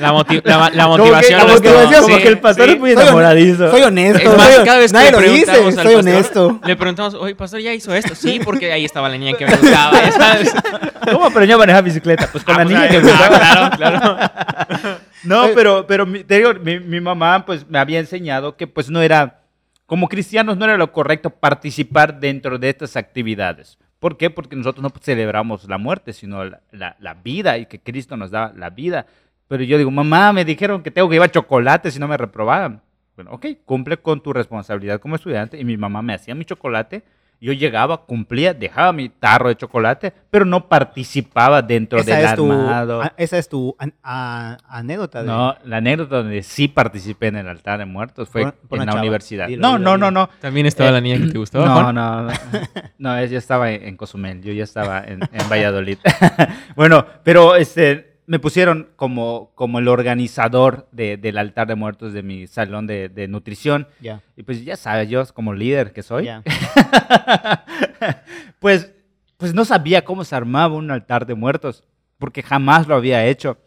La, 0.00 0.12
moti- 0.12 0.40
la, 0.44 0.70
la 0.72 0.86
motivación. 0.88 1.40
como 1.40 1.52
no 1.54 1.60
que, 1.60 1.68
estaba- 1.68 2.00
como 2.02 2.16
sí, 2.16 2.22
que 2.22 2.28
el 2.28 2.38
pastor 2.40 2.66
sí. 2.66 2.72
es 2.72 2.78
muy 2.78 2.90
enamoradizo. 2.92 3.70
Soy 3.70 3.82
honesto. 3.82 4.18
Es 4.30 4.36
más, 4.36 4.54
soy- 4.54 4.64
cada 4.64 4.78
vez 4.78 4.92
que 4.92 4.98
nadie 4.98 5.10
le 5.12 5.16
lo 5.26 5.32
dice, 5.32 5.54
soy 5.54 5.74
pastor, 5.74 5.94
honesto. 5.96 6.60
Le 6.64 6.76
preguntamos, 6.76 7.14
oye, 7.14 7.34
pastor, 7.34 7.60
¿ya 7.60 7.72
hizo 7.74 7.94
esto? 7.94 8.14
Sí, 8.14 8.40
porque 8.44 8.72
ahí 8.72 8.84
estaba 8.84 9.08
la 9.08 9.18
niña 9.18 9.36
que 9.36 9.46
me 9.46 9.56
gustaba, 9.56 10.10
sabes. 10.12 10.54
¿Cómo 11.12 11.26
aprendió 11.26 11.56
a 11.56 11.58
manejar 11.58 11.84
bicicleta? 11.84 12.28
Pues 12.32 12.44
con 12.44 12.54
Ah, 12.54 12.58
la 12.58 12.64
pues, 12.64 12.74
niña 12.74 12.86
ah, 12.86 12.90
que 12.90 13.00
me 13.00 13.10
gustaba. 13.10 13.70
Claro, 13.76 13.76
claro. 13.76 14.98
No, 15.22 15.48
pero, 15.54 15.86
pero 15.86 16.06
mi, 16.06 16.24
te 16.24 16.36
digo, 16.38 16.54
mi, 16.54 16.80
mi 16.80 16.98
mamá 16.98 17.44
pues 17.44 17.68
me 17.68 17.78
había 17.78 17.98
enseñado 17.98 18.56
que 18.56 18.66
pues 18.66 18.88
no 18.88 19.02
era, 19.02 19.40
como 19.84 20.08
cristianos 20.08 20.56
no 20.56 20.64
era 20.64 20.78
lo 20.78 20.92
correcto 20.92 21.28
participar 21.28 22.18
dentro 22.20 22.58
de 22.58 22.70
estas 22.70 22.96
actividades. 22.96 23.76
¿Por 23.98 24.16
qué? 24.16 24.30
Porque 24.30 24.56
nosotros 24.56 24.82
no 24.82 24.90
celebramos 24.98 25.64
la 25.68 25.76
muerte, 25.76 26.14
sino 26.14 26.42
la, 26.46 26.60
la- 26.70 26.96
la 27.00 27.12
vida 27.14 27.58
y 27.58 27.66
que 27.66 27.78
Cristo 27.80 28.16
nos 28.16 28.30
da 28.30 28.54
la 28.56 28.70
vida. 28.70 29.04
Pero 29.50 29.64
yo 29.64 29.76
digo, 29.78 29.90
mamá, 29.90 30.32
me 30.32 30.44
dijeron 30.44 30.80
que 30.80 30.92
tengo 30.92 31.08
que 31.08 31.16
llevar 31.16 31.32
chocolate 31.32 31.90
si 31.90 31.98
no 31.98 32.06
me 32.06 32.16
reprobaban. 32.16 32.80
Bueno, 33.16 33.32
ok, 33.32 33.46
cumple 33.64 33.96
con 33.96 34.22
tu 34.22 34.32
responsabilidad 34.32 35.00
como 35.00 35.16
estudiante. 35.16 35.58
Y 35.58 35.64
mi 35.64 35.76
mamá 35.76 36.02
me 36.02 36.14
hacía 36.14 36.36
mi 36.36 36.44
chocolate. 36.44 37.02
Yo 37.42 37.52
llegaba, 37.54 38.04
cumplía, 38.04 38.54
dejaba 38.54 38.92
mi 38.92 39.08
tarro 39.08 39.48
de 39.48 39.56
chocolate, 39.56 40.12
pero 40.30 40.44
no 40.44 40.68
participaba 40.68 41.62
dentro 41.62 41.98
Esa 41.98 42.16
del 42.16 42.26
es, 42.26 42.34
tu, 42.36 42.52
armado. 42.52 43.02
a- 43.02 43.12
esa 43.16 43.38
es 43.38 43.48
tu 43.48 43.74
an- 43.78 43.94
a- 44.04 44.58
anécdota. 44.68 45.22
de- 45.22 45.26
No, 45.28 45.56
la 45.64 45.78
anécdota 45.78 46.18
donde 46.18 46.42
sí 46.42 46.68
participé 46.68 47.28
en 47.28 47.36
el 47.36 47.48
altar 47.48 47.78
de 47.78 47.86
muertos 47.86 48.28
fue 48.28 48.42
Por- 48.44 48.54
por 48.68 48.78
en 48.78 48.84
la 48.86 48.92
chava. 48.92 49.00
universidad. 49.02 49.48
Dilo, 49.48 49.62
no, 49.62 49.78
dilo, 49.78 49.84
no, 49.84 49.94
dilo. 49.96 50.10
no, 50.10 50.20
no. 50.26 50.30
También 50.40 50.66
estaba 50.66 50.90
Eh, 50.90 50.92
la 50.92 51.00
niña 51.00 51.16
que 51.18 51.32
te 51.32 51.38
gustaba. 51.38 51.64
No, 51.64 51.72
Juan? 51.82 51.94
no, 51.94 52.22
no. 52.24 52.28
No, 52.98 53.16
ella 53.16 53.38
estaba 53.38 53.70
en, 53.72 53.84
en 53.88 53.96
Cozumel, 53.96 54.42
yo 54.42 54.52
ya 54.52 54.64
estaba 54.64 55.00
en, 55.02 55.20
en 55.32 55.48
Valladolid. 55.50 55.96
bueno, 56.76 57.06
pero 57.24 57.56
este, 57.56 58.09
me 58.30 58.38
pusieron 58.38 58.90
como, 58.94 59.50
como 59.56 59.80
el 59.80 59.88
organizador 59.88 60.86
de- 60.92 61.16
del 61.16 61.36
altar 61.36 61.66
de 61.66 61.74
muertos 61.74 62.12
de 62.12 62.22
mi 62.22 62.46
salón 62.46 62.86
de, 62.86 63.08
de 63.08 63.26
nutrición. 63.26 63.88
Y 64.36 64.44
pues 64.44 64.64
ya 64.64 64.76
sabes, 64.76 65.08
yo 65.08 65.24
como 65.34 65.52
líder 65.52 65.92
que 65.92 66.04
soy, 66.04 66.28
pues, 68.60 68.92
pues 69.36 69.52
no 69.52 69.64
sabía 69.64 70.04
cómo 70.04 70.22
se 70.22 70.36
armaba 70.36 70.76
un 70.76 70.92
altar 70.92 71.26
de 71.26 71.34
muertos, 71.34 71.82
porque 72.18 72.44
jamás 72.44 72.86
lo 72.86 72.94
había 72.94 73.26
hecho. 73.26 73.58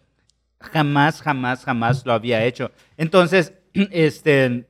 Jamás, 0.62 1.22
jamás, 1.22 1.66
jamás 1.66 2.06
lo 2.06 2.14
había 2.14 2.46
hecho. 2.46 2.72
Entonces, 2.96 3.52
este, 3.74 4.66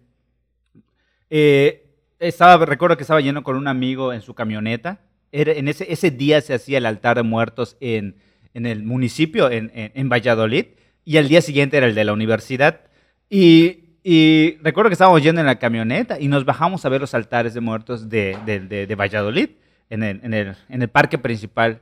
eh, 1.29 1.85
estaba, 2.17 2.65
recuerdo 2.65 2.97
que 2.97 3.03
estaba 3.03 3.21
yendo 3.21 3.43
con 3.43 3.57
un 3.57 3.67
amigo 3.67 4.11
en 4.11 4.23
su 4.23 4.33
camioneta. 4.33 5.01
Era, 5.31 5.51
en 5.51 5.67
ese, 5.67 5.93
ese 5.93 6.09
día 6.09 6.41
se 6.41 6.55
hacía 6.55 6.79
el 6.79 6.87
altar 6.87 7.17
de 7.17 7.23
muertos 7.23 7.77
en, 7.79 8.15
en 8.53 8.65
el 8.65 8.83
municipio, 8.83 9.49
en, 9.49 9.71
en, 9.73 9.91
en 9.95 10.09
Valladolid, 10.09 10.65
y 11.05 11.17
el 11.17 11.27
día 11.27 11.41
siguiente 11.41 11.77
era 11.77 11.85
el 11.87 11.95
de 11.95 12.03
la 12.05 12.13
universidad. 12.13 12.81
Y, 13.29 13.95
y 14.03 14.57
recuerdo 14.61 14.89
que 14.89 14.93
estábamos 14.93 15.23
yendo 15.23 15.41
en 15.41 15.47
la 15.47 15.59
camioneta 15.59 16.19
y 16.19 16.27
nos 16.27 16.45
bajamos 16.45 16.85
a 16.85 16.89
ver 16.89 17.01
los 17.01 17.13
altares 17.13 17.53
de 17.53 17.61
muertos 17.61 18.09
de, 18.09 18.37
de, 18.45 18.59
de- 18.59 18.87
de 18.87 18.95
Valladolid, 18.95 19.49
en 19.89 20.03
el, 20.03 20.19
en, 20.23 20.33
el, 20.33 20.55
en 20.69 20.81
el 20.81 20.87
parque 20.89 21.17
principal. 21.17 21.81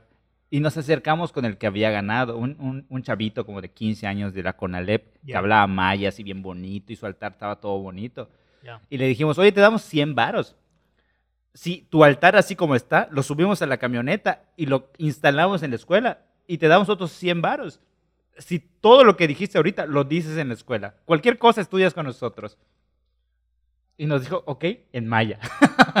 Y 0.50 0.60
nos 0.60 0.76
acercamos 0.76 1.32
con 1.32 1.44
el 1.46 1.56
que 1.56 1.66
había 1.66 1.90
ganado, 1.90 2.36
un, 2.36 2.56
un, 2.60 2.84
un 2.90 3.02
chavito 3.02 3.46
como 3.46 3.62
de 3.62 3.70
15 3.70 4.06
años 4.06 4.34
de 4.34 4.42
la 4.42 4.52
CONALEP, 4.54 5.14
que 5.24 5.32
Ya. 5.32 5.38
hablaba 5.38 5.66
maya, 5.66 6.10
así 6.10 6.22
bien 6.22 6.42
bonito, 6.42 6.92
y 6.92 6.96
su 6.96 7.06
altar 7.06 7.32
estaba 7.32 7.56
todo 7.60 7.78
bonito. 7.78 8.28
Ya. 8.62 8.80
Y 8.90 8.98
le 8.98 9.06
dijimos, 9.06 9.38
oye, 9.38 9.50
te 9.50 9.60
damos 9.62 9.82
100 9.82 10.14
varos. 10.14 10.54
Si 11.54 11.86
tu 11.90 12.04
altar 12.04 12.36
así 12.36 12.54
como 12.56 12.74
está, 12.76 13.08
lo 13.10 13.22
subimos 13.22 13.60
a 13.62 13.66
la 13.66 13.76
camioneta 13.78 14.42
y 14.56 14.66
lo 14.66 14.90
instalamos 14.98 15.62
en 15.62 15.70
la 15.70 15.76
escuela 15.76 16.18
y 16.46 16.58
te 16.58 16.68
damos 16.68 16.88
otros 16.88 17.12
100 17.12 17.42
varos. 17.42 17.80
Si 18.38 18.58
todo 18.58 19.04
lo 19.04 19.16
que 19.16 19.28
dijiste 19.28 19.58
ahorita 19.58 19.86
lo 19.86 20.04
dices 20.04 20.38
en 20.38 20.48
la 20.48 20.54
escuela, 20.54 20.94
cualquier 21.04 21.38
cosa 21.38 21.60
estudias 21.60 21.94
con 21.94 22.06
nosotros. 22.06 22.58
Y 23.96 24.06
nos 24.06 24.22
dijo, 24.22 24.42
ok, 24.46 24.64
en 24.92 25.06
maya. 25.06 25.38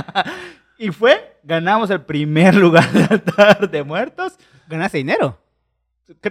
y 0.78 0.90
fue, 0.90 1.36
ganamos 1.42 1.90
el 1.90 2.00
primer 2.02 2.54
lugar 2.54 2.90
de 2.92 3.04
altar 3.04 3.70
de 3.70 3.82
muertos. 3.82 4.38
¿Ganaste 4.68 4.98
dinero? 4.98 5.38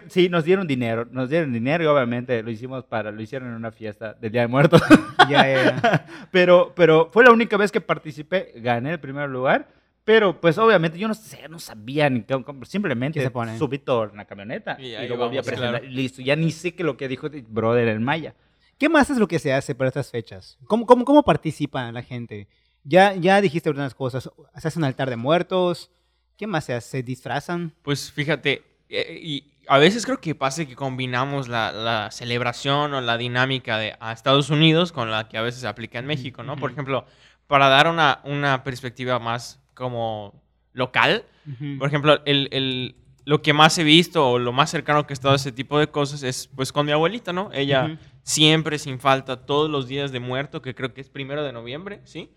Sí, 0.10 0.30
nos 0.30 0.43
dieron 0.43 0.67
dinero, 0.67 1.08
nos 1.12 1.30
dieron 1.30 1.54
dinero 1.54 1.84
y 1.84 1.88
obviamente 1.88 2.43
lo 2.43 2.52
hicimos 2.52 2.84
para, 2.84 3.12
lo 3.12 3.21
hicieron 3.21 3.50
en 3.50 3.56
una 3.56 3.71
fiesta 3.71 4.13
del 4.13 4.32
Día 4.32 4.41
de 4.41 4.47
Muertos. 4.47 4.82
Ya, 5.30 5.47
ya, 5.47 5.63
ya. 5.63 6.06
pero, 6.32 6.74
pero 6.76 7.10
fue 7.12 7.24
la 7.24 7.32
única 7.32 7.58
vez 7.58 7.71
que 7.71 7.82
participé, 7.82 8.54
gané 8.58 8.91
el 8.91 9.00
primer 9.00 9.30
lugar, 9.30 9.69
pero 10.04 10.40
pues 10.42 10.58
obviamente 10.58 10.98
yo 10.98 11.08
no 11.08 11.14
sé, 11.14 11.48
no 11.50 11.60
sabía 11.60 12.10
ni 12.10 12.24
cómo, 12.24 12.44
cómo- 12.44 12.66
simplemente 12.66 13.20
¿Qué 13.20 13.26
se 13.26 13.32
pone? 13.32 13.58
subí 13.58 13.78
todo 13.80 14.06
en 14.06 14.18
la 14.18 14.26
camioneta 14.26 14.78
Y 14.80 14.96
y, 14.96 15.08
lo 15.08 15.18
volví 15.18 15.38
a 15.38 15.44
presentar. 15.44 15.80
claro. 15.82 15.86
Listo, 15.88 16.22
ya 16.22 16.36
ni 16.36 16.52
sé 16.52 16.74
que 16.74 16.84
lo 16.84 16.98
que 16.98 17.08
dijo 17.08 17.28
el 17.28 17.44
brother 17.44 17.88
en 17.88 18.04
Maya. 18.04 18.34
¿Qué 18.78 18.90
más 18.90 19.10
es 19.12 19.18
lo 19.18 19.28
que 19.28 19.38
se 19.40 19.54
hace 19.54 19.76
para 19.76 19.90
estas 19.90 20.10
fechas? 20.10 20.58
¿Cómo, 20.66 20.86
cómo, 20.88 21.06
cómo 21.06 21.22
participa 21.24 21.92
la 21.92 22.02
gente? 22.02 22.48
Ya, 22.84 23.14
ya 23.14 23.40
dijiste 23.40 23.70
algunas 23.70 23.94
cosas. 23.94 24.28
Se 24.58 24.68
hace 24.68 24.80
un 24.80 24.86
altar 24.86 25.08
de 25.10 25.18
muertos. 25.18 25.92
¿Qué 26.36 26.48
más 26.48 26.66
se 26.66 26.74
hace? 26.74 26.90
¿Se 26.90 27.04
disfrazan? 27.04 27.74
Pues 27.84 28.12
fíjate, 28.12 28.64
eh, 28.90 29.20
y 29.22 29.54
a 29.68 29.78
veces 29.78 30.04
creo 30.04 30.20
que 30.20 30.34
pasa 30.34 30.66
que 30.66 30.76
combinamos 30.76 31.48
la, 31.48 31.72
la 31.72 32.10
celebración 32.10 32.96
o 32.96 33.02
la 33.02 33.18
dinámica 33.20 33.78
de 33.78 33.96
a 34.00 34.12
Estados 34.14 34.50
Unidos 34.50 34.92
con 34.92 35.12
la 35.12 35.30
que 35.30 35.38
a 35.38 35.44
veces 35.44 35.62
se 35.62 35.68
aplica 35.68 36.00
en 36.00 36.08
México, 36.08 36.42
¿no? 36.42 36.56
Por 36.58 36.72
ejemplo, 36.72 37.06
para 37.46 37.70
dar 37.70 37.88
una, 37.88 38.22
una 38.24 38.64
perspectiva 38.64 39.20
más 39.20 39.61
como 39.82 40.41
local, 40.74 41.26
por 41.80 41.88
ejemplo, 41.88 42.22
el, 42.26 42.48
el- 42.52 42.96
lo 43.26 43.41
que 43.41 43.52
más 43.54 43.78
he 43.78 43.84
visto 43.84 44.28
o 44.30 44.39
lo 44.39 44.52
más 44.52 44.70
cercano 44.72 45.06
que 45.06 45.13
he 45.13 45.15
estado 45.15 45.34
a 45.34 45.38
ese 45.38 45.52
tipo 45.52 45.78
de 45.80 45.88
cosas 45.88 46.24
es 46.24 46.48
pues 46.56 46.72
con 46.72 46.86
mi 46.86 46.91
abuelita, 46.91 47.34
¿no? 47.34 47.50
Ella 47.54 47.86
Ujú. 47.86 47.98
siempre 48.24 48.78
sin 48.80 49.00
falta 49.00 49.46
todos 49.46 49.70
los 49.70 49.88
días 49.88 50.12
de 50.12 50.20
muerto, 50.20 50.62
que 50.62 50.74
creo 50.74 50.94
que 50.94 51.02
es 51.02 51.10
primero 51.10 51.44
de 51.44 51.52
noviembre, 51.52 52.02
¿sí? 52.04 52.32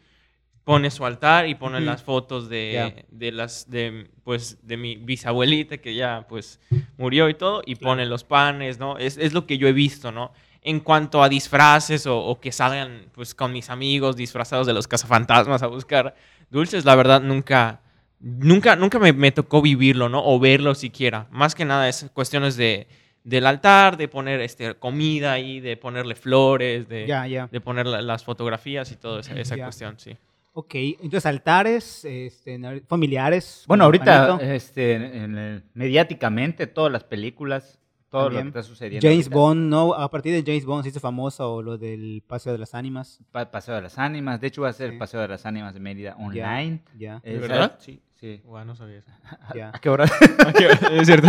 Pone 0.64 0.90
su 0.90 1.04
altar 1.06 1.46
y 1.48 1.54
pone 1.54 1.76
Ujú. 1.78 1.86
las 1.86 2.02
fotos 2.02 2.48
de, 2.48 2.72
Ya. 2.72 3.04
de 3.10 3.32
las 3.32 3.70
de 3.70 4.10
pues 4.24 4.58
de 4.66 4.76
mi 4.78 4.96
bisabuelita 4.96 5.78
que 5.78 5.94
ya 5.94 6.26
pues 6.28 6.58
murió 6.98 7.28
y 7.28 7.34
todo 7.34 7.62
y 7.66 7.74
pone 7.76 8.04
los 8.06 8.24
panes, 8.24 8.78
¿no? 8.78 8.96
Es, 8.98 9.16
es 9.18 9.32
lo 9.34 9.46
que 9.46 9.58
yo 9.58 9.68
he 9.68 9.72
visto, 9.72 10.10
¿no? 10.12 10.32
En 10.62 10.80
cuanto 10.80 11.22
a 11.22 11.28
disfraces 11.28 12.06
o, 12.06 12.18
o 12.18 12.40
que 12.40 12.50
salgan 12.52 13.06
pues 13.14 13.34
con 13.34 13.52
mis 13.52 13.68
amigos 13.70 14.16
disfrazados 14.16 14.66
de 14.66 14.72
los 14.72 14.86
cazafantasmas 14.88 15.62
a 15.62 15.66
buscar 15.66 16.14
dulces, 16.50 16.84
la 16.84 16.94
verdad 16.94 17.20
nunca 17.22 17.80
nunca 18.20 18.74
nunca 18.76 18.98
me, 18.98 19.12
me 19.12 19.32
tocó 19.32 19.60
vivirlo, 19.62 20.08
¿no? 20.08 20.22
O 20.24 20.38
verlo 20.40 20.74
siquiera. 20.74 21.26
Más 21.30 21.54
que 21.54 21.64
nada 21.64 21.88
es 21.88 22.10
cuestiones 22.14 22.56
de 22.56 22.86
del 23.22 23.46
altar, 23.46 23.96
de 23.96 24.06
poner 24.08 24.40
este 24.40 24.74
comida 24.74 25.32
ahí, 25.32 25.58
de 25.60 25.76
ponerle 25.78 26.14
flores, 26.14 26.88
de 26.88 27.06
ya. 27.06 27.48
de 27.50 27.60
poner 27.60 27.86
la- 27.86 28.02
las 28.02 28.22
fotografías 28.24 28.90
y 28.92 28.96
todo 28.96 29.18
esa, 29.20 29.32
esa 29.40 29.56
cuestión, 29.56 29.98
sí. 29.98 30.16
Ok, 30.52 30.74
entonces 30.74 31.26
altares 31.26 32.04
este, 32.04 32.60
familiares. 32.86 33.64
Bueno, 33.66 33.84
ahorita, 33.84 34.38
este, 34.42 34.94
en 34.94 35.36
el- 35.38 35.62
mediáticamente, 35.74 36.66
todas 36.66 36.92
las 36.92 37.02
películas, 37.04 37.78
todo 38.18 38.24
También. 38.26 38.46
lo 38.46 38.52
que 38.52 38.58
está 38.60 38.68
sucediendo. 38.68 39.04
James 39.08 39.26
ahorita. 39.26 39.36
Bond, 39.36 39.60
¿no? 39.70 39.94
A 39.94 40.08
partir 40.10 40.32
de 40.32 40.42
James 40.44 40.64
Bond 40.64 40.84
se 40.84 40.90
hizo 40.90 41.00
famoso 41.00 41.60
lo 41.62 41.76
del 41.78 42.22
Paseo 42.26 42.52
de 42.52 42.58
las 42.58 42.74
Ánimas. 42.74 43.18
Pa- 43.32 43.50
Paseo 43.50 43.74
de 43.74 43.82
las 43.82 43.98
Ánimas. 43.98 44.40
De 44.40 44.46
hecho, 44.46 44.62
va 44.62 44.68
a 44.68 44.72
ser 44.72 44.88
Sí. 44.90 44.92
el 44.92 44.98
Paseo 44.98 45.20
de 45.20 45.28
las 45.28 45.44
Ánimas 45.46 45.74
de 45.74 45.80
Mérida 45.80 46.14
online. 46.16 46.82
Ya, 46.96 47.20
Eh, 47.24 47.38
verdad? 47.38 47.76
Sí, 47.80 48.00
sí. 48.20 48.40
Bueno, 48.44 48.66
no 48.66 48.76
sabía 48.76 48.98
eso. 48.98 49.10
ya, 49.54 49.70
¿A 49.74 49.78
qué 49.80 49.88
hora? 49.90 50.04
es 50.04 51.06
cierto. 51.06 51.28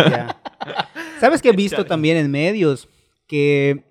¿Sabes 1.20 1.42
que 1.42 1.50
he 1.50 1.54
visto 1.56 1.78
Chale. 1.78 1.90
también 1.90 2.18
en 2.18 2.30
medios 2.30 2.88
que 3.28 3.84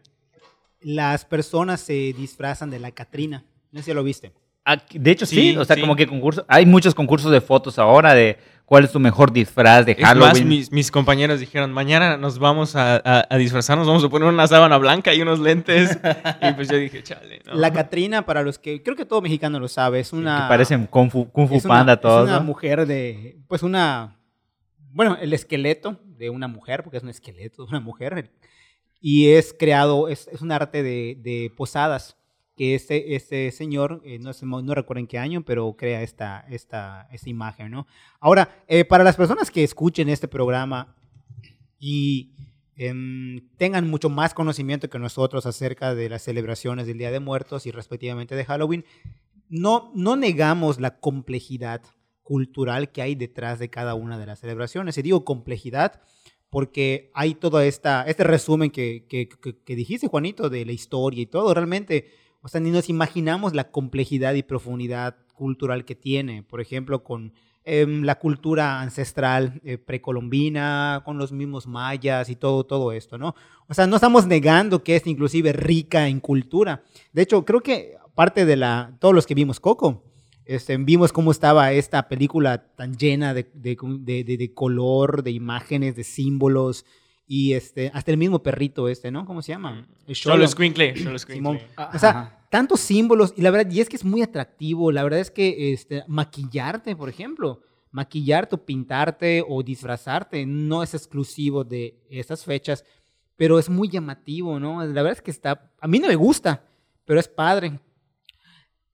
las 0.81 1.25
personas 1.25 1.81
se 1.81 2.13
disfrazan 2.13 2.71
de 2.71 2.79
la 2.79 2.91
Catrina? 2.93 3.45
No 3.73 3.81
sé 3.81 3.87
si 3.87 3.95
lo 3.95 4.05
viste. 4.05 4.33
Aquí- 4.65 4.99
De 4.99 5.11
hecho, 5.11 5.27
sí, 5.27 5.37
Sí, 5.53 5.57
o 5.57 5.65
sea, 5.65 5.77
sí. 5.77 5.81
como 5.83 5.95
que 5.97 6.07
concursos, 6.07 6.45
hay 6.49 6.65
muchos 6.67 6.95
concursos 6.95 7.31
de 7.31 7.41
fotos 7.41 7.79
ahora 7.79 8.15
de 8.15 8.39
cuál 8.65 8.85
es 8.85 8.93
tu 8.93 8.99
mejor 8.99 9.31
disfraz 9.31 9.85
de 9.85 9.93
Es 9.93 9.99
Halloween. 9.99 10.33
más, 10.33 10.43
mis, 10.45 10.73
mis 10.73 10.91
compañeros 10.91 11.39
dijeron, 11.39 11.71
mañana 11.71 12.17
nos 12.17 12.39
vamos 12.39 12.75
a, 12.77 12.97
a- 12.97 13.27
a 13.29 13.37
disfrazarnos, 13.37 13.87
vamos 13.87 14.03
a 14.05 14.09
poner 14.09 14.27
una 14.27 14.47
sábana 14.47 14.79
blanca 14.79 15.13
y 15.13 15.21
unos 15.21 15.39
lentes. 15.39 15.91
y 16.41 16.53
pues 16.55 16.69
yo 16.71 16.77
dije, 16.79 17.03
chale, 17.03 17.43
¿no? 17.45 17.55
La 17.55 17.73
Catrina, 17.75 18.25
para 18.25 18.43
los 18.43 18.59
que 18.59 18.83
creo 18.83 18.97
que 18.97 19.05
todo 19.05 19.21
mexicano 19.21 19.61
lo 19.61 19.69
sabe, 19.69 20.01
es 20.01 20.15
una. 20.15 20.45
que 20.45 20.49
parecen 20.49 20.87
Kung 20.87 21.11
Fu, 21.11 21.31
Kung 21.31 21.47
Fu 21.49 21.57
es 21.57 21.65
una- 21.67 21.75
Panda 21.75 22.01
todos, 22.01 22.23
Es 22.25 22.31
una 22.31 22.39
¿no? 22.41 22.45
mujer 22.45 22.87
de. 22.87 23.37
Pues 23.49 23.63
una. 23.63 24.17
Bueno, 24.93 25.19
el 25.21 25.33
esqueleto 25.35 26.01
de 26.07 26.31
una 26.31 26.49
mujer, 26.49 26.85
porque 26.85 26.97
es 26.97 27.03
un 27.03 27.11
esqueleto 27.11 27.65
de 27.65 27.69
una 27.69 27.81
mujer. 27.81 28.31
Y 29.01 29.29
es 29.33 29.55
creado, 29.59 30.09
es, 30.09 30.27
es 30.29 30.41
un 30.41 30.51
arte 30.53 30.83
de, 30.83 31.19
de 31.21 31.53
posadas. 31.55 32.17
Que 32.57 32.75
este, 32.77 33.17
este 33.17 33.51
señor, 33.51 34.01
eh, 34.05 34.19
no, 34.21 34.33
sé, 34.33 34.47
no 34.47 34.75
recuerdo 34.75 35.01
en 35.01 35.07
qué 35.09 35.19
año, 35.19 35.45
pero 35.45 35.75
crea 35.77 36.03
esta, 36.03 36.41
esta, 36.49 37.09
esta 37.11 37.29
imagen, 37.31 37.71
¿no? 37.73 37.87
Ahora, 38.21 38.65
eh, 38.69 38.85
para 38.85 39.03
las 39.03 39.17
personas 39.17 39.51
que 39.51 39.65
escuchen 39.65 40.09
este 40.09 40.29
programa 40.29 40.95
y 41.81 42.33
em, 42.77 43.49
tengan 43.57 43.89
mucho 43.89 44.09
más 44.09 44.35
conocimiento 44.35 44.89
que 44.89 44.99
nosotros 44.99 45.47
acerca 45.47 45.95
de 45.95 46.09
las 46.09 46.23
celebraciones 46.23 46.87
del 46.87 46.99
Día 46.99 47.11
de 47.11 47.21
Muertos 47.21 47.67
y 47.67 47.71
respectivamente 47.73 48.35
de 48.37 48.45
Halloween, 48.45 48.85
no, 49.49 49.91
no 49.95 50.17
negamos 50.17 50.81
la 50.81 50.99
complejidad 50.99 51.83
cultural 52.23 52.91
que 52.93 53.03
hay 53.03 53.15
detrás 53.15 53.59
de 53.59 53.69
cada 53.69 53.95
una 53.95 54.19
de 54.19 54.27
las 54.27 54.41
celebraciones. 54.41 54.97
Y 54.97 55.03
digo 55.03 55.25
complejidad 55.25 56.01
porque 56.51 57.11
hay 57.15 57.35
todo 57.35 57.61
esta, 57.61 58.05
este 58.05 58.25
resumen 58.25 58.71
que, 58.71 59.07
que, 59.09 59.29
que- 59.29 59.57
que 59.63 59.77
dijiste, 59.77 60.07
Juanito, 60.09 60.49
de 60.49 60.65
la 60.65 60.73
historia 60.73 61.21
y 61.23 61.27
todo. 61.27 61.53
Realmente, 61.53 62.11
o 62.45 62.49
sea, 62.49 62.61
ni 62.61 62.71
nos 62.71 62.89
imaginamos 62.89 63.55
la 63.55 63.71
complejidad 63.73 64.35
y 64.35 64.43
profundidad 64.45 65.17
cultural 65.35 65.85
que 65.85 65.95
tiene. 65.97 66.43
Por 66.45 66.61
ejemplo, 66.61 67.03
con 67.03 67.33
em, 67.65 68.03
la 68.05 68.19
cultura 68.19 68.83
ancestral 68.83 69.63
eh, 69.65 69.79
precolombina, 69.79 71.03
con 71.05 71.17
los 71.19 71.33
mismos 71.33 71.67
mayas 71.67 72.29
y 72.29 72.37
todo, 72.37 72.65
todo 72.65 72.93
esto, 72.93 73.17
¿no? 73.19 73.35
O 73.69 73.73
sea, 73.75 73.87
no 73.87 73.97
estamos 73.97 74.27
negando 74.27 74.83
que 74.85 74.97
es 74.97 75.07
inclusive 75.07 75.53
rica 75.55 76.07
en 76.09 76.21
cultura. 76.21 76.83
De 77.15 77.23
hecho, 77.23 77.45
creo 77.45 77.63
que 77.63 77.97
parte 78.15 78.45
de 78.45 78.57
la, 78.57 78.95
todos 79.01 79.15
los 79.15 79.27
que 79.27 79.35
vimos 79.35 79.61
Coco, 79.61 80.05
este, 80.45 80.77
vimos 80.77 81.11
cómo 81.13 81.31
estaba 81.31 81.73
esta 81.73 82.07
película 82.09 82.67
tan 82.77 82.97
llena 82.99 83.33
de- 83.33 83.51
de- 83.55 83.77
de- 84.25 84.37
de 84.37 84.53
color, 84.55 85.23
de 85.23 85.31
imágenes, 85.31 85.97
de 85.97 86.05
símbolos 86.05 86.85
y 87.27 87.55
este, 87.55 87.91
hasta 87.95 88.11
el 88.11 88.17
mismo 88.17 88.43
perrito 88.43 88.89
este, 88.89 89.11
¿no? 89.11 89.25
¿Cómo 89.25 89.43
se 89.43 89.53
llama? 89.53 89.87
El 90.07 90.15
Solo. 90.15 90.47
Squinkle, 90.47 90.97
Simón. 90.97 91.19
Squinkle. 91.19 91.67
O 91.95 91.99
sea, 91.99 92.47
tantos 92.51 92.81
símbolos 92.81 93.35
y 93.37 93.43
la 93.43 93.51
verdad, 93.51 93.71
y 93.71 93.81
es 93.81 93.89
que 93.89 93.97
es 93.97 94.05
muy 94.05 94.23
atractivo, 94.23 94.93
la 94.93 95.03
verdad 95.03 95.21
es 95.21 95.31
que 95.31 95.73
este, 95.73 96.05
maquillarte, 96.07 96.95
por 96.95 97.09
ejemplo, 97.09 97.63
maquillarte 97.91 98.57
o 98.57 98.65
pintarte 98.65 99.45
o 99.47 99.63
disfrazarte 99.63 100.45
no 100.45 100.83
es 100.83 100.95
exclusivo 100.95 101.65
de 101.65 102.03
estas 102.11 102.45
fechas, 102.45 102.85
pero 103.37 103.59
es 103.59 103.69
muy 103.69 103.89
llamativo, 103.89 104.61
¿no? 104.61 104.85
La 104.85 105.03
verdad 105.03 105.13
es 105.13 105.23
que 105.23 105.31
está, 105.31 105.73
a 105.81 105.89
mí 105.89 105.99
no 105.99 106.09
me 106.09 106.17
gusta, 106.17 106.65
pero 107.05 107.19
es 107.19 107.29
padre. 107.29 107.79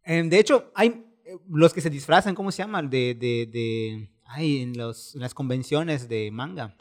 Em, 0.05 0.29
de 0.29 0.39
hecho, 0.39 0.71
hay 0.75 1.05
los 1.49 1.73
que 1.73 1.81
se 1.81 1.91
disfrazan, 1.91 2.35
¿cómo 2.35 2.51
se 2.51 2.63
llaman? 2.63 2.91
De, 2.91 3.15
de, 3.15 3.47
de, 3.47 4.11
ay, 4.25 4.63
en, 4.63 4.77
los, 4.77 5.15
en 5.15 5.21
las 5.21 5.35
convenciones 5.35 6.09
de 6.09 6.31
manga. 6.31 6.77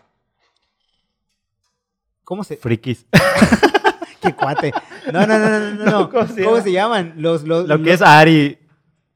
¿Cómo 2.29 2.43
se, 2.43 2.57
Frikis. 2.57 3.07
qué 4.21 4.35
cuate? 4.35 4.71
No, 5.11 5.25
no, 5.25 5.39
no, 5.39 5.49
no, 5.49 5.71
no, 5.71 5.85
no. 5.85 6.09
¿Cómo, 6.11 6.27
¿cómo 6.43 6.57
se 6.57 6.61
se, 6.61 6.71
llama? 6.71 6.97
llaman? 7.01 7.13
Los, 7.19 7.41
los, 7.41 7.67
Lo 7.67 7.77
que 7.79 7.85
los- 7.85 7.93
es 7.95 8.01
Ari. 8.03 8.59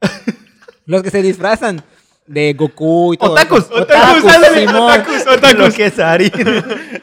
los 0.88 1.04
que 1.04 1.12
se 1.12 1.22
disfrazan 1.22 1.84
de 2.26 2.54
Goku 2.54 3.14
y 3.14 3.18
todo. 3.18 3.32
Otakus, 3.34 3.66
eso. 3.66 3.74
otakus, 3.76 4.24
Otakus, 4.24 4.54
Simón. 4.58 4.92
otakus, 5.38 5.74
que 5.76 5.86
es 5.88 6.00
Ari. 6.00 6.30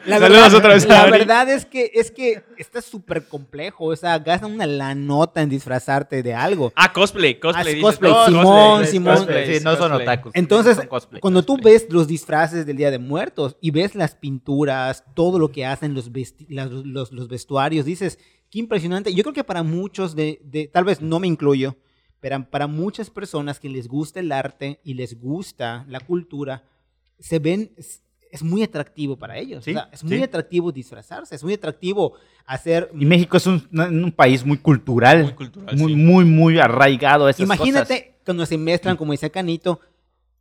La 0.05 0.17
Saludos 0.17 0.19
verdad, 0.19 0.53
otra 0.55 0.73
vez 0.73 0.85
a 0.85 0.87
La 0.87 1.01
Ari. 1.03 1.11
verdad 1.11 1.49
es 1.49 1.65
que, 1.65 1.91
es 1.93 2.09
que 2.11 2.43
está 2.57 2.81
súper 2.81 3.27
complejo. 3.27 3.85
O 3.85 3.95
sea, 3.95 4.17
gastan 4.19 4.53
una 4.53 4.65
lanota 4.65 5.41
en 5.41 5.49
disfrazarte 5.49 6.23
de 6.23 6.33
algo. 6.33 6.73
Ah, 6.75 6.91
cosplay, 6.91 7.39
cosplay. 7.39 7.63
Ah, 7.63 7.67
dices. 7.67 7.81
cosplay, 7.83 8.11
Simón, 8.25 8.43
cosplay, 8.45 8.91
Simón. 8.91 9.15
cosplay, 9.17 9.57
Sí, 9.59 9.63
no 9.63 9.71
son 9.75 9.79
cosplay. 9.89 10.07
otakus. 10.07 10.31
Entonces, 10.35 10.75
son 10.77 10.87
cosplay. 10.87 11.21
cuando 11.21 11.43
tú 11.43 11.57
ves 11.61 11.85
los 11.89 12.07
disfraces 12.07 12.65
del 12.65 12.77
Día 12.77 12.89
de 12.91 12.99
Muertos 12.99 13.57
y 13.61 13.71
ves 13.71 13.93
las 13.95 14.15
pinturas, 14.15 15.03
todo 15.13 15.37
lo 15.39 15.51
que 15.51 15.65
hacen 15.65 15.93
los, 15.93 16.11
vesti- 16.11 16.47
las- 16.49 16.71
los, 16.71 17.11
los 17.11 17.27
vestuarios, 17.27 17.85
dices, 17.85 18.17
qué 18.49 18.59
impresionante. 18.59 19.13
Yo 19.13 19.23
creo 19.23 19.33
que 19.33 19.43
para 19.43 19.61
muchos, 19.63 20.15
de, 20.15 20.41
de- 20.43 20.67
tal 20.67 20.83
vez 20.83 20.99
no 21.01 21.19
me 21.19 21.27
incluyo, 21.27 21.75
pero 22.21 22.45
para 22.49 22.67
muchas 22.67 23.09
personas 23.09 23.59
que 23.59 23.67
les 23.67 23.87
gusta 23.89 24.21
el 24.21 24.31
arte 24.31 24.79
y 24.85 24.93
les 24.93 25.19
gusta 25.19 25.85
la 25.89 25.99
cultura, 25.99 26.63
se 27.19 27.39
ven, 27.39 27.71
es, 27.75 28.01
es 28.31 28.41
muy 28.43 28.63
atractivo 28.63 29.17
para 29.17 29.37
ellos. 29.37 29.65
Sí, 29.65 29.71
O 29.71 29.73
sea, 29.73 29.89
es 29.91 30.03
muy 30.03 30.17
sí. 30.17 30.23
atractivo 30.23 30.71
disfrazarse, 30.71 31.35
es 31.35 31.43
muy 31.43 31.53
atractivo 31.55 32.13
hacer... 32.45 32.89
Y 32.97 33.05
México 33.05 33.35
es 33.37 33.45
un, 33.47 33.67
un 33.73 34.11
país 34.11 34.45
muy 34.45 34.57
cultural. 34.57 35.23
Muy 35.23 35.33
cultural, 35.33 35.75
Muy, 35.77 35.91
sí. 35.93 35.97
muy, 35.97 36.23
muy 36.25 36.59
arraigado 36.59 37.25
a 37.25 37.31
esas 37.31 37.41
Imagínate 37.41 37.99
cosas. 37.99 38.15
cuando 38.23 38.45
se 38.45 38.57
mezclan, 38.57 38.95
como 38.97 39.11
decía 39.11 39.29
Canito, 39.29 39.79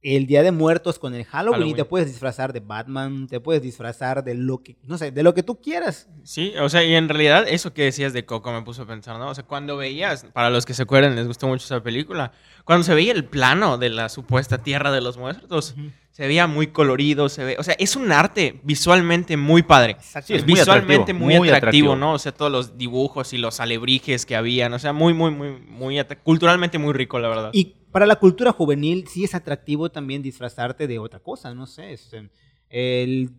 el 0.03 0.27
Día 0.27 0.43
de 0.43 0.51
Muertos 0.51 0.99
con 0.99 1.15
el 1.15 1.25
Halloween, 1.25 1.69
y 1.69 1.75
te 1.75 1.85
puedes 1.85 2.09
disfrazar 2.09 2.53
de 2.53 2.61
Batman, 2.61 3.27
te 3.27 3.41
puedes 3.41 3.63
disfrazar 3.63 4.25
de 4.25 4.35
lo 4.35 4.63
que, 4.63 4.77
no 4.85 4.97
sé, 4.97 5.11
de 5.11 5.23
lo 5.23 5.35
que 5.35 5.43
tú 5.43 5.61
quieras. 5.61 6.09
Sí, 6.25 6.55
o 6.61 6.69
sea, 6.69 6.83
y 6.83 6.95
en 6.95 7.09
realidad 7.09 7.45
eso 7.47 7.75
que 7.75 7.85
decías 7.85 8.13
de 8.13 8.25
Coco 8.25 8.53
me 8.53 8.63
puso 8.63 8.83
a 8.83 8.87
pensar, 8.87 9.19
¿no? 9.19 9.29
O 9.29 9.35
sea, 9.35 9.45
cuando 9.45 9.77
veías, 9.77 10.25
para 10.33 10.49
los 10.49 10.65
que 10.65 10.73
se 10.73 10.83
acuerdan, 10.83 11.17
les 11.17 11.27
gustó 11.27 11.47
mucho 11.49 11.65
esa 11.65 11.83
película, 11.83 12.33
cuando 12.65 12.85
se 12.85 12.95
veía 12.95 13.13
el 13.13 13.25
plano 13.25 13.77
de 13.77 13.91
la 13.91 14.09
supuesta 14.09 14.59
Tierra 14.59 14.91
de 14.91 15.03
los 15.03 15.19
Muertos, 15.19 15.75
se 16.13 16.27
veía 16.27 16.47
muy 16.47 16.69
colorido, 16.69 17.29
se 17.29 17.45
ve, 17.45 17.57
o 17.59 17.63
sea, 17.63 17.75
es 17.79 17.97
un 17.97 18.11
arte 18.11 18.61
visualmente 18.63 19.37
muy 19.37 19.63
padre. 19.63 19.97
Sí, 20.01 20.35
es 20.35 20.45
muy 20.45 20.55
visualmente 20.55 21.13
atractivo, 21.13 21.19
muy, 21.19 21.39
muy 21.39 21.49
atractivo, 21.49 21.93
atractivo. 21.93 21.97
¿no? 21.97 22.13
O 22.15 22.19
sea, 22.19 22.33
todos 22.33 22.51
los 22.51 22.77
dibujos 22.77 23.33
y 23.33 23.39
los 23.39 23.61
alebrijes 23.61 24.27
que 24.27 24.37
habían, 24.37 24.73
o 24.73 24.79
sea, 24.79 24.93
muy, 24.93 25.15
muy, 25.15 25.31
muy, 25.31 25.53
muy, 25.53 26.03
culturalmente 26.23 26.79
muy 26.79 26.93
rico, 26.93 27.19
la 27.19 27.29
verdad. 27.29 27.51
Y 27.53 27.77
para 27.93 28.07
la 28.07 28.17
cultura 28.17 28.53
juvenil 28.53 29.07
sí 29.09 29.25
es 29.25 29.35
atractivo 29.35 29.91
también 29.91 30.23
disfrazarte 30.23 30.87
de 30.87 30.99
otra 30.99 31.21
cosa, 31.21 31.55
no 31.55 31.67
sé, 31.67 31.93
este, 31.93 32.31
el, 32.69 33.31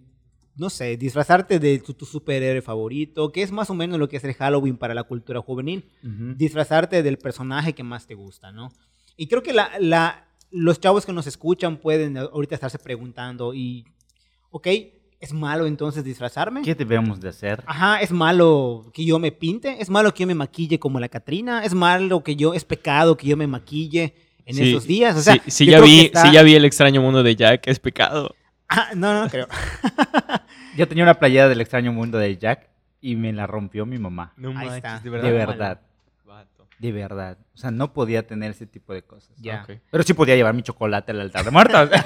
no 0.55 0.69
sé, 0.69 0.97
disfrazarte 0.97 1.59
de 1.59 1.79
tu, 1.79 1.93
tu 1.93 2.05
superhéroe 2.05 2.61
favorito, 2.61 3.31
que 3.31 3.41
es 3.43 3.51
más 3.51 3.69
o 3.69 3.73
menos 3.73 3.99
lo 3.99 4.09
que 4.09 4.17
es 4.17 4.23
el 4.23 4.33
Halloween 4.33 4.77
para 4.77 4.93
la 4.93 5.03
cultura 5.03 5.41
juvenil. 5.41 5.85
Ujú. 6.03 6.33
disfrazarte 6.35 7.01
del 7.03 7.17
personaje 7.17 7.73
que 7.73 7.83
más 7.83 8.05
te 8.07 8.13
gusta, 8.15 8.51
¿no? 8.51 8.71
Y 9.17 9.27
creo 9.27 9.41
que 9.43 9.53
la, 9.53 9.71
la- 9.79 10.27
los 10.51 10.79
chavos 10.81 11.05
que 11.05 11.13
nos 11.13 11.27
escuchan 11.27 11.77
pueden 11.77 12.17
ahorita 12.17 12.55
estarse 12.55 12.77
preguntando 12.77 13.53
y, 13.53 13.85
ok, 14.49 14.67
¿es 15.21 15.31
malo 15.31 15.65
entonces 15.65 16.03
disfrazarme? 16.03 16.61
¿Qué 16.61 16.75
debemos 16.75 17.21
de 17.21 17.29
hacer? 17.29 17.63
Ajá, 17.67 18.01
¿es 18.01 18.11
malo 18.11 18.89
que 18.93 19.05
yo 19.05 19.17
me 19.19 19.31
pinte? 19.31 19.77
¿Es 19.81 19.89
malo 19.89 20.13
que 20.13 20.21
yo 20.23 20.27
me 20.27 20.35
maquille 20.35 20.77
como 20.79 20.99
la 20.99 21.07
Catrina? 21.07 21.63
¿Es 21.63 21.73
malo 21.73 22.21
que 22.23 22.35
yo, 22.35 22.53
es 22.53 22.65
pecado 22.65 23.15
que 23.15 23.27
yo 23.27 23.37
me 23.37 23.47
maquille 23.47 24.13
en 24.45 24.55
Sí, 24.55 24.69
esos 24.71 24.85
días? 24.87 25.15
O 25.15 25.21
sea, 25.21 25.37
sí, 25.47 25.65
ya 25.65 25.79
vi, 25.81 26.05
está- 26.05 26.23
sí 26.23 26.31
ya 26.31 26.43
vi 26.43 26.55
el 26.55 26.65
extraño 26.65 27.01
mundo 27.01 27.23
de 27.23 27.35
Jack, 27.35 27.67
es 27.67 27.79
pecado. 27.79 28.35
Ah, 28.69 28.89
no, 28.95 29.21
no 29.23 29.29
creo. 29.29 29.47
Yo 30.77 30.87
tenía 30.87 31.03
una 31.03 31.15
playera 31.19 31.49
del 31.49 31.59
extraño 31.61 31.91
mundo 31.91 32.17
de 32.17 32.37
Jack 32.37 32.69
y 33.01 33.15
me 33.15 33.33
la 33.33 33.45
rompió 33.47 33.85
mi 33.85 33.97
mamá. 33.97 34.33
No 34.37 34.57
Ahí 34.57 34.69
está. 34.77 34.99
de 34.99 35.09
De 35.09 35.09
verdad. 35.09 35.31
verdad, 35.47 35.81
Vato. 36.25 36.67
de 36.79 36.91
verdad. 36.91 37.37
O 37.53 37.57
sea, 37.57 37.71
no 37.71 37.91
podía 37.93 38.25
tener 38.25 38.51
ese 38.51 38.65
tipo 38.65 38.93
de 38.93 39.01
cosas. 39.01 39.31
Ya. 39.37 39.65
Pero 39.91 40.03
sí 40.03 40.13
podía 40.13 40.35
llevar 40.35 40.53
mi 40.53 40.61
chocolate 40.63 41.11
al 41.11 41.19
altar 41.21 41.43
de 41.45 41.51
muertos. 41.51 41.89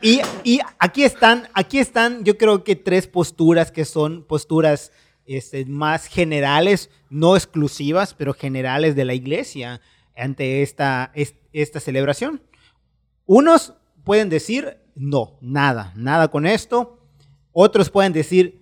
Y, 0.00 0.20
y 0.42 0.60
aquí 0.78 1.02
están, 1.02 1.48
aquí 1.54 1.78
están, 1.78 2.24
yo 2.24 2.36
creo 2.36 2.62
que 2.62 2.76
tres 2.76 3.06
posturas 3.06 3.72
que 3.72 3.86
son 3.86 4.22
posturas 4.22 4.92
este, 5.24 5.64
más 5.64 6.06
generales, 6.06 6.90
no 7.08 7.36
exclusivas, 7.36 8.12
pero 8.12 8.34
generales 8.34 8.96
de 8.96 9.06
la 9.06 9.14
iglesia 9.14 9.80
ante 10.16 10.62
esta, 10.62 11.10
es- 11.14 11.34
esta 11.52 11.80
celebración. 11.80 12.40
Unos 13.26 13.74
pueden 14.04 14.28
decir, 14.28 14.78
no, 14.94 15.38
nada, 15.40 15.92
nada 15.96 16.28
con 16.28 16.46
esto. 16.46 16.98
Otros 17.52 17.90
pueden 17.90 18.12
decir, 18.12 18.60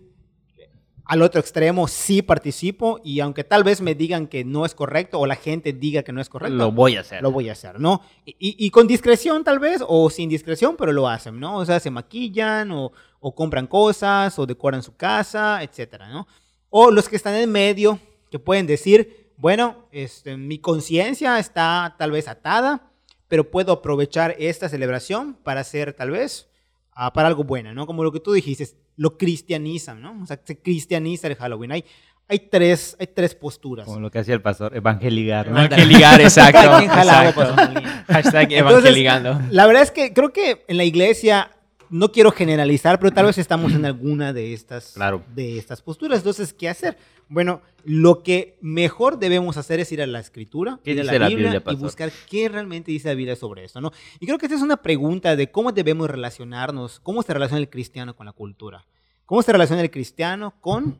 al 1.04 1.20
otro 1.20 1.40
extremo, 1.40 1.88
sí 1.88 2.22
participo 2.22 3.00
y 3.04 3.20
aunque 3.20 3.42
tal 3.44 3.64
vez 3.64 3.80
me 3.80 3.94
digan 3.94 4.28
que 4.28 4.44
no 4.44 4.64
es 4.64 4.74
correcto 4.74 5.18
o 5.18 5.26
la 5.26 5.34
gente 5.34 5.72
diga 5.72 6.02
que 6.04 6.12
no 6.12 6.20
es 6.20 6.28
correcto, 6.28 6.56
Lo 6.56 6.70
voy 6.70 6.96
a 6.96 7.00
hacer. 7.00 7.20
lo 7.22 7.32
voy 7.32 7.48
a 7.48 7.52
hacer, 7.52 7.80
¿no? 7.80 8.02
Y, 8.24 8.30
y- 8.38 8.66
y 8.66 8.70
con 8.70 8.86
discreción 8.86 9.42
tal 9.44 9.58
vez, 9.58 9.82
o 9.86 10.08
sin 10.10 10.28
discreción, 10.30 10.76
pero 10.78 10.92
lo 10.92 11.08
hacen, 11.08 11.38
¿no? 11.40 11.56
O 11.58 11.64
sea, 11.66 11.80
se 11.80 11.90
maquillan, 11.90 12.70
o, 12.70 12.92
o 13.20 13.34
compran 13.34 13.66
cosas, 13.66 14.38
o 14.38 14.46
decoran 14.46 14.82
su 14.82 14.96
casa, 14.96 15.62
etcétera, 15.62 16.08
¿no? 16.08 16.26
O 16.70 16.90
los 16.90 17.08
que 17.08 17.16
están 17.16 17.34
en 17.34 17.50
medio, 17.50 17.98
que 18.30 18.38
pueden 18.38 18.66
decir, 18.66 19.21
bueno, 19.36 19.88
este, 19.92 20.36
mi 20.36 20.58
conciencia 20.58 21.38
está 21.38 21.94
tal 21.98 22.10
vez 22.10 22.28
atada, 22.28 22.90
pero 23.28 23.50
puedo 23.50 23.72
aprovechar 23.72 24.34
esta 24.38 24.68
celebración 24.68 25.34
para 25.42 25.60
hacer 25.60 25.92
tal 25.94 26.10
vez, 26.10 26.48
ah, 26.92 27.12
para 27.12 27.28
algo 27.28 27.44
bueno, 27.44 27.72
¿no? 27.74 27.86
Como 27.86 28.04
lo 28.04 28.12
que 28.12 28.20
tú 28.20 28.32
dijiste, 28.32 28.68
lo 28.96 29.16
cristianizan, 29.16 30.02
¿no? 30.02 30.20
O 30.22 30.26
sea, 30.26 30.40
se 30.44 30.60
cristianiza 30.60 31.28
el 31.28 31.36
Halloween. 31.36 31.72
Hay, 31.72 31.84
hay 32.28 32.38
tres, 32.38 32.96
hay 32.98 33.06
tres 33.08 33.34
posturas. 33.34 33.86
Como 33.86 34.00
lo 34.00 34.10
que 34.10 34.18
hacía 34.18 34.34
el 34.34 34.42
pastor, 34.42 34.76
evangeligar. 34.76 35.50
¿no? 35.50 35.62
Evangeligar, 35.62 36.20
exacto. 36.20 36.78
Exacto. 36.80 37.54
molino. 37.56 37.90
Hashtag 38.08 38.52
Entonces, 38.52 38.70
evangeligando. 38.70 39.40
La 39.50 39.66
verdad 39.66 39.82
es 39.82 39.90
que 39.90 40.12
creo 40.12 40.32
que 40.32 40.64
en 40.68 40.76
la 40.76 40.84
iglesia, 40.84 41.51
no 41.92 42.10
quiero 42.10 42.32
generalizar, 42.32 42.98
pero 42.98 43.12
tal 43.12 43.26
vez 43.26 43.36
estamos 43.36 43.72
en 43.72 43.84
alguna 43.84 44.32
de 44.32 44.54
estas, 44.54 44.92
Claro. 44.94 45.22
de 45.34 45.58
estas 45.58 45.82
posturas. 45.82 46.18
Entonces, 46.18 46.54
¿qué 46.54 46.68
hacer? 46.68 46.96
Bueno, 47.28 47.60
lo 47.84 48.22
que 48.22 48.56
mejor 48.62 49.18
debemos 49.18 49.58
hacer 49.58 49.78
es 49.78 49.92
ir 49.92 50.00
a 50.00 50.06
la 50.06 50.18
escritura, 50.18 50.80
¿Qué 50.82 50.92
ir 50.92 51.00
a 51.00 51.04
la 51.04 51.12
la 51.18 51.28
Biblia, 51.28 51.50
Biblia, 51.52 51.72
y 51.72 51.76
buscar 51.76 52.10
qué 52.30 52.48
realmente 52.48 52.90
dice 52.90 53.08
la 53.08 53.14
Biblia 53.14 53.36
sobre 53.36 53.64
esto, 53.64 53.80
¿no? 53.82 53.92
Y 54.20 54.26
creo 54.26 54.38
que 54.38 54.46
esta 54.46 54.56
es 54.56 54.62
una 54.62 54.78
pregunta 54.78 55.36
de 55.36 55.50
cómo 55.50 55.70
debemos 55.70 56.08
relacionarnos, 56.10 56.98
cómo 57.00 57.22
se 57.22 57.34
relaciona 57.34 57.60
el 57.60 57.68
cristiano 57.68 58.16
con 58.16 58.24
la 58.24 58.32
cultura, 58.32 58.86
cómo 59.26 59.42
se 59.42 59.52
relaciona 59.52 59.82
el 59.82 59.90
cristiano 59.90 60.54
con 60.60 60.98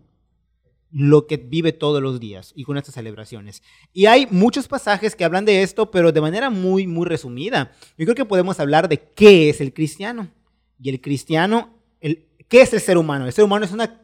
lo 0.91 1.27
que 1.27 1.39
vive 1.39 1.73
todos 1.73 2.03
los 2.03 2.21
días 2.21 2.53
y 2.55 2.65
con 2.65 2.77
estas 2.77 2.95
celebraciones. 2.97 3.63
Y 3.95 4.05
hay 4.07 4.27
muchos 4.31 4.69
pasajes 4.69 5.17
que 5.17 5.25
hablan 5.25 5.47
de 5.47 5.63
esto, 5.63 5.91
pero 5.91 6.13
de 6.13 6.21
manera 6.21 6.51
muy, 6.51 6.87
muy 6.87 7.07
resumida. 7.07 7.73
Yo 7.97 8.05
creo 8.05 8.15
que 8.15 8.27
podemos 8.27 8.61
hablar 8.61 8.91
de 8.91 8.99
qué 8.99 9.49
es 9.49 9.63
el 9.63 9.73
cristiano. 9.73 10.29
Y 10.83 10.91
el 10.91 11.01
cristiano, 11.01 11.79
el, 12.01 12.27
¿qué 12.49 12.61
es 12.61 12.73
el 12.73 12.81
ser 12.81 12.99
humano? 12.99 13.27
El 13.27 13.33
ser 13.33 13.45
humano 13.45 13.65
es 13.65 13.71
una, 13.71 14.03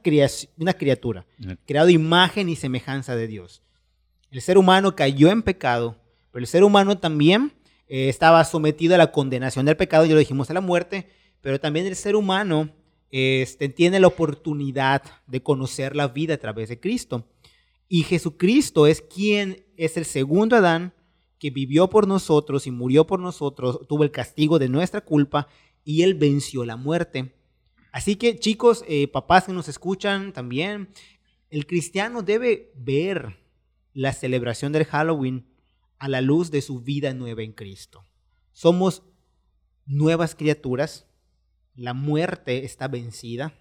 criatura, 0.79 1.27
creado 1.67 1.89
imagen 1.89 2.49
y 2.49 2.55
semejanza 2.55 3.17
de 3.17 3.27
Dios. 3.27 3.63
El 4.31 4.41
ser 4.41 4.59
humano 4.59 4.95
cayó 4.95 5.31
en 5.31 5.43
pecado, 5.43 5.97
pero 6.31 6.45
el 6.45 6.47
ser 6.47 6.63
humano 6.63 6.97
también 6.99 7.53
eh, 7.89 8.09
estaba 8.09 8.45
sometido 8.45 8.95
a 8.95 8.99
la 8.99 9.11
condenación 9.11 9.67
del 9.67 9.77
pecado, 9.77 10.07
ya 10.07 10.13
lo 10.13 10.21
dijimos, 10.21 10.51
a 10.51 10.55
la 10.55 10.61
muerte, 10.61 11.09
pero 11.41 11.59
también 11.59 11.87
el 11.87 11.97
ser 11.97 12.15
humano 12.15 12.71
este, 13.11 13.69
tiene 13.69 13.99
la 13.99 14.07
oportunidad 14.07 15.03
de 15.27 15.43
conocer 15.43 15.97
la 15.97 16.07
vida 16.07 16.35
a 16.35 16.39
través 16.39 16.69
de 16.69 16.79
Cristo. 16.79 17.27
Y 17.89 18.05
Jesucristo 18.05 18.87
es 18.87 19.03
quien 19.03 19.65
es 19.77 19.97
el 19.97 20.05
segundo 20.05 20.55
Adán 20.55 20.93
que 21.39 21.51
vivió 21.51 21.89
por 21.89 22.07
nosotros 22.07 22.67
y 22.67 22.71
murió 22.71 23.07
por 23.07 23.21
nosotros, 23.21 23.81
tuvo 23.89 24.05
el 24.05 24.11
castigo 24.11 24.59
de 24.59 24.69
nuestra 24.69 25.01
culpa 25.01 25.49
y 25.89 26.03
él 26.03 26.13
venció 26.17 26.67
la 26.67 26.77
muerte. 26.77 27.35
Así 27.93 28.17
que 28.17 28.39
chicos, 28.39 28.85
eh, 28.87 29.09
papás 29.09 29.45
que 29.45 29.55
nos 29.55 29.69
escuchan 29.69 30.35
también, 30.35 30.91
el 31.49 31.67
cristiano 31.67 32.21
debe 32.21 32.71
ver 32.77 33.39
la 33.95 34.13
celebración 34.13 34.71
del 34.71 34.85
Halloween 34.85 35.47
a 35.99 36.11
la 36.11 36.21
luz 36.21 36.51
de 36.51 36.61
su 36.61 36.83
vida 36.83 37.15
nueva 37.15 37.43
en 37.43 37.53
Cristo. 37.53 38.05
Somos 38.53 39.03
nuevas 39.87 40.35
criaturas, 40.35 41.07
la 41.75 41.95
muerte 41.95 42.67
está 42.67 42.87
vencida 42.87 43.55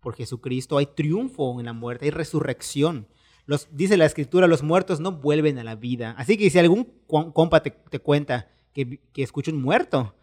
por 0.00 0.16
Jesucristo, 0.16 0.76
hay 0.76 0.84
triunfo 0.84 1.58
en 1.60 1.64
la 1.64 1.72
muerte, 1.72 2.04
hay 2.04 2.10
resurrección. 2.10 3.08
Los, 3.46 3.68
dice 3.72 3.96
la 3.96 4.04
escritura, 4.04 4.46
los 4.48 4.62
muertos 4.62 5.00
no 5.00 5.12
vuelven 5.12 5.58
a 5.58 5.64
la 5.64 5.76
vida. 5.76 6.14
Así 6.18 6.36
que 6.36 6.50
si 6.50 6.58
algún 6.58 6.92
com- 7.06 7.32
compa 7.32 7.62
te, 7.62 7.70
te 7.70 8.00
cuenta 8.00 8.50
que, 8.74 9.00
que 9.14 9.22
escuchó 9.22 9.50
un 9.50 9.62
muerto 9.62 10.14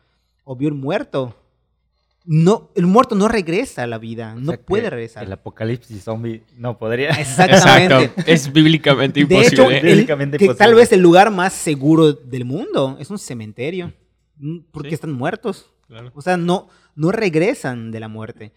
o 0.44 0.56
vio 0.56 0.70
un 0.70 0.80
muerto, 0.80 1.36
no, 2.26 2.70
el 2.76 2.86
muerto 2.86 3.16
no 3.16 3.28
regresa 3.28 3.84
a 3.84 3.88
la 3.88 3.98
vida, 3.98 4.34
O 4.36 4.40
no 4.40 4.54
puede 4.54 4.90
regresar. 4.90 5.24
El 5.24 5.34
apocalipsis 5.34 6.04
zombie 6.04 6.44
no 6.58 6.78
podría. 6.78 7.10
Exactamente. 7.12 7.96
Exacto. 8.06 8.24
Es 8.32 8.54
bíblicamente 8.54 9.26
De 9.26 9.40
hecho, 9.40 9.64
imposible. 9.64 9.78
el- 9.80 9.86
Bíblicamente 9.86 10.38
que 10.38 10.46
imposible. 10.46 10.66
tal 10.66 10.76
vez 10.76 10.92
el 10.92 11.02
lugar 11.02 11.32
más 11.32 11.54
seguro 11.54 12.14
del 12.14 12.46
mundo 12.46 12.98
es 13.00 13.10
un 13.10 13.18
cementerio, 13.18 13.92
mm, 14.38 14.60
porque 14.72 14.90
Sí. 14.90 14.96
están 14.96 15.14
muertos. 15.14 15.72
Claro. 15.88 16.12
O 16.14 16.22
sea, 16.22 16.38
no, 16.38 16.70
no 16.96 17.12
regresan 17.12 17.92
de 17.92 18.00
la 18.00 18.08
muerte. 18.08 18.52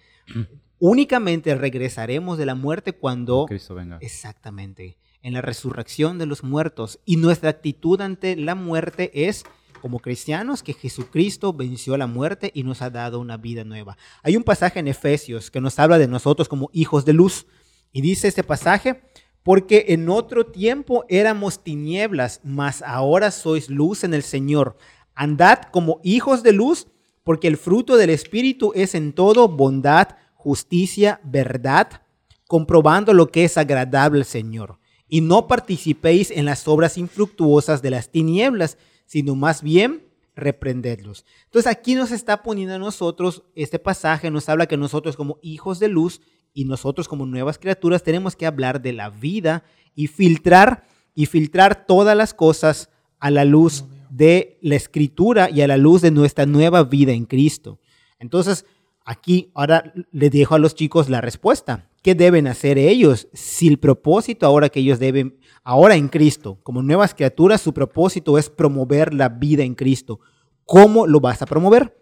Únicamente 0.78 1.54
regresaremos 1.54 2.36
de 2.36 2.46
la 2.46 2.54
muerte 2.54 2.92
cuando... 2.92 3.46
Cristo 3.46 3.74
venga. 3.74 3.98
Exactamente. 4.00 4.98
En 5.22 5.32
la 5.32 5.40
resurrección 5.40 6.18
de 6.18 6.26
los 6.26 6.44
muertos. 6.44 7.00
Y 7.06 7.16
nuestra 7.16 7.48
actitud 7.50 8.00
ante 8.02 8.36
la 8.36 8.54
muerte 8.54 9.26
es, 9.26 9.44
como 9.84 9.98
cristianos, 9.98 10.62
que 10.62 10.72
Jesucristo 10.72 11.52
venció 11.52 11.94
la 11.98 12.06
muerte 12.06 12.50
y 12.54 12.62
nos 12.62 12.80
ha 12.80 12.88
dado 12.88 13.20
una 13.20 13.36
vida 13.36 13.64
nueva. 13.64 13.98
Hay 14.22 14.34
un 14.34 14.42
pasaje 14.42 14.80
en 14.80 14.88
Efesios 14.88 15.50
que 15.50 15.60
nos 15.60 15.78
habla 15.78 15.98
de 15.98 16.08
nosotros 16.08 16.48
como 16.48 16.70
hijos 16.72 17.04
de 17.04 17.12
luz. 17.12 17.44
Y 17.92 18.00
dice 18.00 18.28
este 18.28 18.42
pasaje, 18.42 19.02
porque 19.42 19.84
en 19.88 20.08
otro 20.08 20.46
tiempo 20.46 21.04
éramos 21.10 21.62
tinieblas, 21.62 22.40
mas 22.42 22.80
ahora 22.80 23.30
sois 23.30 23.68
luz 23.68 24.04
en 24.04 24.14
el 24.14 24.22
Señor. 24.22 24.78
Andad 25.14 25.58
como 25.70 26.00
hijos 26.02 26.42
de 26.42 26.52
luz, 26.52 26.86
porque 27.22 27.46
el 27.46 27.58
fruto 27.58 27.98
del 27.98 28.08
Espíritu 28.08 28.72
es 28.74 28.94
en 28.94 29.12
todo 29.12 29.48
bondad, 29.48 30.16
justicia, 30.32 31.20
verdad, 31.24 32.00
comprobando 32.46 33.12
lo 33.12 33.28
que 33.30 33.44
es 33.44 33.58
agradable 33.58 34.20
al 34.20 34.24
Señor. 34.24 34.78
Y 35.08 35.20
no 35.20 35.46
participéis 35.46 36.30
en 36.30 36.46
las 36.46 36.66
obras 36.68 36.96
infructuosas 36.96 37.82
de 37.82 37.90
las 37.90 38.08
tinieblas, 38.10 38.78
sino 39.14 39.36
más 39.36 39.62
bien 39.62 40.02
reprendedlos. 40.34 41.24
Entonces 41.44 41.70
aquí 41.70 41.94
nos 41.94 42.10
está 42.10 42.42
poniendo 42.42 42.74
a 42.74 42.80
nosotros, 42.80 43.44
este 43.54 43.78
pasaje 43.78 44.28
nos 44.28 44.48
habla 44.48 44.66
que 44.66 44.76
nosotros 44.76 45.14
como 45.16 45.38
hijos 45.40 45.78
de 45.78 45.86
luz 45.86 46.20
y 46.52 46.64
nosotros 46.64 47.06
como 47.06 47.24
nuevas 47.24 47.58
criaturas 47.58 48.02
tenemos 48.02 48.34
que 48.34 48.44
hablar 48.44 48.82
de 48.82 48.92
la 48.92 49.10
vida 49.10 49.62
y 49.94 50.08
filtrar 50.08 50.88
y 51.14 51.26
filtrar 51.26 51.86
todas 51.86 52.16
las 52.16 52.34
cosas 52.34 52.90
a 53.20 53.30
la 53.30 53.44
luz 53.44 53.84
de 54.10 54.58
la 54.62 54.74
escritura 54.74 55.48
y 55.48 55.60
a 55.60 55.68
la 55.68 55.76
luz 55.76 56.02
de 56.02 56.10
nuestra 56.10 56.44
nueva 56.44 56.82
vida 56.82 57.12
en 57.12 57.26
Cristo. 57.26 57.78
Entonces, 58.18 58.66
aquí 59.04 59.50
ahora 59.54 59.92
les 60.10 60.30
dejo 60.30 60.54
a 60.54 60.58
los 60.58 60.74
chicos 60.74 61.08
la 61.08 61.20
respuesta. 61.20 61.90
¿Qué 62.02 62.14
deben 62.14 62.46
hacer 62.46 62.76
ellos? 62.76 63.28
Si 63.32 63.68
el 63.68 63.78
propósito 63.78 64.46
ahora 64.46 64.68
que 64.68 64.80
ellos 64.80 64.98
deben, 64.98 65.38
ahora 65.62 65.96
en 65.96 66.08
Cristo, 66.08 66.58
como 66.62 66.82
nuevas 66.82 67.14
criaturas, 67.14 67.60
su 67.60 67.72
propósito 67.72 68.36
es 68.36 68.50
promover 68.50 69.14
la 69.14 69.28
vida 69.28 69.62
en 69.62 69.74
Cristo. 69.74 70.20
¿Cómo 70.66 71.06
lo 71.06 71.20
vas 71.20 71.40
a 71.40 71.46
promover? 71.46 71.96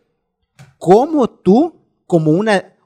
¿Cómo 0.79 1.29
tú, 1.31 1.85
como 2.07 2.33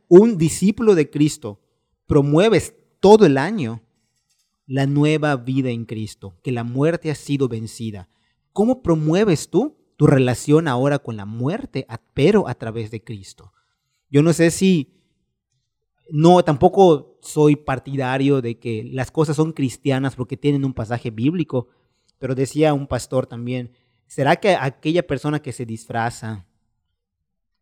un 0.08 0.38
discípulo 0.38 0.94
de 0.94 1.10
Cristo, 1.10 1.60
promueves 2.06 2.74
todo 3.00 3.24
el 3.24 3.38
año 3.38 3.82
la 4.66 4.86
nueva 4.86 5.36
vida 5.36 5.70
en 5.70 5.86
Cristo? 5.86 6.34
Que 6.42 6.52
la 6.52 6.64
muerte 6.64 7.10
ha 7.10 7.14
sido 7.14 7.48
vencida. 7.48 8.08
¿Cómo 8.52 8.82
promueves 8.82 9.48
tú 9.48 9.76
tu 9.96 10.06
relación 10.06 10.68
ahora 10.68 10.98
con 10.98 11.16
la 11.16 11.24
muerte, 11.24 11.86
pero 12.12 12.46
a 12.48 12.54
través 12.54 12.90
de 12.90 13.02
Cristo? 13.02 13.52
Yo 14.10 14.22
no 14.22 14.32
sé 14.32 14.50
si, 14.50 14.92
no, 16.10 16.42
tampoco 16.44 17.18
soy 17.22 17.56
partidario 17.56 18.40
de 18.40 18.58
que 18.58 18.84
las 18.84 19.10
cosas 19.10 19.36
son 19.36 19.52
cristianas 19.52 20.14
porque 20.16 20.36
tienen 20.36 20.64
un 20.64 20.74
pasaje 20.74 21.10
bíblico, 21.10 21.68
pero 22.18 22.34
decía 22.34 22.72
un 22.74 22.86
pastor 22.86 23.26
también, 23.26 23.72
¿será 24.06 24.36
que 24.36 24.50
aquella 24.54 25.06
persona 25.06 25.40
que 25.42 25.52
se 25.52 25.66
disfraza 25.66 26.46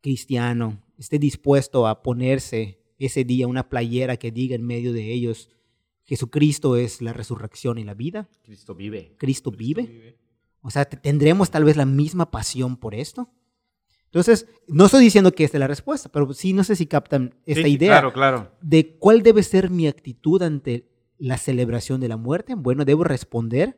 cristiano 0.01 0.83
esté 0.99 1.19
dispuesto 1.19 1.87
a 1.87 2.03
ponerse 2.03 2.81
ese 2.99 3.25
día 3.25 3.47
una 3.47 3.69
playera 3.69 4.17
que 4.17 4.31
diga 4.31 4.55
en 4.55 4.65
medio 4.67 4.93
de 4.93 5.13
ellos, 5.13 5.49
Jesucristo 6.05 6.77
es 6.77 7.01
la 7.01 7.13
resurrección 7.13 7.79
y 7.79 7.85
la 7.85 7.95
vida? 7.95 8.29
Cristo 8.43 8.75
vive. 8.75 9.15
¿Cristo 9.19 9.51
vive? 9.51 10.19
O 10.61 10.71
sea, 10.71 10.85
¿te- 10.85 10.97
¿tendremos 10.99 11.51
tal 11.51 11.65
vez 11.65 11.77
la 11.77 11.87
misma 11.87 12.31
pasión 12.31 12.77
por 12.77 12.95
esto? 12.95 13.31
Entonces, 14.15 14.47
no 14.69 14.85
estoy 14.87 15.03
diciendo 15.03 15.33
que 15.33 15.43
esta 15.43 15.57
es 15.57 15.61
la 15.61 15.67
respuesta, 15.67 16.09
pero 16.09 16.33
sí 16.33 16.53
no 16.53 16.63
sé 16.63 16.77
si 16.77 16.87
captan 16.87 17.35
esta 17.47 17.65
Sí, 17.65 17.73
idea 17.73 17.91
Claro, 17.91 18.13
claro. 18.13 18.53
de 18.61 18.97
cuál 18.97 19.25
debe 19.25 19.43
ser 19.43 19.71
mi 19.71 19.89
actitud 19.89 20.41
ante 20.41 20.89
la 21.19 21.37
celebración 21.37 22.01
de 22.01 22.07
la 22.07 22.17
muerte. 22.17 22.55
Bueno, 22.55 22.85
debo 22.85 23.03
responder 23.03 23.77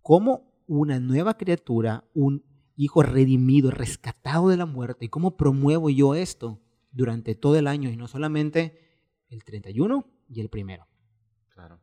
como 0.00 0.50
una 0.66 1.00
nueva 1.00 1.36
criatura, 1.36 2.04
un 2.14 2.42
hijo 2.76 3.02
redimido, 3.02 3.70
rescatado 3.70 4.48
de 4.48 4.56
la 4.56 4.64
muerte. 4.64 5.04
¿Y 5.04 5.08
cómo 5.08 5.36
promuevo 5.36 5.90
yo 5.90 6.14
esto 6.14 6.62
durante 6.90 7.34
todo 7.34 7.56
el 7.58 7.66
año 7.66 7.90
y 7.90 7.96
no 7.96 8.08
solamente 8.08 8.78
el 9.28 9.44
31 9.44 10.06
y 10.30 10.40
el 10.40 10.48
primero? 10.48 10.86
Claro. 11.50 11.78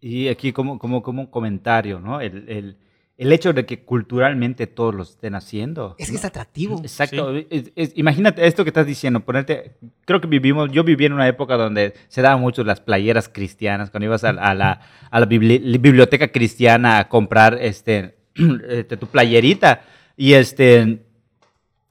Y 0.00 0.28
aquí 0.28 0.54
como, 0.54 0.78
como, 0.78 1.02
como 1.02 1.20
un 1.20 1.26
comentario, 1.28 2.00
¿no? 2.00 2.22
El, 2.22 2.48
el, 2.48 2.78
el 3.18 3.32
hecho 3.32 3.52
de 3.52 3.66
que 3.66 3.80
culturalmente 3.80 4.66
todos 4.68 4.94
lo 4.94 5.02
estén 5.02 5.34
haciendo. 5.34 5.96
Es 5.98 6.08
que 6.10 6.16
es 6.16 6.24
atractivo. 6.24 6.78
Exacto. 6.80 7.34
Es- 7.50 7.72
es- 7.74 7.92
imagínate 7.96 8.46
esto 8.46 8.62
que 8.64 8.70
estás 8.70 8.86
diciendo, 8.86 9.20
ponerte, 9.20 9.72
creo 10.04 10.20
que 10.20 10.28
vivimos, 10.28 10.70
yo 10.70 10.84
viví 10.84 11.04
en 11.04 11.12
una 11.12 11.26
época 11.26 11.56
donde 11.56 11.94
se 12.06 12.22
daban 12.22 12.40
mucho 12.40 12.62
las 12.64 12.80
playeras 12.80 13.28
cristianas, 13.28 13.90
cuando 13.90 14.06
ibas 14.06 14.22
a, 14.24 14.30
a 14.30 14.54
la, 14.54 14.80
a 15.10 15.20
la 15.20 15.28
bibli- 15.28 15.80
biblioteca 15.80 16.28
cristiana 16.28 16.98
a 17.00 17.08
comprar 17.08 17.58
este, 17.60 18.14
este, 18.68 18.96
tu 18.96 19.08
playerita 19.08 19.82
y 20.16 20.34
este 20.34 21.00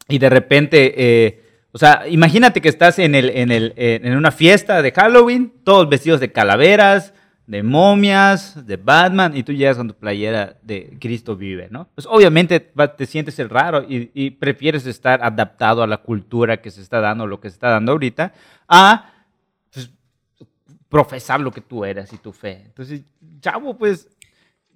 y 0.10 0.20
de 0.20 0.30
repente, 0.30 0.94
eh, 0.96 1.44
o 1.74 1.78
sea, 1.78 2.06
imagínate 2.10 2.62
que 2.62 2.70
estás 2.70 2.98
en, 3.00 3.14
el, 3.16 3.30
en, 3.32 3.52
el, 3.52 3.74
en 3.76 4.16
una 4.16 4.32
fiesta 4.32 4.82
de 4.82 4.94
Halloween, 4.94 5.52
todos 5.66 5.90
vestidos 5.90 6.22
de 6.22 6.32
calaveras, 6.32 7.14
de 7.48 7.64
momias, 7.64 8.68
de 8.68 8.76
Batman, 8.76 9.36
y 9.36 9.42
tú 9.44 9.54
llegas 9.54 9.78
con 9.78 9.88
tu 9.88 9.94
playera 9.96 10.58
de 10.62 10.98
Cristo 11.00 11.36
vive, 11.38 11.70
¿no? 11.72 11.88
Pues 11.96 12.06
obviamente 12.06 12.60
te 12.60 13.06
sientes 13.06 13.40
el 13.40 13.50
raro 13.50 13.84
y, 13.88 14.12
y 14.14 14.32
prefieres 14.32 14.86
estar 14.86 15.24
adaptado 15.24 15.82
a 15.82 15.88
la 15.88 15.98
cultura 15.98 16.62
que 16.62 16.70
se 16.70 16.82
está 16.82 17.00
dando, 17.00 17.26
lo 17.26 17.40
que 17.40 17.50
se 17.50 17.54
está 17.56 17.70
dando 17.70 17.94
ahorita, 17.94 18.34
a 18.68 19.14
pues, 19.74 19.90
profesar 20.90 21.40
lo 21.40 21.52
que 21.52 21.62
tú 21.62 21.86
eres 21.86 22.12
y 22.12 22.18
tu 22.18 22.34
fe. 22.34 22.64
Entonces, 22.66 23.02
chavo, 23.40 23.78
pues, 23.78 24.10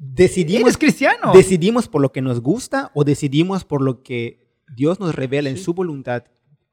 Decidimos, 0.04 0.62
eres 0.64 0.78
cristiano. 0.80 1.32
¿Decidimos 1.32 1.88
por 1.88 2.02
lo 2.02 2.12
que 2.12 2.24
nos 2.24 2.42
gusta 2.42 2.90
o 2.96 3.04
decidimos 3.04 3.64
por 3.66 3.84
lo 3.84 4.02
que 4.02 4.40
Dios 4.76 5.00
nos 5.00 5.14
revela 5.14 5.48
en 5.50 5.58
Sí. 5.58 5.64
su 5.66 5.76
voluntad 5.76 6.24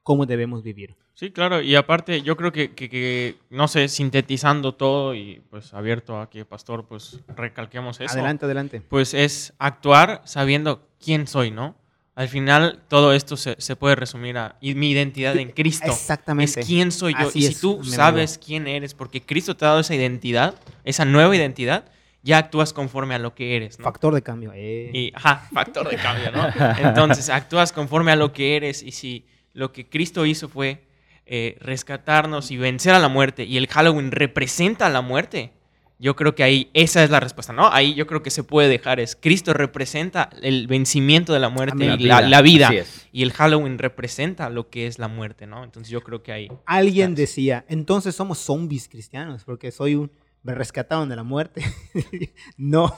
cómo 0.01 0.25
debemos 0.25 0.63
vivir? 0.63 0.95
Sí, 1.19 1.31
claro, 1.31 1.61
y 1.61 1.75
aparte 1.75 2.21
yo 2.21 2.37
creo 2.37 2.53
que, 2.53 2.71
que- 2.73 2.89
que, 2.89 3.35
no 3.49 3.67
sé, 3.67 3.89
sintetizando 3.89 4.73
todo 4.75 5.13
y 5.13 5.41
pues 5.49 5.73
abierto 5.73 6.17
a 6.17 6.29
que, 6.29 6.45
pastor, 6.45 6.85
pues 6.87 7.19
recalquemos 7.35 7.99
eso. 7.99 8.13
Adelante, 8.13 8.45
adelante. 8.45 8.81
Pues 8.87 9.13
es 9.13 9.51
actuar 9.59 10.21
sabiendo 10.23 10.87
quién 11.03 11.27
soy, 11.27 11.51
¿no? 11.51 11.75
Al 12.15 12.29
final 12.29 12.79
todo 12.87 13.11
esto 13.11 13.35
se, 13.35 13.57
se 13.59 13.75
puede 13.75 13.95
resumir 13.97 14.37
a 14.37 14.55
y 14.61 14.75
mi 14.75 14.91
identidad 14.91 15.35
en 15.35 15.51
Cristo. 15.51 15.91
Exactamente. 15.91 16.61
Es 16.61 16.65
quién 16.65 16.89
soy 16.93 17.11
yo. 17.19 17.27
Así 17.27 17.39
y 17.39 17.41
si 17.41 17.47
es, 17.49 17.59
tú 17.59 17.83
sabes 17.83 18.37
quién 18.37 18.65
eres, 18.67 18.93
porque 18.93 19.21
Cristo 19.21 19.57
te 19.57 19.65
ha 19.65 19.69
dado 19.69 19.81
esa 19.81 19.95
identidad, 19.95 20.55
esa 20.85 21.03
nueva 21.03 21.35
identidad, 21.35 21.83
ya 22.23 22.37
actúas 22.37 22.71
conforme 22.71 23.15
a 23.15 23.19
lo 23.19 23.35
que 23.35 23.57
eres, 23.57 23.77
¿no? 23.77 23.83
Factor 23.83 24.15
de 24.15 24.21
cambio. 24.21 24.53
eh. 24.55 24.89
Y, 24.93 25.11
ajá, 25.13 25.49
factor 25.51 25.89
de 25.89 25.97
cambio, 25.97 26.31
¿no? 26.31 26.47
Entonces, 26.77 27.27
actúas 27.29 27.73
conforme 27.73 28.13
a 28.13 28.15
lo 28.15 28.31
que 28.31 28.55
eres 28.55 28.81
y 28.83 28.91
si 28.93 29.25
lo 29.51 29.73
que 29.73 29.85
Cristo 29.89 30.25
hizo 30.25 30.47
fue 30.47 30.87
eh, 31.31 31.57
rescatarnos 31.59 32.49
y 32.49 32.57
vencer 32.57 32.95
a 32.95 32.99
la 32.99 33.07
muerte 33.07 33.43
y 33.43 33.57
el 33.57 33.67
Halloween 33.67 34.09
representa 34.09 34.89
la 34.89 35.01
muerte, 35.01 35.53
yo 35.99 36.15
creo 36.15 36.33
que 36.33 36.41
ahí 36.41 36.71
esa 36.73 37.03
es 37.03 37.11
la 37.11 37.19
respuesta, 37.19 37.53
¿no? 37.53 37.71
Ahí 37.71 37.93
yo 37.93 38.07
creo 38.07 38.23
que 38.23 38.31
se 38.31 38.43
puede 38.43 38.67
dejar 38.67 38.99
es, 38.99 39.15
Cristo 39.15 39.53
representa 39.53 40.31
el 40.41 40.65
vencimiento 40.65 41.31
de 41.31 41.39
la 41.39 41.49
muerte 41.49 41.83
Amén. 41.83 41.99
y 41.99 42.05
la, 42.05 42.21
la 42.21 42.41
vida 42.41 42.71
y 43.11 43.21
el 43.21 43.31
Halloween 43.31 43.77
representa 43.77 44.49
lo 44.49 44.71
que 44.71 44.87
es 44.87 44.97
la 44.97 45.07
muerte, 45.07 45.45
¿no? 45.45 45.63
Entonces 45.63 45.91
yo 45.91 46.01
creo 46.01 46.23
que 46.23 46.31
ahí... 46.31 46.47
Alguien 46.65 47.13
decía, 47.13 47.63
entonces 47.67 48.15
somos 48.15 48.39
zombies 48.39 48.89
cristianos, 48.89 49.43
porque 49.43 49.71
soy 49.71 49.93
un... 49.93 50.11
Me 50.49 50.55
rescataron 50.55 51.07
de 51.07 51.15
la 51.15 51.21
muerte. 51.21 51.63
no. 52.57 52.91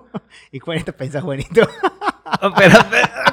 y 0.52 0.58
Juanito 0.58 0.92
piensa, 0.94 1.22
Juanito. 1.22 1.66
Pero, 2.42 2.52
pero, 2.56 2.76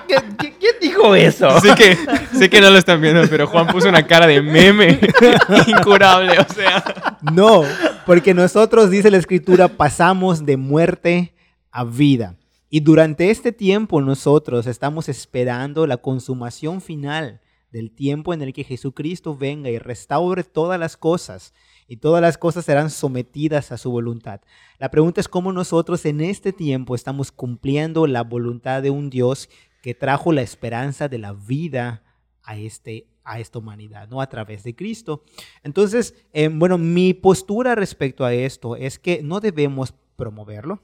¿quién, 0.07 0.35
quién- 0.37 0.53
quién 0.57 0.75
dijo 0.79 1.13
eso? 1.15 1.59
Sé 1.59 1.75
que, 1.75 1.97
sé 2.33 2.49
que 2.49 2.61
no 2.61 2.69
lo 2.69 2.77
están 2.77 3.01
viendo, 3.01 3.27
pero 3.29 3.45
Juan 3.45 3.67
puso 3.67 3.89
una 3.89 4.07
cara 4.07 4.25
de 4.25 4.41
meme 4.41 4.97
incurable, 5.67 6.39
o 6.39 6.53
sea... 6.53 7.17
No, 7.21 7.63
porque 8.05 8.33
nosotros, 8.33 8.89
dice 8.89 9.11
la 9.11 9.17
escritura, 9.17 9.67
pasamos 9.67 10.45
de 10.45 10.55
muerte 10.55 11.33
a 11.69 11.83
vida. 11.83 12.37
Y 12.69 12.79
durante 12.79 13.31
este 13.31 13.51
tiempo 13.51 13.99
nosotros 13.99 14.65
estamos 14.65 15.09
esperando 15.09 15.85
la 15.87 15.97
consumación 15.97 16.79
final 16.79 17.41
del 17.69 17.91
tiempo 17.91 18.33
en 18.33 18.41
el 18.43 18.53
que 18.53 18.63
Jesucristo 18.63 19.35
venga 19.35 19.69
y 19.69 19.77
restaure 19.77 20.45
todas 20.45 20.79
las 20.79 20.95
cosas. 20.95 21.53
Y 21.87 21.97
todas 21.97 22.21
las 22.21 22.37
cosas 22.37 22.65
serán 22.65 22.89
sometidas 22.89 23.71
a 23.71 23.77
su 23.77 23.89
voluntad. 23.91 24.41
La 24.77 24.91
pregunta 24.91 25.21
es 25.21 25.29
cómo 25.29 25.53
nosotros 25.53 26.05
en 26.05 26.19
este 26.21 26.51
tiempo 26.51 26.95
estamos 26.95 27.31
cumpliendo 27.31 28.07
la 28.07 28.23
voluntad 28.23 28.81
de 28.81 28.89
un 28.89 29.09
Dios 29.09 29.49
que 29.81 29.93
trajo 29.93 30.33
la 30.33 30.41
esperanza 30.41 31.07
de 31.07 31.17
la 31.17 31.31
vida 31.31 32.03
a, 32.43 32.57
este, 32.57 33.07
a 33.23 33.39
esta 33.39 33.59
humanidad, 33.59 34.09
¿no? 34.09 34.19
A 34.19 34.27
través 34.27 34.63
de 34.63 34.75
Cristo. 34.75 35.23
Entonces, 35.63 36.13
eh, 36.33 36.49
bueno, 36.49 36.77
mi 36.77 37.13
postura 37.13 37.73
respecto 37.73 38.25
a 38.25 38.33
esto 38.33 38.75
es 38.75 38.99
que 38.99 39.21
no 39.23 39.39
debemos 39.39 39.93
promoverlo. 40.17 40.81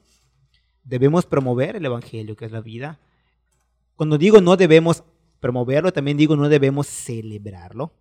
Debemos 0.86 1.26
promover 1.26 1.76
el 1.76 1.86
Evangelio, 1.86 2.36
que 2.36 2.46
es 2.46 2.52
la 2.52 2.62
vida. 2.62 3.00
Cuando 3.96 4.18
digo 4.18 4.42
no 4.42 4.56
debemos 4.56 5.04
promoverlo, 5.40 5.92
también 5.92 6.18
digo 6.18 6.36
no 6.36 6.48
debemos 6.48 6.88
celebrarlo. 6.88 7.94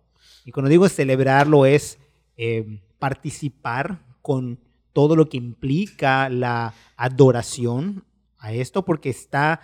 Y 0.45 0.51
cuando 0.51 0.69
digo 0.69 0.87
celebrarlo 0.87 1.65
es 1.65 1.99
eh, 2.35 2.81
participar 3.03 3.99
con 4.21 4.61
todo 4.93 5.17
lo 5.17 5.27
que 5.27 5.35
implica 5.35 6.29
la 6.29 6.73
adoración 6.95 8.05
a 8.37 8.53
esto, 8.53 8.85
porque 8.85 9.09
está 9.09 9.59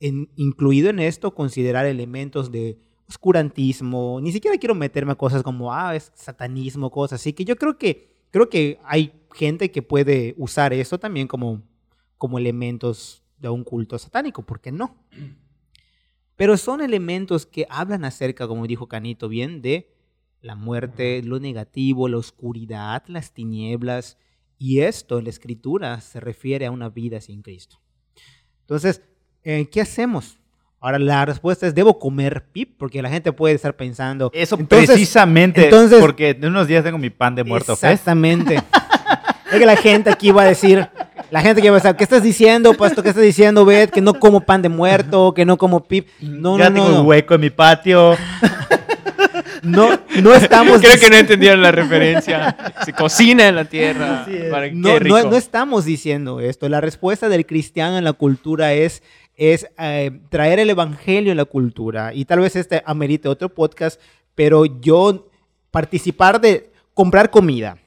incluido 0.00 0.88
en 0.88 0.98
esto 0.98 1.34
considerar 1.34 1.84
elementos 1.84 2.50
de 2.50 2.78
oscurantismo. 3.06 4.20
Ni 4.22 4.32
siquiera 4.32 4.56
quiero 4.56 4.74
meterme 4.74 5.12
a 5.12 5.16
cosas 5.16 5.42
como, 5.42 5.70
ah, 5.70 5.94
es 5.94 6.12
satanismo, 6.14 6.90
cosas 6.90 7.20
así, 7.20 7.34
que 7.34 7.44
yo 7.44 7.56
creo 7.56 7.76
que, 7.76 8.10
creo 8.30 8.48
que 8.48 8.80
hay 8.84 9.12
gente 9.34 9.70
que 9.70 9.82
puede 9.82 10.34
usar 10.38 10.72
esto 10.72 10.98
también 10.98 11.28
como, 11.28 11.60
como 12.16 12.38
elementos 12.38 13.22
de 13.36 13.50
un 13.50 13.64
culto 13.64 13.98
satánico, 13.98 14.46
¿por 14.46 14.62
qué 14.62 14.72
no? 14.72 14.96
Pero 16.36 16.56
son 16.56 16.80
elementos 16.80 17.44
que 17.44 17.66
hablan 17.68 18.06
acerca, 18.06 18.48
como 18.48 18.66
dijo 18.66 18.88
Canito 18.88 19.28
bien, 19.28 19.60
de 19.60 19.97
la 20.40 20.54
muerte, 20.54 21.22
lo 21.22 21.40
negativo, 21.40 22.08
la 22.08 22.18
oscuridad, 22.18 23.02
las 23.06 23.32
tinieblas. 23.32 24.18
Y 24.58 24.80
esto 24.80 25.18
en 25.18 25.24
la 25.24 25.30
escritura 25.30 26.00
se 26.00 26.20
refiere 26.20 26.66
a 26.66 26.70
una 26.70 26.88
vida 26.88 27.20
sin 27.20 27.42
Cristo. 27.42 27.80
Entonces, 28.62 29.02
eh, 29.44 29.68
¿qué 29.70 29.80
hacemos? 29.80 30.38
Ahora 30.80 30.98
la 30.98 31.24
respuesta 31.24 31.66
es, 31.66 31.74
¿debo 31.74 31.98
comer 31.98 32.46
pip? 32.52 32.76
Porque 32.78 33.02
la 33.02 33.08
gente 33.10 33.32
puede 33.32 33.54
estar 33.54 33.76
pensando... 33.76 34.30
Eso 34.32 34.56
Entonces- 34.58 34.88
precisamente, 34.90 35.64
entonces- 35.64 36.00
porque 36.00 36.30
en 36.30 36.46
unos 36.46 36.68
días 36.68 36.84
tengo 36.84 36.98
mi 36.98 37.10
pan 37.10 37.34
de 37.34 37.44
muerto. 37.44 37.72
Exactamente. 37.72 38.56
es 39.52 39.58
que 39.58 39.66
la 39.66 39.76
gente 39.76 40.10
aquí 40.10 40.30
va 40.30 40.42
a 40.42 40.46
decir, 40.46 40.88
la 41.30 41.40
gente 41.40 41.62
que 41.62 41.70
va 41.70 41.78
a 41.78 41.80
decir, 41.80 41.96
¿qué 41.96 42.04
estás 42.04 42.22
diciendo, 42.22 42.74
pastor? 42.74 43.02
¿Qué 43.02 43.10
estás 43.10 43.24
diciendo, 43.24 43.64
Bet? 43.64 43.90
Que 43.90 44.00
no 44.00 44.14
como 44.14 44.40
pan 44.40 44.62
de 44.62 44.68
muerto, 44.68 45.34
que 45.34 45.44
no 45.44 45.56
como 45.56 45.84
pip. 45.84 46.08
No, 46.20 46.58
ya 46.58 46.70
no, 46.70 46.74
tengo 46.76 46.88
no, 46.90 47.00
un 47.00 47.06
hueco 47.06 47.34
en 47.34 47.40
mi 47.40 47.50
patio. 47.50 48.16
No, 49.70 49.98
no 50.22 50.34
estamos 50.34 50.80
Creo 50.80 50.98
que 50.98 51.10
no 51.10 51.16
entendieron 51.16 51.62
la 51.62 51.70
referencia. 51.72 52.56
Se 52.84 52.92
cocina 52.92 53.48
en 53.48 53.56
la 53.56 53.64
tierra. 53.64 54.24
Para- 54.50 54.70
No, 54.70 54.88
no, 55.24 55.30
no 55.30 55.36
estamos 55.36 55.84
diciendo 55.84 56.40
esto. 56.40 56.68
La 56.68 56.80
respuesta 56.80 57.28
del 57.28 57.46
cristiano 57.46 57.98
en 57.98 58.04
la 58.04 58.12
cultura 58.12 58.72
es, 58.72 59.02
es 59.36 59.68
eh, 59.78 60.20
traer 60.30 60.58
el 60.58 60.70
evangelio 60.70 61.30
en 61.30 61.36
la 61.36 61.44
cultura. 61.44 62.12
Y 62.14 62.24
tal 62.24 62.40
vez 62.40 62.56
este 62.56 62.82
amerite 62.86 63.28
otro 63.28 63.48
podcast, 63.48 64.00
pero 64.34 64.64
yo 64.66 65.28
participar 65.70 66.40
de 66.40 66.70
comprar 66.94 67.30
comida. 67.30 67.78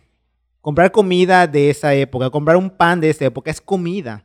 Comprar 0.61 0.91
comida 0.91 1.47
de 1.47 1.69
esa 1.71 1.93
época, 1.95 2.29
comprar 2.29 2.55
un 2.55 2.69
pan 2.69 3.01
de 3.01 3.09
esa 3.09 3.25
época 3.25 3.49
es 3.49 3.59
comida. 3.59 4.23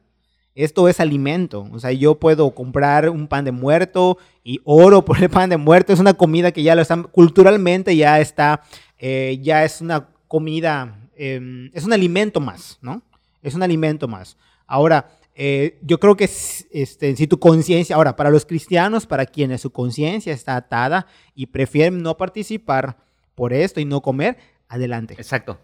Esto 0.57 0.89
es 0.89 1.01
alimento. 1.01 1.69
O 1.71 1.79
sea, 1.79 1.93
yo 1.93 2.15
puedo 2.19 2.51
comprar 2.53 3.11
un 3.11 3.29
pan 3.29 3.45
de 3.45 3.53
muerto 3.53 4.17
y 4.43 4.59
oro 4.65 5.05
por 5.05 5.23
el 5.23 5.29
pan 5.29 5.51
de 5.51 5.59
muerto. 5.59 5.93
Es 5.93 6.01
una 6.01 6.15
comida 6.15 6.51
que 6.51 6.63
ya 6.63 6.75
lo 6.75 6.81
están, 6.81 7.05
culturalmente 7.05 7.95
ya 7.95 8.21
está, 8.21 8.63
eh, 8.99 9.39
ya 9.43 9.65
es 9.65 9.83
una 9.83 10.09
comida, 10.27 10.99
eh, 11.15 11.71
es 11.75 11.85
un 11.85 11.93
alimento 11.93 12.41
más, 12.41 12.79
¿no? 12.81 13.03
Es 13.43 13.55
un 13.55 13.63
alimento 13.63 14.09
más. 14.09 14.39
Ahora, 14.67 15.11
eh, 15.35 15.79
yo 15.83 16.01
creo 16.01 16.17
que 16.17 16.25
este, 16.25 17.15
si 17.15 17.27
tu 17.27 17.39
conciencia, 17.39 17.95
ahora, 17.95 18.17
para 18.17 18.31
los 18.31 18.47
cristianos, 18.47 19.07
para 19.07 19.27
quienes 19.27 19.61
su 19.61 19.71
conciencia 19.71 20.33
está 20.33 20.57
atada 20.57 21.07
y 21.35 21.47
prefieren 21.47 22.03
no 22.03 22.17
participar 22.17 22.97
por 23.35 23.53
esto 23.53 23.79
y 23.79 23.85
no 23.85 24.01
comer, 24.01 24.39
adelante. 24.69 25.13
Exacto. 25.19 25.59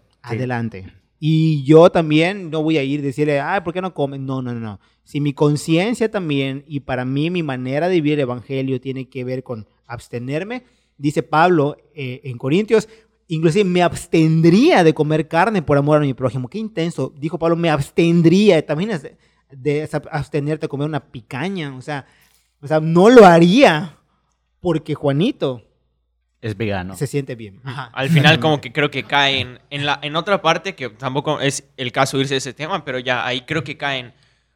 sí. 0.83 1.02
Y 1.25 1.63
yo 1.63 1.89
también 1.89 2.49
no 2.49 2.61
voy 2.61 2.77
a 2.77 2.83
ir 2.83 2.99
a 2.99 3.03
decirle, 3.03 3.39
ay, 3.39 3.61
¿por 3.61 3.73
qué 3.73 3.81
no 3.81 3.93
comen? 3.93 4.25
No, 4.25 4.41
no, 4.41 4.53
no. 4.53 4.81
Si 5.05 5.21
mi 5.21 5.31
conciencia 5.31 6.11
también, 6.11 6.65
y 6.67 6.81
para 6.81 7.05
mí 7.05 7.29
mi 7.29 7.43
manera 7.43 7.87
de 7.87 7.95
vivir 7.95 8.15
el 8.15 8.19
Evangelio 8.19 8.81
tiene 8.81 9.07
que 9.07 9.23
ver 9.23 9.41
con 9.41 9.65
abstenerme, 9.87 10.65
dice 10.97 11.23
Pablo 11.23 11.77
eh, 11.95 12.19
en 12.25 12.37
Corintios, 12.37 12.89
inclusive 13.29 13.63
me 13.63 13.81
abstendría 13.81 14.83
de 14.83 14.93
comer 14.93 15.29
carne 15.29 15.61
por 15.61 15.77
amor 15.77 15.99
a 15.99 16.01
mi 16.01 16.13
prójimo. 16.13 16.49
Qué 16.49 16.57
intenso. 16.57 17.13
Dijo 17.17 17.39
Pablo, 17.39 17.55
me 17.55 17.69
abstendría. 17.69 18.65
También 18.65 18.91
es 18.91 19.03
de, 19.03 19.17
de 19.49 19.89
abstenerte 20.11 20.65
de 20.65 20.69
comer 20.69 20.89
una 20.89 21.09
picaña. 21.09 21.73
O 21.77 21.81
sea, 21.81 22.05
o 22.61 22.67
sea, 22.67 22.81
no 22.81 23.09
lo 23.09 23.25
haría 23.25 23.97
porque 24.59 24.93
Juanito 24.93 25.61
Es 26.43 26.55
vegano. 26.57 26.95
se 26.95 27.07
siente 27.07 27.35
bien. 27.35 27.59
Ajá. 27.63 27.89
Al 27.93 28.09
final 28.09 28.39
como 28.39 28.61
que 28.61 28.71
creo 28.71 28.91
que 28.91 29.03
caen 29.03 29.59
en, 29.69 29.85
la, 29.85 29.97
en 30.03 30.15
otra 30.15 30.41
parte, 30.41 30.75
que 30.75 30.89
tampoco 30.89 31.39
es 31.41 31.63
el 31.77 31.91
caso 31.91 32.19
irse 32.19 32.35
de 32.35 32.37
ese 32.39 32.53
tema, 32.53 32.83
pero 32.85 32.99
ya 32.99 33.25
ahí 33.25 33.41
creo 33.41 33.63
que 33.63 33.77
caen, 33.77 34.13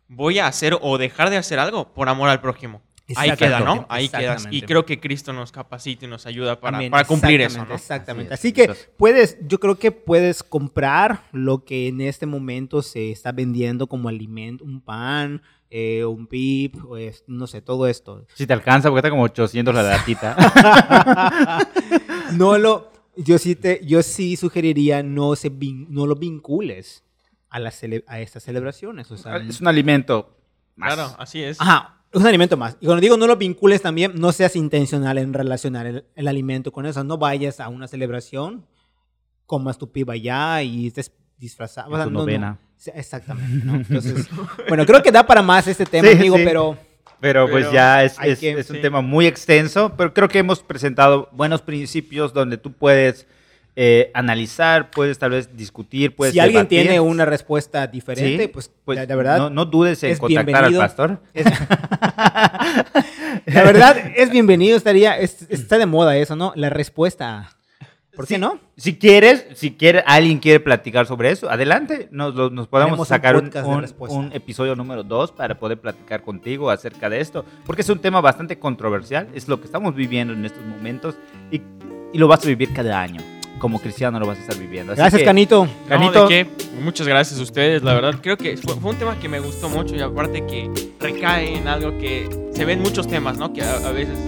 voy 0.08 0.38
a 0.40 0.48
hacer 0.48 0.78
o 0.82 0.98
dejar 0.98 1.30
de 1.30 1.38
hacer 1.38 1.58
algo 1.60 1.94
por 1.94 2.10
amor 2.10 2.30
al 2.30 2.42
prójimo. 2.42 2.82
Ahí 3.16 3.32
queda, 3.38 3.62
¿no? 3.62 3.86
Ahí 3.88 4.10
queda. 4.10 4.36
Y 4.52 4.64
creo 4.64 4.86
que 4.86 5.00
Cristo 5.00 5.32
nos 5.32 5.54
capacita 5.54 6.04
y 6.04 6.10
nos 6.10 6.26
ayuda 6.26 6.60
para, 6.60 6.76
Amén, 6.78 6.92
para 6.92 7.06
cumplir 7.06 7.40
eso, 7.40 7.62
exactamente, 7.62 7.70
¿no? 7.70 7.76
Exactamente. 7.76 8.34
Así 8.34 8.40
Así, 8.42 8.48
es. 8.50 8.54
que 8.54 8.62
Entonces- 8.64 8.90
puedes, 8.98 9.38
yo 9.48 9.60
creo 9.62 9.80
que 9.80 9.92
puedes 9.94 10.44
comprar 10.44 11.22
lo 11.32 11.64
que 11.64 11.88
en 11.88 12.02
este 12.02 12.26
momento 12.26 12.82
se 12.82 13.12
está 13.12 13.32
vendiendo 13.32 13.88
como 13.88 14.10
alimento, 14.10 14.66
un 14.66 14.82
pan, 14.82 15.42
eh, 15.70 16.06
un 16.06 16.28
pip, 16.28 16.76
pues, 16.88 17.24
no 17.28 17.46
sé, 17.48 17.62
todo 17.62 17.88
esto. 17.88 18.26
Si 18.36 18.48
te 18.48 18.54
alcanza, 18.54 18.90
porque 18.90 19.00
está 19.00 19.10
como 19.10 19.24
800 19.24 19.74
la 19.76 19.84
latita. 19.84 20.36
No 22.34 22.58
lo, 22.58 22.92
yo 23.16 23.38
sí 23.38 23.56
te, 23.56 23.80
yo 23.86 24.04
sí 24.04 24.36
sugeriría 24.36 25.02
no 25.04 25.36
se 25.36 25.52
vin- 25.52 25.88
no 25.90 26.06
lo 26.06 26.16
vincules 26.16 27.04
a 27.50 27.60
las 27.60 27.82
cele- 27.82 28.04
a 28.08 28.20
estas 28.20 28.44
celebraciones, 28.44 29.10
o 29.12 29.18
sea, 29.18 29.38
es 29.38 29.62
un 29.62 29.68
alimento. 29.68 30.36
Más. 30.76 30.94
Claro, 30.94 31.16
así 31.18 31.42
es. 31.42 31.60
Ajá, 31.62 32.02
es 32.12 32.20
un 32.20 32.28
alimento 32.28 32.58
más. 32.58 32.76
Y 32.82 32.86
cuando 32.86 33.02
digo 33.02 33.16
no 33.18 33.28
lo 33.28 33.38
vincules 33.38 33.82
también, 33.82 34.14
no 34.16 34.32
seas 34.34 34.56
intencional 34.56 35.18
en 35.18 35.34
relacionar 35.34 35.86
el, 35.88 36.06
el 36.16 36.28
alimento 36.28 36.72
con 36.72 36.86
eso. 36.86 37.04
No 37.04 37.18
vayas 37.18 37.60
a 37.60 37.70
una 37.70 37.88
celebración 37.88 38.66
comas 39.46 39.78
tu 39.78 39.90
piba 39.92 40.16
ya 40.18 40.62
y 40.62 40.88
estés 40.88 41.14
disfrazado. 41.38 41.96
En 41.98 42.04
tu 42.04 42.10
novena. 42.12 42.58
Sí, 42.78 42.92
Exactamente, 42.94 43.66
¿no? 43.66 43.76
Entonces, 43.76 44.28
bueno, 44.70 44.86
creo 44.86 45.02
que 45.02 45.12
da 45.12 45.26
para 45.26 45.42
más 45.42 45.68
este 45.68 45.86
tema, 45.86 46.08
Sí, 46.10 46.16
amigo, 46.16 46.38
sí. 46.38 46.44
pero 46.46 46.78
Pero 47.20 47.50
pues 47.50 47.64
Pero 47.66 47.74
ya 47.74 48.04
es, 48.04 48.16
es- 48.22 48.40
que- 48.40 48.52
es 48.52 48.70
un 48.70 48.76
sí. 48.76 48.82
tema 48.84 49.02
muy 49.02 49.26
extenso, 49.26 49.94
pero 49.98 50.14
creo 50.14 50.28
que 50.30 50.38
hemos 50.40 50.62
presentado 50.62 51.30
buenos 51.32 51.62
principios 51.64 52.32
donde 52.34 52.58
tú 52.58 52.74
puedes 52.74 53.26
eh, 53.80 54.10
analizar, 54.16 54.90
puedes 54.92 55.18
tal 55.20 55.32
vez 55.32 55.56
discutir, 55.56 56.16
puedes 56.16 56.34
si 56.34 56.40
alguien 56.40 56.62
debatir. 56.62 56.82
tiene 56.84 57.00
una 57.00 57.26
respuesta 57.26 57.86
diferente, 57.88 58.44
Sí, 58.44 58.48
pues, 58.48 58.72
pues 58.86 58.98
la, 58.98 59.06
la 59.06 59.16
verdad, 59.16 59.38
no, 59.38 59.50
no 59.52 59.66
dudes 59.66 60.04
en 60.04 60.12
es 60.12 60.20
contactar 60.20 60.64
al 60.64 60.72
bienvenido. 60.72 60.82
pastor. 60.82 61.20
es- 61.34 61.46
la 63.46 63.64
verdad 63.64 63.98
es 64.16 64.30
bienvenido, 64.32 64.78
estaría, 64.78 65.18
es- 65.18 65.46
está 65.50 65.78
de 65.78 65.86
moda 65.86 66.18
eso, 66.18 66.36
¿no? 66.36 66.54
La 66.56 66.70
respuesta. 66.70 67.50
¿Por 68.18 68.28
qué 68.28 68.36
Sí, 68.36 68.42
no? 68.42 68.60
Si 68.76 68.98
quieres, 68.98 69.46
si 69.56 69.72
quiere, 69.72 70.04
alguien 70.06 70.40
quiere 70.40 70.60
platicar 70.60 71.06
sobre 71.06 71.32
eso, 71.32 71.50
adelante. 71.50 72.10
Nos, 72.12 72.36
lo- 72.36 72.50
nos 72.50 72.68
podemos 72.68 73.00
un 73.00 73.06
sacar 73.06 73.36
un, 73.38 73.50
un- 73.64 73.86
un 74.10 74.34
episodio 74.34 74.76
número 74.76 75.04
dos 75.04 75.32
para 75.32 75.58
poder 75.58 75.80
platicar 75.80 76.22
contigo 76.24 76.70
acerca 76.70 77.10
de 77.10 77.22
esto, 77.22 77.46
porque 77.66 77.84
es 77.84 77.90
un 77.90 78.00
tema 78.00 78.20
bastante 78.20 78.60
controversial, 78.60 79.30
es 79.34 79.48
lo 79.48 79.60
que 79.62 79.68
estamos 79.68 79.96
viviendo 79.96 80.34
en 80.34 80.44
estos 80.46 80.66
momentos 80.66 81.16
y, 81.52 81.62
y 82.12 82.18
lo 82.18 82.28
vas 82.28 82.44
a 82.44 82.48
vivir 82.48 82.74
cada 82.74 83.00
año. 83.00 83.22
Como 83.60 83.80
cristiano 83.80 84.20
lo 84.20 84.28
vas 84.28 84.38
a 84.38 84.42
estar 84.42 84.58
viviendo. 84.58 84.94
Así 84.94 85.02
Gracias, 85.02 85.20
que, 85.22 85.26
Canito. 85.26 85.68
Canito. 85.88 86.24
No, 86.24 86.28
¿de 86.28 86.46
qué? 86.46 86.66
Muchas 86.80 87.08
gracias 87.08 87.40
a 87.40 87.44
ustedes, 87.44 87.82
la 87.82 87.96
verdad. 87.96 88.16
Creo 88.22 88.38
que 88.38 88.56
fue, 88.58 88.76
fue 88.76 88.92
un 88.92 88.98
tema 88.98 89.18
que 89.20 89.28
me 89.30 89.40
gustó 89.40 89.68
mucho 89.68 89.96
y 89.96 90.00
aparte 90.02 90.46
que 90.46 90.70
recae 91.00 91.58
en 91.58 91.68
algo 91.68 91.98
que 91.98 92.30
se 92.54 92.66
ven 92.66 92.82
muchos 92.82 93.08
temas, 93.08 93.38
¿no? 93.40 93.54
Que 93.54 93.64
a, 93.64 93.78
a 93.78 93.92
veces 93.92 94.20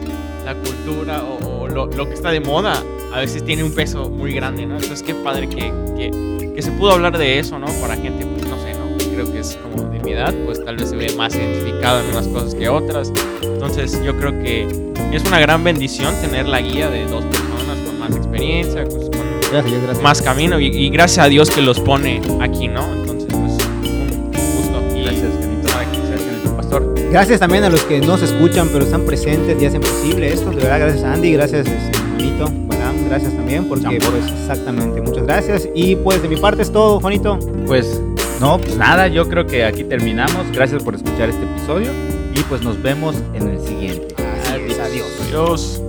la 0.54 0.56
cultura 0.56 1.24
o, 1.24 1.62
o 1.62 1.68
lo, 1.68 1.86
lo 1.86 2.08
que 2.08 2.14
está 2.16 2.32
de 2.32 2.40
moda 2.40 2.84
a 3.14 3.20
veces 3.20 3.44
tiene 3.46 3.64
un 3.64 3.72
peso 3.74 4.10
muy 4.10 4.34
grande, 4.34 4.66
¿no? 4.66 4.76
Entonces 4.76 5.04
qué 5.04 5.14
padre 5.14 5.48
que, 5.48 5.72
que, 5.96 6.52
que 6.56 6.62
se 6.62 6.72
pudo 6.72 6.92
hablar 6.94 7.18
de 7.18 7.38
eso, 7.38 7.60
¿no? 7.60 7.68
Para 7.80 7.96
gente, 7.96 8.26
pues 8.26 8.48
no 8.48 8.58
sé, 8.60 8.74
¿no? 8.74 8.98
Creo 9.14 9.32
que 9.32 9.40
es 9.40 9.58
como 9.58 9.90
de 9.92 10.00
mi 10.00 10.14
edad, 10.14 10.34
pues 10.46 10.64
tal 10.66 10.78
vez 10.78 10.90
se 10.90 10.96
ve 10.96 11.14
más 11.16 11.36
identificado 11.36 12.00
en 12.02 12.10
unas 12.10 12.28
cosas 12.28 12.56
que 12.56 12.68
otras. 12.68 13.12
Entonces 13.44 14.02
yo 14.04 14.18
creo 14.18 14.32
que 14.32 14.68
es 15.12 15.24
una 15.26 15.40
gran 15.40 15.64
bendición 15.64 16.16
tener 16.22 16.48
la 16.48 16.62
guía 16.62 16.90
de 16.90 17.06
dos 17.06 17.24
personas 17.26 17.78
con 17.86 18.00
más 18.00 18.16
experiencia, 18.16 18.86
pues, 18.86 19.10
con 19.10 19.30
Gracias, 19.52 19.82
gracias. 19.82 20.04
más 20.04 20.22
camino 20.22 20.60
y, 20.60 20.68
y 20.68 20.90
gracias 20.90 21.26
a 21.26 21.30
Dios 21.30 21.50
que 21.50 21.62
los 21.62 21.80
pone 21.80 22.22
aquí, 22.40 22.68
¿no? 22.68 22.82
Gracias 27.12 27.40
también 27.40 27.64
a 27.64 27.70
los 27.70 27.82
que 27.84 28.00
no 28.00 28.18
se 28.18 28.26
escuchan, 28.26 28.70
pero 28.72 28.86
están 28.86 29.02
presentes 29.02 29.60
y 29.60 29.66
hacen 29.66 29.82
posible 29.82 30.32
esto. 30.32 30.52
De 30.52 30.58
verdad, 30.58 30.80
gracias 30.80 31.04
Andy, 31.04 31.34
gracias 31.34 31.68
este, 31.68 31.98
Juanito, 31.98 32.46
Balam, 32.68 33.10
gracias 33.10 33.34
también, 33.34 33.66
porque 33.68 34.00
pues 34.00 34.28
exactamente, 34.28 35.02
muchas 35.02 35.24
gracias. 35.26 35.70
Y 35.74 35.96
pues 35.96 36.22
de 36.22 36.28
mi 36.28 36.38
parte 36.38 36.62
es 36.62 36.72
todo, 36.72 37.00
Juanito. 37.00 37.40
Pues 37.66 38.00
no, 38.40 38.60
pues 38.60 38.78
nada, 38.78 39.08
yo 39.08 39.28
creo 39.28 39.48
que 39.48 39.66
aquí 39.66 39.84
terminamos. 39.84 40.52
Gracias 40.54 40.84
por 40.84 40.94
escuchar 40.94 41.30
este 41.30 41.44
episodio 41.44 41.90
y 42.36 42.42
pues 42.44 42.62
nos 42.62 42.82
vemos 42.82 43.16
en 43.34 43.50
el 43.50 43.60
siguiente. 43.60 44.14
Así 44.54 44.72
es, 44.72 44.80
adiós. 44.80 45.08
Adiós. 45.28 45.89